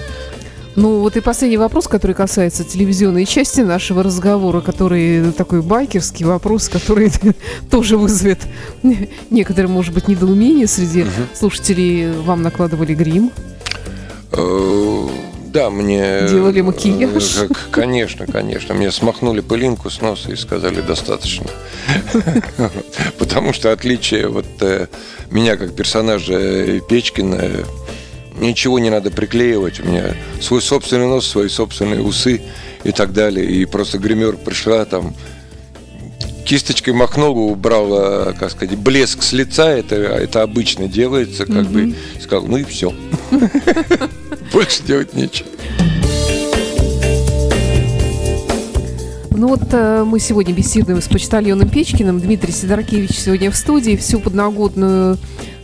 Ну, 0.76 1.00
вот 1.00 1.16
и 1.16 1.20
последний 1.20 1.56
вопрос, 1.56 1.88
который 1.88 2.14
касается 2.14 2.62
телевизионной 2.62 3.26
части 3.26 3.62
нашего 3.62 4.04
разговора, 4.04 4.60
который 4.60 5.32
такой 5.32 5.60
байкерский 5.60 6.24
вопрос, 6.24 6.68
который 6.68 7.10
тоже 7.70 7.96
вызовет 7.96 8.38
некоторые, 9.30 9.68
может 9.68 9.92
быть, 9.92 10.06
недоумение 10.06 10.68
среди 10.68 11.02
угу. 11.02 11.10
слушателей. 11.34 12.12
Вам 12.20 12.42
накладывали 12.42 12.94
грим? 12.94 13.32
Э, 15.48 15.52
Да, 15.52 15.70
мне... 15.70 16.28
Делали 16.28 16.60
макияж? 16.60 17.38
э, 17.38 17.48
Конечно, 17.70 18.26
конечно. 18.26 18.74
Мне 18.74 18.90
смахнули 18.92 19.40
пылинку 19.40 19.90
с 19.90 20.00
носа 20.00 20.30
и 20.30 20.36
сказали 20.36 20.80
достаточно. 20.80 21.46
Потому 23.18 23.52
что 23.52 23.72
отличие 23.72 24.28
вот 24.28 24.46
э, 24.60 24.86
меня 25.30 25.56
как 25.56 25.74
персонажа 25.74 26.34
э, 26.34 26.80
Печкина 26.88 27.38
э, 27.40 27.64
ничего 28.38 28.78
не 28.78 28.90
надо 28.90 29.10
приклеивать. 29.10 29.80
У 29.80 29.84
меня 29.84 30.14
свой 30.40 30.62
собственный 30.62 31.06
нос, 31.06 31.26
свои 31.26 31.48
собственные 31.48 32.02
усы 32.02 32.40
и 32.84 32.92
так 32.92 33.12
далее. 33.12 33.46
И 33.46 33.64
просто 33.64 33.98
гример 33.98 34.36
пришла 34.36 34.84
там 34.84 35.14
кисточкой 36.44 36.94
махнула, 36.94 37.38
убрала, 37.40 38.32
как 38.32 38.50
сказать, 38.50 38.78
блеск 38.78 39.22
с 39.22 39.32
лица, 39.34 39.68
это, 39.68 39.96
это 39.96 40.40
обычно 40.42 40.88
делается, 40.88 41.44
как 41.44 41.66
бы, 41.66 41.94
сказал, 42.22 42.46
ну 42.46 42.56
и 42.56 42.64
все. 42.64 42.94
Больше 44.52 44.82
делать 44.82 45.14
нечего. 45.14 45.48
Ну 49.30 49.48
вот 49.48 49.62
э, 49.70 50.02
мы 50.04 50.18
сегодня 50.18 50.52
беседуем 50.52 51.00
с 51.00 51.06
почтальоном 51.06 51.68
Печкиным. 51.68 52.18
Дмитрий 52.18 52.52
Сидоркевич 52.52 53.16
сегодня 53.16 53.52
в 53.52 53.56
студии. 53.56 53.94
Всю 53.96 54.18
подноготную 54.18 55.16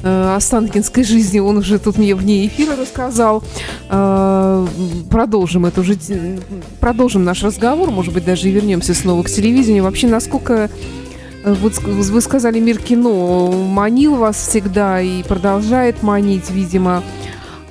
э, 0.02 0.34
Останкинской 0.36 1.02
жизни 1.02 1.40
он 1.40 1.56
уже 1.56 1.80
тут 1.80 1.98
мне 1.98 2.14
вне 2.14 2.46
эфира 2.46 2.76
рассказал. 2.76 3.42
Э, 3.90 4.66
продолжим 5.10 5.66
эту 5.66 5.82
те- 5.96 6.38
продолжим 6.78 7.24
наш 7.24 7.42
разговор, 7.42 7.90
может 7.90 8.14
быть, 8.14 8.24
даже 8.24 8.48
и 8.48 8.52
вернемся 8.52 8.94
снова 8.94 9.24
к 9.24 9.30
телевидению. 9.30 9.82
Вообще, 9.82 10.06
насколько 10.06 10.70
э, 11.42 11.54
вот 11.60 11.76
вы 11.82 12.20
сказали, 12.20 12.60
мир 12.60 12.78
кино 12.78 13.50
манил 13.50 14.14
вас 14.14 14.36
всегда 14.36 15.00
и 15.00 15.24
продолжает 15.24 16.04
манить, 16.04 16.48
видимо. 16.50 17.02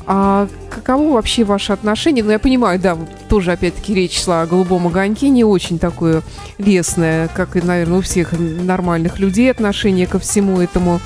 А 0.06 0.48
каково 0.70 1.14
вообще 1.14 1.44
ваше 1.44 1.72
отношение? 1.74 2.24
Ну, 2.24 2.32
я 2.32 2.40
понимаю, 2.40 2.80
да, 2.80 2.98
тоже, 3.30 3.54
опять-таки, 3.54 3.94
речь 3.94 4.22
шла 4.22 4.42
о 4.42 4.46
«Голубом 4.46 4.88
огоньке», 4.88 5.30
не 5.30 5.44
очень 5.44 5.80
такое 5.80 6.24
лестное, 6.58 7.30
как 7.30 7.56
и, 7.56 7.62
наверное, 7.62 8.00
у 8.00 8.02
всех 8.02 8.34
нормальных 8.38 9.20
людей 9.20 9.50
отношение 9.50 10.08
ко 10.08 10.20
всему 10.20 10.60
этому. 10.60 11.00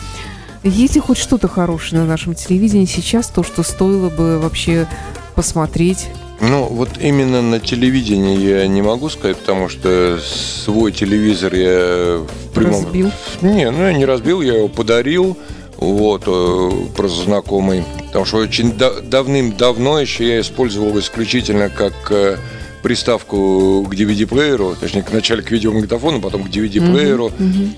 Есть 0.63 0.95
ли 0.95 1.01
хоть 1.01 1.17
что-то 1.17 1.47
хорошее 1.47 2.01
на 2.01 2.07
нашем 2.07 2.33
телевидении 2.33 2.85
сейчас, 2.85 3.27
то, 3.27 3.43
что 3.43 3.61
стоило 3.61 4.09
бы 4.09 4.39
вообще 4.39 4.87
посмотреть? 5.35 6.07
Ну, 6.39 6.65
вот 6.65 6.89
именно 6.99 7.41
на 7.41 7.59
телевидении 7.59 8.37
я 8.37 8.67
не 8.67 8.81
могу 8.81 9.09
сказать, 9.09 9.37
потому 9.37 9.69
что 9.69 10.19
свой 10.19 10.91
телевизор 10.91 11.53
я 11.53 12.19
в 12.19 12.53
прямом... 12.53 12.83
Разбил? 12.83 13.11
Не, 13.41 13.71
ну 13.71 13.83
я 13.83 13.93
не 13.93 14.05
разбил, 14.05 14.41
я 14.41 14.57
его 14.57 14.67
подарил, 14.67 15.37
вот, 15.77 16.23
э, 16.27 16.71
просто 16.95 17.23
знакомый. 17.23 17.83
Потому 18.07 18.25
что 18.25 18.37
очень 18.37 18.73
да- 18.73 18.99
давным-давно 19.01 19.99
еще 19.99 20.27
я 20.27 20.41
использовал 20.41 20.97
исключительно 20.99 21.69
как 21.69 21.93
э, 22.09 22.37
приставку 22.83 23.85
к 23.89 23.93
DVD-плееру, 23.93 24.75
точнее, 24.79 25.03
вначале 25.09 25.41
к 25.41 25.51
видеомагнитофону, 25.51 26.21
потом 26.21 26.43
к 26.43 26.47
DVD-плееру. 26.49 27.31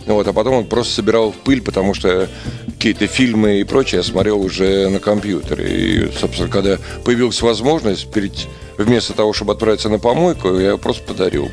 Вот, 0.06 0.28
а 0.28 0.34
потом 0.34 0.54
он 0.56 0.66
просто 0.66 0.94
собирал 0.96 1.32
в 1.32 1.36
пыль, 1.36 1.62
потому 1.62 1.94
что 1.94 2.30
какие-то 2.68 3.08
фильмы 3.08 3.60
и 3.60 3.64
прочее 3.64 3.98
я 4.00 4.04
смотрел 4.04 4.40
уже 4.40 4.88
на 4.90 5.00
компьютере. 5.00 5.66
И, 5.68 6.12
собственно, 6.20 6.50
когда 6.50 6.78
появилась 7.04 7.42
возможность, 7.42 8.12
перед, 8.12 8.34
вместо 8.78 9.14
того, 9.14 9.34
чтобы 9.34 9.54
отправиться 9.54 9.90
на 9.90 10.00
помойку, 10.00 10.58
я 10.60 10.70
его 10.70 10.78
просто 10.78 11.04
подарил. 11.04 11.50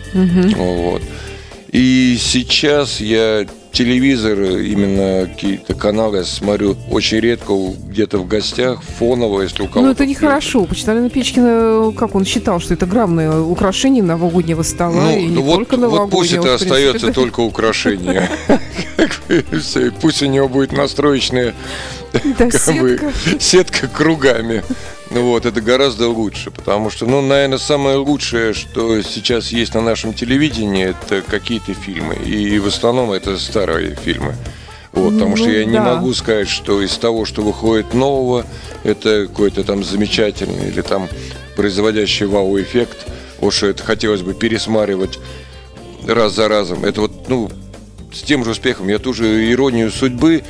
Вот. 0.57 1.03
И 1.73 2.17
сейчас 2.21 3.01
я 3.01 3.47
телевизор, 3.77 4.41
именно 4.41 5.27
какие-то 5.27 5.75
каналы 5.75 6.25
смотрю 6.25 6.77
очень 6.91 7.21
редко, 7.21 7.53
где-то 7.89 8.19
в 8.19 8.27
гостях, 8.27 8.83
фоново, 8.83 9.43
если 9.43 9.63
у 9.63 9.67
кого-то... 9.67 9.83
Ну, 9.83 9.91
это 9.91 10.07
нехорошо. 10.07 10.65
Почтальон 10.65 11.11
Печкина, 11.11 11.93
как 11.93 12.15
он 12.15 12.25
считал, 12.25 12.59
что 12.59 12.73
это 12.73 12.87
главное 12.87 13.39
украшение 13.39 14.03
новогоднего 14.03 14.63
стола, 14.63 15.13
и 15.13 15.27
не 15.27 15.35
Ну, 15.35 15.43
вот, 15.43 15.57
только 15.57 15.77
вот 15.77 16.11
пусть 16.11 16.33
новогоднего. 16.33 16.55
это 16.55 16.55
остается 16.55 17.13
только 17.13 17.41
украшение. 17.41 18.31
Пусть 20.01 20.23
у 20.23 20.27
него 20.27 20.49
будет 20.49 20.73
настроечная 20.73 21.55
Да, 22.25 22.51
как 22.51 22.81
бы, 22.81 22.99
сетка. 22.99 23.41
сетка 23.41 23.89
кругами. 23.89 24.63
Ну 25.11 25.23
вот, 25.23 25.47
это 25.47 25.61
гораздо 25.61 26.09
лучше, 26.09 26.51
потому 26.51 26.91
что, 26.91 27.07
ну, 27.07 27.21
наверное, 27.21 27.59
самое 27.59 27.97
лучшее, 27.97 28.55
что 28.55 29.01
сейчас 29.03 29.49
есть 29.49 29.75
на 29.75 29.81
нашем 29.81 30.13
телевидении, 30.13 30.87
это 30.87 31.23
какие-то 31.23 31.75
фильмы. 31.75 32.17
И 32.17 32.59
в 32.59 32.67
основном 32.67 33.13
это 33.13 33.39
старые 33.39 33.95
фильмы. 33.95 34.35
Вот, 34.93 35.15
потому 35.15 35.37
что 35.37 35.47
Ну, 35.47 35.53
я 35.53 35.65
не 35.65 35.75
да. 35.77 35.95
могу 35.97 36.13
сказать, 36.15 36.49
что 36.49 36.83
из 36.83 36.97
того, 36.97 37.25
что 37.27 37.43
выходит 37.43 37.93
нового, 37.95 38.47
это 38.83 39.27
какой-то 39.27 39.63
там 39.63 39.85
замечательный 39.85 40.69
или 40.69 40.81
там 40.81 41.09
производящий 41.55 42.27
вау-эффект. 42.27 43.07
Вот 43.39 43.53
что 43.53 43.67
это 43.67 43.83
хотелось 43.83 44.23
бы 44.23 44.33
пересматривать 44.33 45.19
раз 46.07 46.35
за 46.35 46.49
разом. 46.49 46.85
Это 46.85 47.03
вот, 47.03 47.29
ну, 47.29 47.51
с 48.13 48.23
тем 48.23 48.45
же 48.45 48.53
успехом. 48.53 48.89
Я 48.89 48.99
ту 48.99 49.13
же 49.13 49.53
иронию 49.53 49.91
судьбы, 49.91 50.43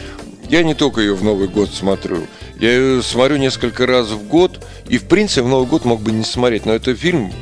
я 0.48 0.62
не 0.62 0.74
только 0.74 1.00
ее 1.00 1.14
в 1.14 1.22
Новый 1.24 1.48
год 1.48 1.70
смотрю. 1.70 2.26
Я 2.58 2.72
ее 2.72 3.02
смотрю 3.02 3.36
несколько 3.36 3.86
раз 3.86 4.08
в 4.08 4.26
год, 4.28 4.64
и 4.88 4.98
в 4.98 5.04
принципе 5.04 5.42
в 5.42 5.48
Новый 5.48 5.66
год 5.66 5.84
мог 5.84 6.00
бы 6.00 6.12
не 6.12 6.24
смотреть. 6.24 6.64
Но 6.66 6.72
это 6.72 6.94
фильм, 6.94 7.32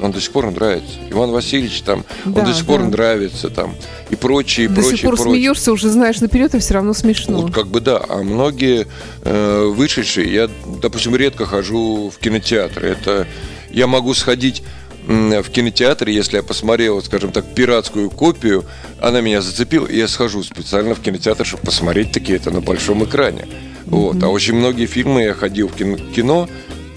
он 0.00 0.12
до 0.12 0.20
сих 0.20 0.32
пор 0.32 0.50
нравится. 0.50 0.92
Иван 1.10 1.30
Васильевич 1.30 1.82
там, 1.82 2.04
Да, 2.24 2.40
он 2.40 2.46
до 2.46 2.54
сих 2.54 2.66
пор 2.66 2.80
да. 2.80 2.88
нравится 2.88 3.50
там. 3.50 3.74
И 4.10 4.16
прочее, 4.16 4.66
и 4.66 4.68
До 4.68 4.76
прочее, 4.76 4.92
сих 4.92 5.02
пор 5.02 5.16
прочее. 5.16 5.34
смеешься, 5.34 5.72
уже 5.72 5.88
знаешь 5.90 6.20
наперед, 6.20 6.54
и 6.54 6.58
все 6.58 6.74
равно 6.74 6.94
смешно. 6.94 7.42
Вот 7.42 7.52
как 7.52 7.68
бы 7.68 7.80
да, 7.80 8.02
а 8.08 8.22
многие 8.22 8.86
э, 9.22 9.64
вышедшие, 9.66 10.32
я, 10.32 10.48
допустим, 10.80 11.14
редко 11.14 11.46
хожу 11.46 12.10
в 12.10 12.18
кинотеатры. 12.18 12.88
Это 12.88 13.26
я 13.70 13.86
могу 13.86 14.14
сходить 14.14 14.62
в 15.06 15.50
кинотеатре, 15.50 16.14
если 16.14 16.38
я 16.38 16.42
посмотрел, 16.42 17.02
скажем 17.02 17.30
так, 17.30 17.44
пиратскую 17.54 18.10
копию, 18.10 18.64
она 19.00 19.20
меня 19.20 19.42
зацепила, 19.42 19.86
и 19.86 19.98
я 19.98 20.08
схожу 20.08 20.42
специально 20.42 20.94
в 20.94 21.00
кинотеатр, 21.00 21.44
чтобы 21.44 21.64
посмотреть 21.64 22.12
такие 22.12 22.36
это 22.36 22.50
на 22.50 22.60
большом 22.60 23.04
экране. 23.04 23.46
Вот. 23.86 24.22
А 24.22 24.28
очень 24.28 24.54
многие 24.54 24.86
фильмы 24.86 25.22
я 25.22 25.34
ходил 25.34 25.68
в 25.68 25.74
кино, 25.74 26.48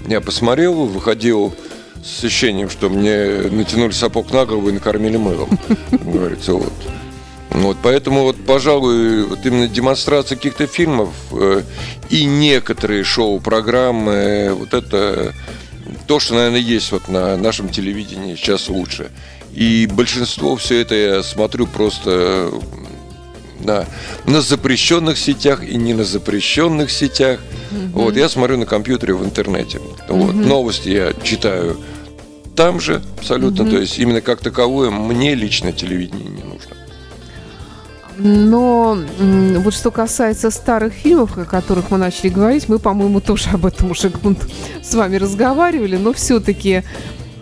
я 0.07 0.21
посмотрел, 0.21 0.85
выходил 0.85 1.53
с 2.03 2.23
ощущением, 2.23 2.69
что 2.69 2.89
мне 2.89 3.49
натянули 3.51 3.91
сапог 3.91 4.31
на 4.31 4.45
голову 4.45 4.69
и 4.69 4.73
накормили 4.73 5.17
мылом. 5.17 5.59
Говорится, 5.91 6.53
вот. 6.53 6.73
Вот, 7.49 7.77
поэтому 7.81 8.23
вот, 8.23 8.35
пожалуй, 8.45 9.23
вот 9.23 9.45
именно 9.45 9.67
демонстрация 9.67 10.35
каких-то 10.35 10.67
фильмов 10.67 11.09
э, 11.31 11.63
и 12.09 12.25
некоторые 12.25 13.03
шоу-программы, 13.03 14.11
э, 14.11 14.53
вот 14.53 14.73
это 14.73 15.33
то, 16.07 16.19
что, 16.19 16.35
наверное, 16.35 16.59
есть 16.59 16.91
вот 16.91 17.07
на 17.07 17.37
нашем 17.37 17.69
телевидении 17.69 18.35
сейчас 18.35 18.69
лучше. 18.69 19.11
И 19.53 19.87
большинство 19.91 20.55
все 20.55 20.81
это 20.81 20.95
я 20.95 21.23
смотрю 21.23 21.67
просто 21.67 22.51
на, 23.59 23.85
на 24.25 24.41
запрещенных 24.41 25.17
сетях 25.17 25.63
и 25.63 25.75
не 25.75 25.93
на 25.93 26.03
запрещенных 26.03 26.91
сетях. 26.91 27.39
Вот, 27.93 28.15
я 28.15 28.29
смотрю 28.29 28.57
на 28.57 28.65
компьютере 28.65 29.13
в 29.13 29.25
интернете. 29.25 29.79
Вот, 30.07 30.33
новости 30.33 30.89
я 30.89 31.13
читаю 31.23 31.77
там 32.55 32.79
же 32.79 33.01
абсолютно. 33.17 33.69
То 33.69 33.77
есть 33.77 33.97
именно 33.99 34.21
как 34.21 34.41
таковое 34.41 34.89
мне 34.89 35.35
лично 35.35 35.71
телевидение 35.71 36.29
не 36.29 36.43
нужно. 36.43 36.76
Но 38.19 38.97
вот 39.59 39.73
что 39.73 39.91
касается 39.91 40.49
старых 40.49 40.93
фильмов, 40.93 41.37
о 41.37 41.45
которых 41.45 41.91
мы 41.91 41.97
начали 41.97 42.29
говорить, 42.29 42.67
мы, 42.67 42.79
по-моему, 42.79 43.21
тоже 43.21 43.49
об 43.53 43.65
этом 43.65 43.91
уже 43.91 44.11
с 44.81 44.93
вами 44.95 45.17
разговаривали, 45.17 45.97
но 45.97 46.13
все-таки 46.13 46.83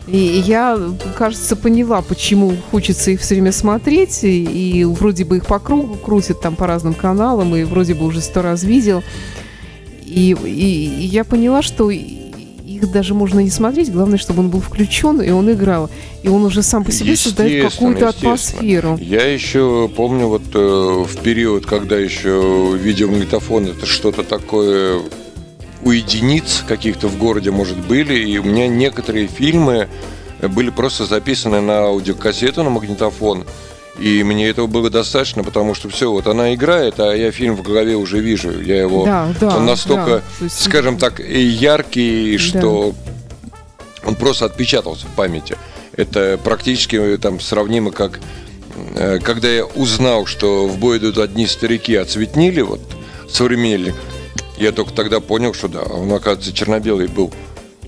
и 0.08 0.18
я, 0.46 0.80
кажется, 1.18 1.56
поняла, 1.56 2.04
почему 2.04 2.54
хочется 2.70 3.10
их 3.10 3.22
все 3.22 3.34
время 3.36 3.52
смотреть, 3.52 4.24
и, 4.24 4.44
и 4.44 4.84
вроде 4.86 5.26
бы 5.26 5.38
их 5.38 5.48
по 5.48 5.58
кругу 5.58 5.96
крутят 5.96 6.42
там 6.42 6.56
по 6.56 6.68
разным 6.68 6.94
каналам, 6.94 7.56
и 7.56 7.64
вроде 7.64 7.96
бы 7.96 8.06
уже 8.06 8.22
сто 8.22 8.44
раз 8.44 8.64
видел. 8.64 9.02
И, 10.06 10.38
и- 10.46 11.02
и 11.02 11.06
я 11.08 11.24
поняла, 11.24 11.64
что 11.64 11.90
их 12.76 12.92
даже 12.92 13.14
можно 13.14 13.40
не 13.40 13.50
смотреть, 13.50 13.92
главное, 13.92 14.18
чтобы 14.18 14.42
он 14.42 14.50
был 14.50 14.62
включен, 14.62 15.22
и 15.22 15.30
он 15.32 15.52
играл. 15.52 15.90
И 16.24 16.28
он 16.28 16.44
уже 16.44 16.62
сам 16.62 16.84
по 16.84 16.92
себе 16.92 17.16
создает 17.16 17.72
какую-то 17.72 18.10
атмосферу. 18.10 18.98
Я 19.02 19.26
еще 19.32 19.90
помню 19.96 20.28
вот 20.28 20.44
э, 20.54 20.58
в 20.58 21.18
период, 21.22 21.66
когда 21.66 21.98
еще 21.98 22.78
видеомагнитофон 22.78 23.68
это 23.68 23.86
что-то 23.86 24.24
такое 24.24 25.02
у 25.84 25.92
единиц 25.92 26.64
каких-то 26.68 27.08
в 27.08 27.18
городе, 27.18 27.52
может, 27.52 27.78
были, 27.78 28.16
и 28.16 28.38
у 28.40 28.44
меня 28.44 28.68
некоторые 28.68 29.28
фильмы 29.28 29.88
были 30.42 30.72
просто 30.72 31.06
записаны 31.06 31.62
на 31.62 31.86
аудиокассету, 31.86 32.64
на 32.64 32.70
магнитофон, 32.70 33.46
и 34.00 34.24
мне 34.24 34.50
этого 34.50 34.68
было 34.68 34.90
достаточно, 34.90 35.44
потому 35.44 35.74
что 35.74 35.90
все, 35.90 36.12
вот 36.12 36.28
она 36.28 36.54
играет, 36.54 37.00
а 37.00 37.14
я 37.14 37.32
фильм 37.32 37.56
в 37.56 37.62
голове 37.62 37.96
уже 37.96 38.20
вижу, 38.20 38.62
я 38.62 38.82
его, 38.82 39.06
Да, 39.06 39.34
да, 39.40 39.58
он 39.58 39.66
настолько, 39.66 40.24
да. 40.40 40.46
Есть- 40.46 40.64
скажем 40.64 40.98
так, 40.98 41.20
яркий, 41.20 42.38
что 42.38 42.94
он 44.06 44.16
просто 44.16 44.46
отпечатался 44.46 45.08
в 45.08 45.16
памяти. 45.16 45.58
Это 45.96 46.40
практически 46.44 46.98
э, 46.98 47.18
там 47.18 47.40
сравнимо 47.40 47.92
как 47.92 48.20
э, 48.96 49.20
когда 49.20 49.48
я 49.48 49.66
узнал, 49.66 50.26
что 50.26 50.68
в 50.68 50.78
бой 50.78 50.98
идут 50.98 51.18
одни 51.18 51.48
старики, 51.48 51.96
оцветнили, 51.96 52.62
вот 52.62 52.82
современник, 53.30 53.96
я 54.58 54.72
только 54.72 54.92
тогда 54.92 55.22
понял, 55.22 55.54
что 55.54 55.68
да, 55.70 55.82
он, 55.82 56.12
оказывается, 56.12 56.54
черно-белый 56.54 57.08
был. 57.08 57.34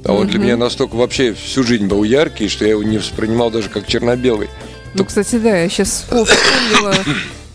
А 0.06 0.14
он 0.14 0.28
для 0.28 0.40
меня 0.40 0.56
настолько 0.58 0.96
вообще 0.96 1.34
всю 1.34 1.64
жизнь 1.64 1.88
был 1.88 2.04
яркий, 2.04 2.48
что 2.48 2.64
я 2.64 2.72
его 2.72 2.84
не 2.84 2.98
воспринимал 2.98 3.52
даже 3.52 3.68
как 3.68 3.88
черно-белый. 3.88 4.50
Ну, 4.98 5.06
кстати, 5.06 5.36
да, 5.38 5.58
я 5.58 5.70
сейчас 5.70 6.06
вспомнила 6.06 6.96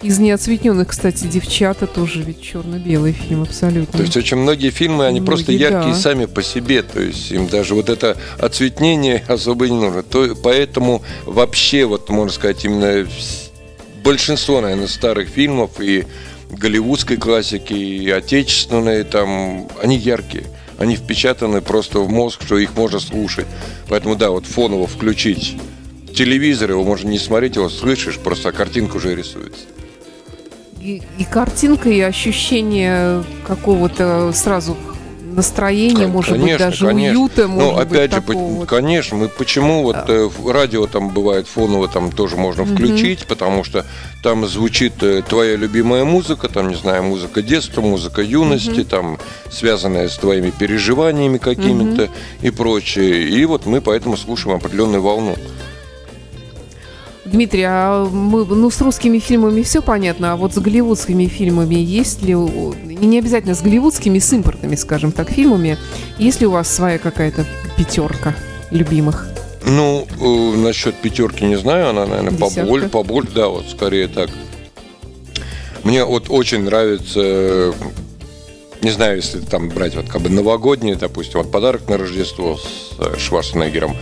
из 0.03 0.18
неоцветненных, 0.18 0.88
кстати, 0.88 1.24
девчата 1.24 1.86
тоже 1.86 2.22
ведь 2.22 2.43
черно-белый 2.43 3.12
фильм 3.12 3.43
абсолютно. 3.43 3.99
То 3.99 4.03
есть 4.05 4.16
очень 4.16 4.36
многие 4.36 4.70
фильмы, 4.70 5.07
они 5.07 5.20
Многие, 5.20 5.26
просто 5.26 5.53
яркие 5.53 5.95
да. 5.95 5.99
сами 5.99 6.26
по 6.26 6.43
себе. 6.43 6.82
То 6.82 7.01
есть 7.01 7.30
им 7.30 7.49
даже 7.49 7.74
вот 7.74 7.88
это 7.88 8.16
оцветнение 8.38 9.24
особо 9.28 9.68
не 9.68 9.80
нужно. 9.80 10.03
То, 10.03 10.36
поэтому 10.43 11.03
вообще, 11.24 11.84
вот 11.84 12.09
можно 12.11 12.32
сказать, 12.32 12.64
именно 12.64 13.07
большинство, 14.03 14.61
наверное, 14.61 14.88
старых 14.88 15.28
фильмов 15.28 15.80
и 15.80 16.05
голливудской 16.51 17.16
классики, 17.16 17.72
и 17.72 18.11
отечественные, 18.11 19.05
там, 19.05 19.68
они 19.82 19.97
яркие. 19.97 20.45
Они 20.78 20.97
впечатаны 20.97 21.61
просто 21.61 22.01
в 22.01 22.11
мозг, 22.11 22.43
что 22.45 22.59
их 22.59 22.76
можно 22.76 22.99
слушать. 22.99 23.47
Поэтому, 23.88 24.16
да, 24.16 24.30
вот 24.30 24.47
фоново 24.47 24.86
включить 24.86 25.57
телевизор, 26.13 26.71
его 26.71 26.85
можно 26.85 27.09
не 27.09 27.19
смотреть, 27.19 27.57
его 27.57 27.69
слышишь, 27.69 28.19
просто 28.19 28.51
а 28.51 28.53
картинка 28.53 28.97
уже 28.97 29.15
рисуется. 29.15 29.61
И, 30.81 31.03
и 31.19 31.25
картинка, 31.25 31.89
и 31.91 32.01
ощущение 32.01 33.23
какого-то 33.47 34.33
сразу 34.35 34.77
настроения, 35.33 36.07
может 36.09 36.33
быть, 36.33 36.41
конечно, 36.43 36.67
даже 36.67 36.87
конечно. 36.87 37.19
уюта, 37.21 37.49
может 37.49 37.73
Ну, 37.73 37.79
быть, 37.79 37.87
опять 37.87 38.13
же, 38.13 38.21
вот. 38.27 38.69
конечно, 38.69 39.17
мы 39.17 39.29
почему 39.29 39.83
вот 39.83 39.97
э, 40.09 40.27
в- 40.27 40.51
радио 40.51 40.87
там 40.87 41.09
бывает 41.09 41.47
фоново 41.47 41.89
там 41.89 42.13
тоже 42.13 42.37
можно 42.37 42.65
включить, 42.67 43.27
потому 43.27 43.65
что 43.65 43.87
там 44.23 44.47
звучит 44.47 45.03
э, 45.03 45.23
твоя 45.27 45.57
любимая 45.57 46.05
музыка, 46.05 46.49
там 46.49 46.69
не 46.69 46.75
знаю 46.75 47.05
музыка 47.05 47.41
детства, 47.41 47.81
музыка 47.81 48.21
юности, 48.21 48.85
там 48.85 49.19
связанная 49.51 50.09
с 50.11 50.19
твоими 50.19 50.51
переживаниями 50.51 51.39
какими-то 51.39 52.11
и 52.43 52.51
прочее. 52.51 53.29
И 53.29 53.45
вот 53.47 53.65
мы 53.65 53.81
поэтому 53.81 54.17
слушаем 54.19 54.57
определенную 54.57 55.01
волну. 55.01 55.37
Дмитрий, 57.33 57.64
а 57.66 58.05
мы, 58.05 58.45
ну, 58.45 58.70
с 58.70 58.80
русскими 58.83 59.18
фильмами 59.18 59.62
все 59.62 59.80
понятно, 59.80 60.33
а 60.35 60.37
вот 60.37 60.55
с 60.55 60.59
голливудскими 60.59 61.26
фильмами 61.26 61.74
есть 61.74 62.22
ли, 62.22 62.35
не 62.35 63.18
обязательно 63.18 63.55
с 63.55 63.62
голливудскими, 63.62 64.18
с 64.18 64.33
импортными, 64.33 64.74
скажем 64.76 65.12
так, 65.12 65.30
фильмами, 65.30 65.78
есть 66.18 66.41
ли 66.43 66.47
у 66.47 66.51
вас 66.51 66.70
своя 66.70 66.99
какая-то 66.99 67.47
пятерка 67.76 68.35
любимых? 68.70 69.28
Ну, 69.64 70.07
э, 70.20 70.57
насчет 70.59 70.95
пятерки 70.97 71.45
не 71.45 71.57
знаю, 71.57 71.89
она, 71.91 72.07
наверное, 72.07 72.33
Десятка. 72.33 72.61
побольше, 72.61 72.89
побольше, 72.89 73.33
да, 73.35 73.49
вот 73.49 73.64
скорее 73.70 74.09
так. 74.09 74.28
Мне 75.85 76.05
вот 76.05 76.26
очень 76.28 76.64
нравится, 76.64 77.72
не 78.83 78.91
знаю, 78.91 79.16
если 79.16 79.41
там 79.41 79.70
брать 79.70 79.95
вот 79.95 80.09
как 80.09 80.20
бы 80.20 80.28
новогодние, 80.28 80.97
допустим, 80.97 81.41
вот 81.41 81.51
подарок 81.51 81.89
на 81.89 81.97
Рождество 81.97 82.59
с 82.59 82.99
э, 82.99 83.18
Шварценеггером. 83.18 83.97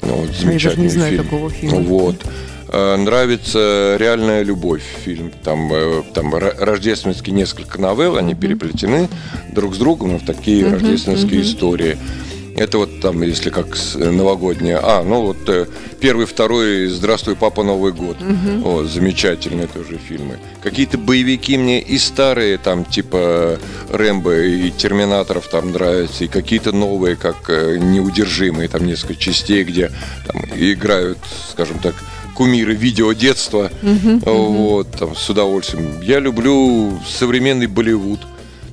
Ну, 0.00 0.14
вот 0.14 0.30
Я 0.30 0.30
даже 0.30 0.40
замечательный 0.42 0.82
не 0.84 0.88
знаю 0.88 1.10
фильм. 1.12 1.24
такого 1.24 1.50
фильма. 1.50 1.78
Вот. 1.80 2.16
Э, 2.24 2.28
Нравится 2.72 3.96
«Реальная 3.98 4.42
любовь» 4.42 4.82
фильм. 5.04 5.30
Там, 5.44 5.70
э, 5.72 6.02
там 6.14 6.34
ро- 6.34 6.56
рождественские 6.58 7.34
несколько 7.34 7.78
новелл, 7.78 8.16
они 8.16 8.34
переплетены 8.34 9.10
друг 9.52 9.74
с 9.74 9.78
другом 9.78 10.18
в 10.18 10.24
такие 10.24 10.66
рождественские 10.66 11.42
истории. 11.42 11.98
Это 12.56 12.78
вот 12.78 13.00
там, 13.00 13.22
если 13.22 13.50
как 13.50 13.76
э, 13.94 14.10
новогодняя. 14.10 14.78
А, 14.82 15.02
ну 15.02 15.22
вот 15.22 15.48
э, 15.48 15.66
первый, 16.00 16.24
второй 16.26 16.86
«Здравствуй, 16.86 17.36
папа, 17.36 17.62
Новый 17.62 17.92
год». 17.92 18.16
Вот, 18.60 18.86
замечательные 18.88 19.66
тоже 19.66 19.98
фильмы. 19.98 20.38
Какие-то 20.62 20.96
боевики 20.96 21.58
мне 21.58 21.80
и 21.80 21.98
старые, 21.98 22.56
там, 22.58 22.84
типа 22.86 23.58
Рэмбо 23.90 24.44
и 24.44 24.70
Терминаторов 24.70 25.48
там 25.48 25.72
нравятся, 25.72 26.24
и 26.24 26.28
какие-то 26.28 26.72
новые, 26.72 27.16
как 27.16 27.36
э, 27.48 27.76
«Неудержимые», 27.78 28.68
там 28.68 28.86
несколько 28.86 29.14
частей, 29.16 29.62
где 29.64 29.90
там 30.26 30.42
играют, 30.54 31.18
скажем 31.50 31.78
так, 31.78 31.94
кумиры 32.42 32.74
видео 32.74 33.12
детства. 33.12 33.70
Вот, 34.24 34.90
там, 34.98 35.14
с 35.14 35.30
удовольствием. 35.30 36.00
Я 36.02 36.18
люблю 36.18 36.98
современный 37.08 37.66
Болливуд. 37.68 38.20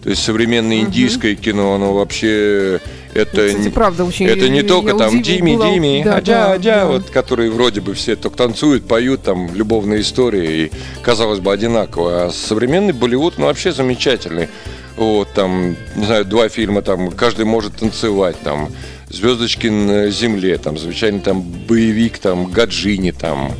То 0.03 0.09
есть 0.09 0.23
современное 0.23 0.79
индийское 0.79 1.35
кино, 1.35 1.75
оно 1.75 1.93
вообще 1.93 2.79
это 3.13 3.47
Кстати, 3.47 3.63
не- 3.65 3.69
правда, 3.69 4.05
очень 4.05 4.27
это 4.27 4.47
не 4.47 4.59
я 4.59 4.63
только 4.63 4.93
там 4.97 5.13
удив- 5.19 5.23
Дими, 5.23 5.51
была- 5.55 5.73
Дими, 5.73 6.01
да, 6.05 6.15
аджа, 6.15 6.33
да, 6.33 6.53
аджа, 6.53 6.75
да. 6.75 6.87
вот, 6.87 7.09
которые 7.09 7.51
вроде 7.51 7.81
бы 7.81 7.93
все 7.93 8.15
только 8.15 8.37
танцуют, 8.37 8.87
поют, 8.87 9.23
там, 9.23 9.53
любовные 9.53 9.99
истории, 10.01 10.67
и, 10.67 10.71
казалось 11.03 11.41
бы, 11.41 11.51
одинаково. 11.51 12.27
А 12.27 12.31
современный 12.31 12.93
Болливуд, 12.93 13.37
ну, 13.37 13.47
вообще 13.47 13.73
замечательный. 13.73 14.47
Вот, 14.95 15.27
там, 15.33 15.75
не 15.97 16.05
знаю, 16.05 16.23
два 16.23 16.47
фильма, 16.47 16.81
там, 16.81 17.11
каждый 17.11 17.43
может 17.45 17.75
танцевать, 17.75 18.37
там, 18.41 18.69
«Звездочки 19.09 19.67
на 19.67 20.09
земле», 20.09 20.57
там, 20.57 20.77
замечательный, 20.77 21.21
там, 21.21 21.41
боевик, 21.41 22.17
там, 22.19 22.45
«Гаджини», 22.51 23.11
там, 23.11 23.51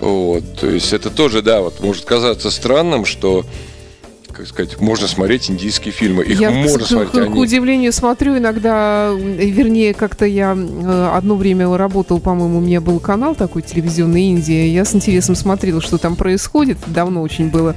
вот, 0.00 0.44
то 0.60 0.68
есть 0.68 0.92
это 0.92 1.10
тоже, 1.10 1.42
да, 1.42 1.60
вот, 1.62 1.80
может 1.80 2.04
казаться 2.04 2.50
странным, 2.50 3.04
что 3.04 3.44
как 4.32 4.48
сказать, 4.48 4.80
можно 4.80 5.06
смотреть 5.06 5.48
индийские 5.48 5.92
фильмы. 5.92 6.24
Их 6.24 6.40
я, 6.40 6.50
можно 6.50 6.80
к, 6.80 6.86
смотреть. 6.88 7.10
к- 7.12 7.14
к 7.28 7.30
они- 7.30 7.40
удивлению, 7.40 7.92
смотрю 7.92 8.36
иногда, 8.36 9.10
м, 9.12 9.36
вернее, 9.36 9.94
как-то 9.94 10.24
я 10.26 10.56
э, 10.58 11.10
одно 11.14 11.36
время 11.36 11.72
работал, 11.76 12.18
по-моему, 12.18 12.58
у 12.58 12.60
меня 12.60 12.80
был 12.80 12.98
канал 12.98 13.36
такой 13.36 13.62
телевизионный 13.62 14.22
Индия, 14.30 14.66
я 14.68 14.84
с 14.84 14.92
интересом 14.92 15.36
смотрела, 15.36 15.80
что 15.80 15.98
там 15.98 16.16
происходит, 16.16 16.78
давно 16.88 17.22
очень 17.22 17.48
было. 17.48 17.76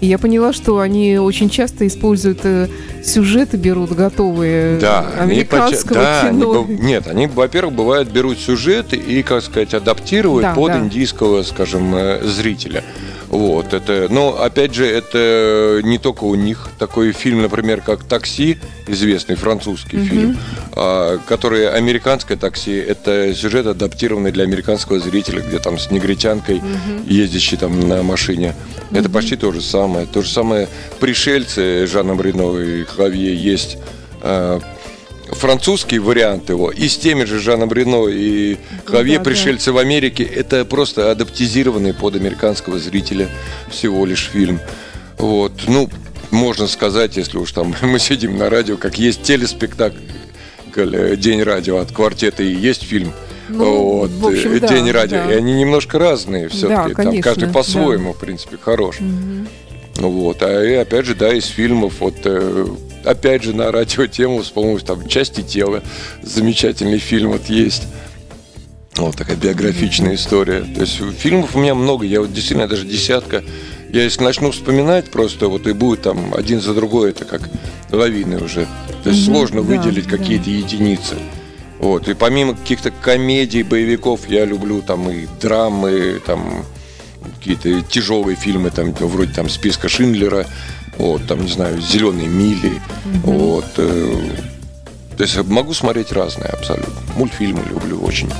И 0.00 0.06
я 0.06 0.18
поняла, 0.18 0.52
что 0.52 0.78
они 0.78 1.18
очень 1.18 1.50
часто 1.50 1.86
используют 1.86 2.40
э, 2.44 2.68
сюжеты, 3.04 3.56
берут 3.56 3.92
готовые 3.92 4.78
Да, 4.78 5.04
они 5.18 5.32
американского 5.32 5.96
поча- 5.96 6.02
да, 6.02 6.20
они 6.28 6.40
кино. 6.40 6.62
быв- 6.64 6.80
нет, 6.80 7.06
они, 7.08 7.26
во-первых, 7.26 7.74
бывают 7.74 8.08
берут 8.10 8.38
сюжет 8.38 8.92
и, 8.92 9.22
как 9.22 9.42
сказать, 9.42 9.74
адаптируют 9.74 10.42
Да, 10.42 10.54
под 10.54 10.72
да. 10.72 10.78
индийского, 10.78 11.42
скажем, 11.42 11.94
э, 11.96 12.20
зрителя. 12.24 12.84
Вот, 13.28 13.74
это, 13.74 14.06
но, 14.08 14.40
опять 14.40 14.72
же, 14.74 14.86
это 14.86 15.80
не 15.84 15.98
только 15.98 16.24
у 16.24 16.34
них. 16.34 16.70
Такой 16.78 17.12
фильм, 17.12 17.42
например, 17.42 17.82
как 17.82 18.02
«Такси», 18.04 18.56
известный 18.86 19.34
французский 19.36 19.98
фильм, 19.98 20.38
а, 20.72 21.18
который 21.26 21.68
американское 21.68 22.38
такси, 22.38 22.72
это 22.76 23.34
сюжет, 23.34 23.66
адаптированный 23.66 24.32
для 24.32 24.44
американского 24.44 24.98
зрителя, 24.98 25.42
где 25.42 25.58
там 25.58 25.78
с 25.78 25.90
негритянкой, 25.90 26.62
ездящей 27.04 27.58
там 27.58 27.86
на 27.86 28.02
машине. 28.02 28.54
Это 28.92 29.10
почти 29.10 29.36
то 29.36 29.52
же 29.52 29.60
самое. 29.60 29.87
То 30.12 30.22
же 30.22 30.28
самое 30.28 30.68
«Пришельцы» 31.00 31.86
Жаном 31.86 32.20
Рено 32.20 32.58
и 32.58 32.84
Хавье 32.84 33.34
есть 33.34 33.78
а, 34.22 34.60
французский 35.30 35.98
вариант 35.98 36.48
его, 36.48 36.70
и 36.70 36.88
с 36.88 36.96
теми 36.96 37.24
же 37.24 37.38
Жаном 37.38 37.72
Рено 37.72 38.06
и 38.08 38.56
Хавье 38.84 39.18
да, 39.18 39.24
«Пришельцы 39.24 39.72
в 39.72 39.78
Америке», 39.78 40.24
это 40.24 40.64
просто 40.64 41.10
адаптизированный 41.10 41.94
под 41.94 42.16
американского 42.16 42.78
зрителя 42.78 43.28
всего 43.70 44.06
лишь 44.06 44.30
фильм. 44.32 44.60
Вот, 45.18 45.52
ну, 45.66 45.88
можно 46.30 46.66
сказать, 46.66 47.16
если 47.16 47.38
уж 47.38 47.52
там 47.52 47.74
мы 47.82 47.98
сидим 47.98 48.36
на 48.38 48.50
радио, 48.50 48.76
как 48.76 48.98
есть 48.98 49.22
телеспектакль 49.22 49.96
э, 50.76 51.16
«День 51.16 51.42
радио» 51.42 51.78
от 51.78 51.92
квартета 51.92 52.42
и 52.42 52.54
есть 52.54 52.84
фильм 52.84 53.12
Ну, 53.48 53.82
вот, 53.82 54.10
общем, 54.22 54.52
э, 54.52 54.60
да, 54.60 54.68
«День 54.68 54.90
радио», 54.90 55.18
да. 55.18 55.32
и 55.32 55.36
они 55.36 55.54
немножко 55.54 55.98
разные 55.98 56.48
все-таки, 56.48 56.94
там 56.94 57.04
конечно, 57.04 57.22
каждый 57.22 57.46
да. 57.46 57.52
по-своему, 57.52 58.12
в 58.12 58.18
принципе, 58.18 58.56
хорош. 58.56 58.96
Ну 59.00 59.46
Вот, 59.98 60.42
а 60.42 60.64
и 60.64 60.74
опять 60.74 61.06
же, 61.06 61.14
да, 61.14 61.34
из 61.34 61.46
фильмов, 61.46 61.94
вот 62.00 62.14
э, 62.24 62.66
опять 63.04 63.42
же 63.42 63.54
на 63.54 63.72
радио 63.72 64.06
тему 64.06 64.42
вспомнил, 64.42 64.78
там 64.80 65.06
«Части 65.08 65.42
тела», 65.42 65.82
замечательный 66.22 66.98
фильм 66.98 67.32
вот 67.32 67.46
есть. 67.46 67.84
Вот 68.96 69.16
такая 69.16 69.36
биографичная 69.36 70.14
история. 70.14 70.60
То 70.60 70.80
есть 70.82 71.00
фильмов 71.18 71.54
у 71.54 71.60
меня 71.60 71.74
много, 71.74 72.04
я 72.04 72.20
вот 72.20 72.32
действительно 72.32 72.68
даже 72.68 72.86
десятка. 72.86 73.44
Я 73.90 74.02
если 74.02 74.22
начну 74.22 74.50
вспоминать 74.50 75.10
просто, 75.10 75.48
вот 75.48 75.66
и 75.66 75.72
будет 75.72 76.02
там 76.02 76.34
один 76.34 76.60
за 76.60 76.74
другой, 76.74 77.10
это 77.10 77.24
как 77.24 77.48
лавины 77.90 78.38
уже. 78.38 78.66
То 79.02 79.10
есть 79.10 79.24
сложно 79.24 79.62
да, 79.62 79.68
выделить 79.68 80.08
да. 80.08 80.16
какие-то 80.16 80.50
единицы. 80.50 81.16
Вот. 81.78 82.08
И 82.08 82.14
помимо 82.14 82.54
каких-то 82.54 82.90
комедий, 82.90 83.62
боевиков, 83.62 84.28
я 84.28 84.44
люблю 84.44 84.82
там 84.82 85.08
и 85.10 85.26
драмы, 85.40 86.20
там 86.26 86.64
какие-то 87.38 87.82
тяжелые 87.82 88.36
фильмы, 88.36 88.70
там, 88.70 88.92
вроде 88.92 89.32
там 89.32 89.48
списка 89.48 89.88
Шиндлера, 89.88 90.46
вот, 90.96 91.26
там, 91.26 91.42
не 91.44 91.50
знаю, 91.50 91.80
Зеленые 91.80 92.28
мили. 92.28 92.80
Вот. 93.22 93.66
э, 93.76 94.30
То 95.16 95.22
есть 95.22 95.36
могу 95.44 95.72
смотреть 95.74 96.12
разные 96.12 96.48
абсолютно. 96.48 96.92
Мультфильмы 97.16 97.62
люблю 97.68 98.00
очень. 98.00 98.30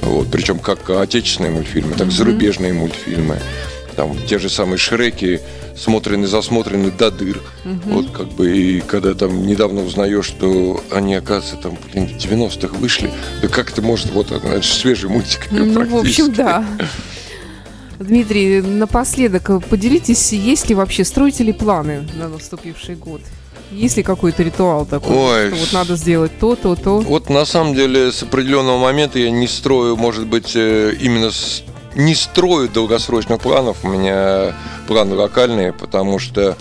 Вот. 0.00 0.30
Причем 0.30 0.58
как 0.58 0.88
отечественные 0.90 1.52
мультфильмы, 1.52 1.94
так 1.94 2.08
и 2.08 2.10
зарубежные 2.10 2.72
мультфильмы. 2.72 3.40
Там 3.96 4.16
те 4.26 4.38
же 4.38 4.48
самые 4.48 4.76
Шреки 4.78 5.40
смотрены, 5.76 6.26
засмотрены 6.26 6.90
до 6.90 7.10
дыр. 7.10 7.40
Вот 7.86 8.10
как 8.10 8.28
бы 8.28 8.56
и 8.56 8.80
когда 8.80 9.14
там 9.14 9.46
недавно 9.46 9.82
узнаешь, 9.82 10.26
что 10.26 10.82
они, 10.90 11.14
оказывается, 11.14 11.56
там, 11.56 11.78
блин, 11.92 12.08
в 12.08 12.12
90-х 12.12 12.76
вышли. 12.76 13.10
Да 13.40 13.48
как 13.48 13.70
это 13.70 13.82
может, 13.82 14.10
вот 14.10 14.30
же 14.64 14.74
свежий 14.74 15.08
мультик. 15.08 15.46
Ну, 15.50 15.86
в 15.86 15.96
общем, 15.96 16.32
да. 16.32 16.64
Дмитрий, 17.98 18.60
напоследок 18.60 19.50
поделитесь, 19.68 20.32
есть 20.32 20.68
ли 20.68 20.74
вообще, 20.74 21.04
строите 21.04 21.44
ли 21.44 21.52
планы 21.52 22.06
на 22.18 22.28
наступивший 22.28 22.96
год? 22.96 23.20
Есть 23.70 23.96
ли 23.96 24.02
какой-то 24.02 24.42
ритуал 24.42 24.84
такой, 24.86 25.16
Ой. 25.16 25.46
что 25.50 25.56
вот 25.56 25.72
надо 25.72 25.96
сделать 25.96 26.32
то, 26.38 26.54
то, 26.54 26.76
то? 26.76 27.00
Вот 27.00 27.30
на 27.30 27.44
самом 27.44 27.74
деле 27.74 28.12
с 28.12 28.22
определенного 28.22 28.78
момента 28.78 29.18
я 29.18 29.30
не 29.30 29.48
строю, 29.48 29.96
может 29.96 30.26
быть, 30.26 30.52
э, 30.54 30.94
именно 31.00 31.30
с- 31.30 31.62
не 31.96 32.14
строю 32.14 32.68
долгосрочных 32.68 33.40
планов. 33.40 33.78
У 33.84 33.88
меня 33.88 34.54
планы 34.86 35.14
локальные, 35.16 35.72
потому 35.72 36.18
что 36.18 36.56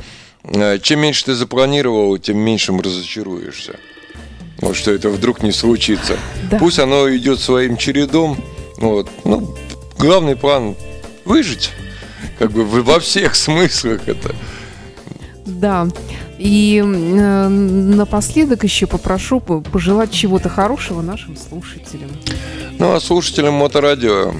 э, 0.46 0.80
чем 0.80 1.02
меньше 1.02 1.26
ты 1.26 1.36
запланировал, 1.36 2.18
тем 2.18 2.38
меньшим 2.38 2.80
разочаруешься. 2.82 3.76
Вот 4.62 4.76
что 4.76 4.92
это 4.92 5.10
вдруг 5.10 5.44
не 5.44 5.52
случится. 5.52 6.18
Да. 6.50 6.58
Пусть 6.58 6.80
оно 6.80 7.14
идет 7.16 7.40
своим 7.42 7.78
чередом. 7.78 8.38
Вот. 8.78 9.10
Ну, 9.26 9.54
главный 10.00 10.36
план 10.36 10.76
выжить. 11.26 11.71
Как 12.39 12.51
бы 12.51 12.63
во 12.63 12.99
всех 12.99 13.36
смыслах 13.36 14.07
это. 14.07 14.36
Да. 15.45 15.88
И 16.38 16.82
э, 16.84 17.47
напоследок 17.47 18.63
еще 18.63 18.88
попрошу 18.88 19.39
по- 19.39 19.61
пожелать 19.61 20.11
чего-то 20.11 20.49
хорошего 20.49 21.01
нашим 21.01 21.38
слушателям. 21.38 22.09
Ну, 22.80 22.93
а 22.93 22.99
слушателям 22.99 23.53
моторадио 23.53 24.34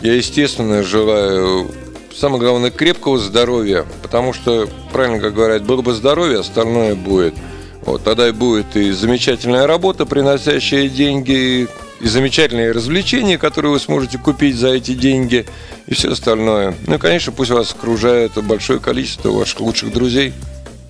я, 0.00 0.14
естественно, 0.14 0.82
желаю, 0.82 1.70
самое 2.14 2.40
главное, 2.40 2.70
крепкого 2.70 3.18
здоровья, 3.18 3.84
потому 4.02 4.32
что, 4.32 4.68
правильно 4.92 5.20
как 5.20 5.34
говорят, 5.34 5.64
было 5.64 5.82
бы 5.82 5.92
здоровье, 5.92 6.38
остальное 6.38 6.94
будет. 6.94 7.34
Вот, 7.82 8.04
тогда 8.04 8.28
и 8.28 8.32
будет 8.32 8.76
и 8.76 8.90
замечательная 8.92 9.66
работа, 9.66 10.06
приносящая 10.06 10.88
деньги, 10.88 11.68
и 12.00 12.08
замечательные 12.08 12.72
развлечения, 12.72 13.38
которые 13.38 13.72
вы 13.72 13.78
сможете 13.78 14.18
купить 14.18 14.56
за 14.56 14.68
эти 14.68 14.94
деньги, 14.94 15.46
и 15.86 15.94
все 15.94 16.12
остальное. 16.12 16.74
Ну 16.86 16.94
и, 16.94 16.98
конечно, 16.98 17.32
пусть 17.32 17.50
вас 17.50 17.72
окружает 17.72 18.32
большое 18.44 18.80
количество 18.80 19.30
ваших 19.30 19.60
лучших 19.60 19.92
друзей. 19.92 20.32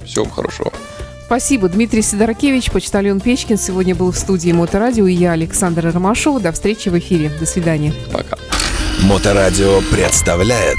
Всего 0.05 0.25
вам 0.25 0.33
хорошего. 0.33 0.73
Спасибо. 1.27 1.69
Дмитрий 1.69 2.03
Сидоракевич, 2.03 2.73
почтальон 2.73 3.21
Печкин, 3.21 3.57
сегодня 3.57 3.95
был 3.95 4.11
в 4.11 4.19
студии 4.19 4.51
Моторадио, 4.51 5.07
и 5.07 5.15
я, 5.15 5.33
Александра 5.33 5.93
Ромашова. 5.93 6.41
До 6.41 6.51
встречи 6.51 6.89
в 6.89 6.99
эфире. 6.99 7.31
До 7.39 7.47
свидания. 7.47 7.95
Пока. 8.13 8.37
Моторадио 9.03 9.81
представляет 9.93 10.79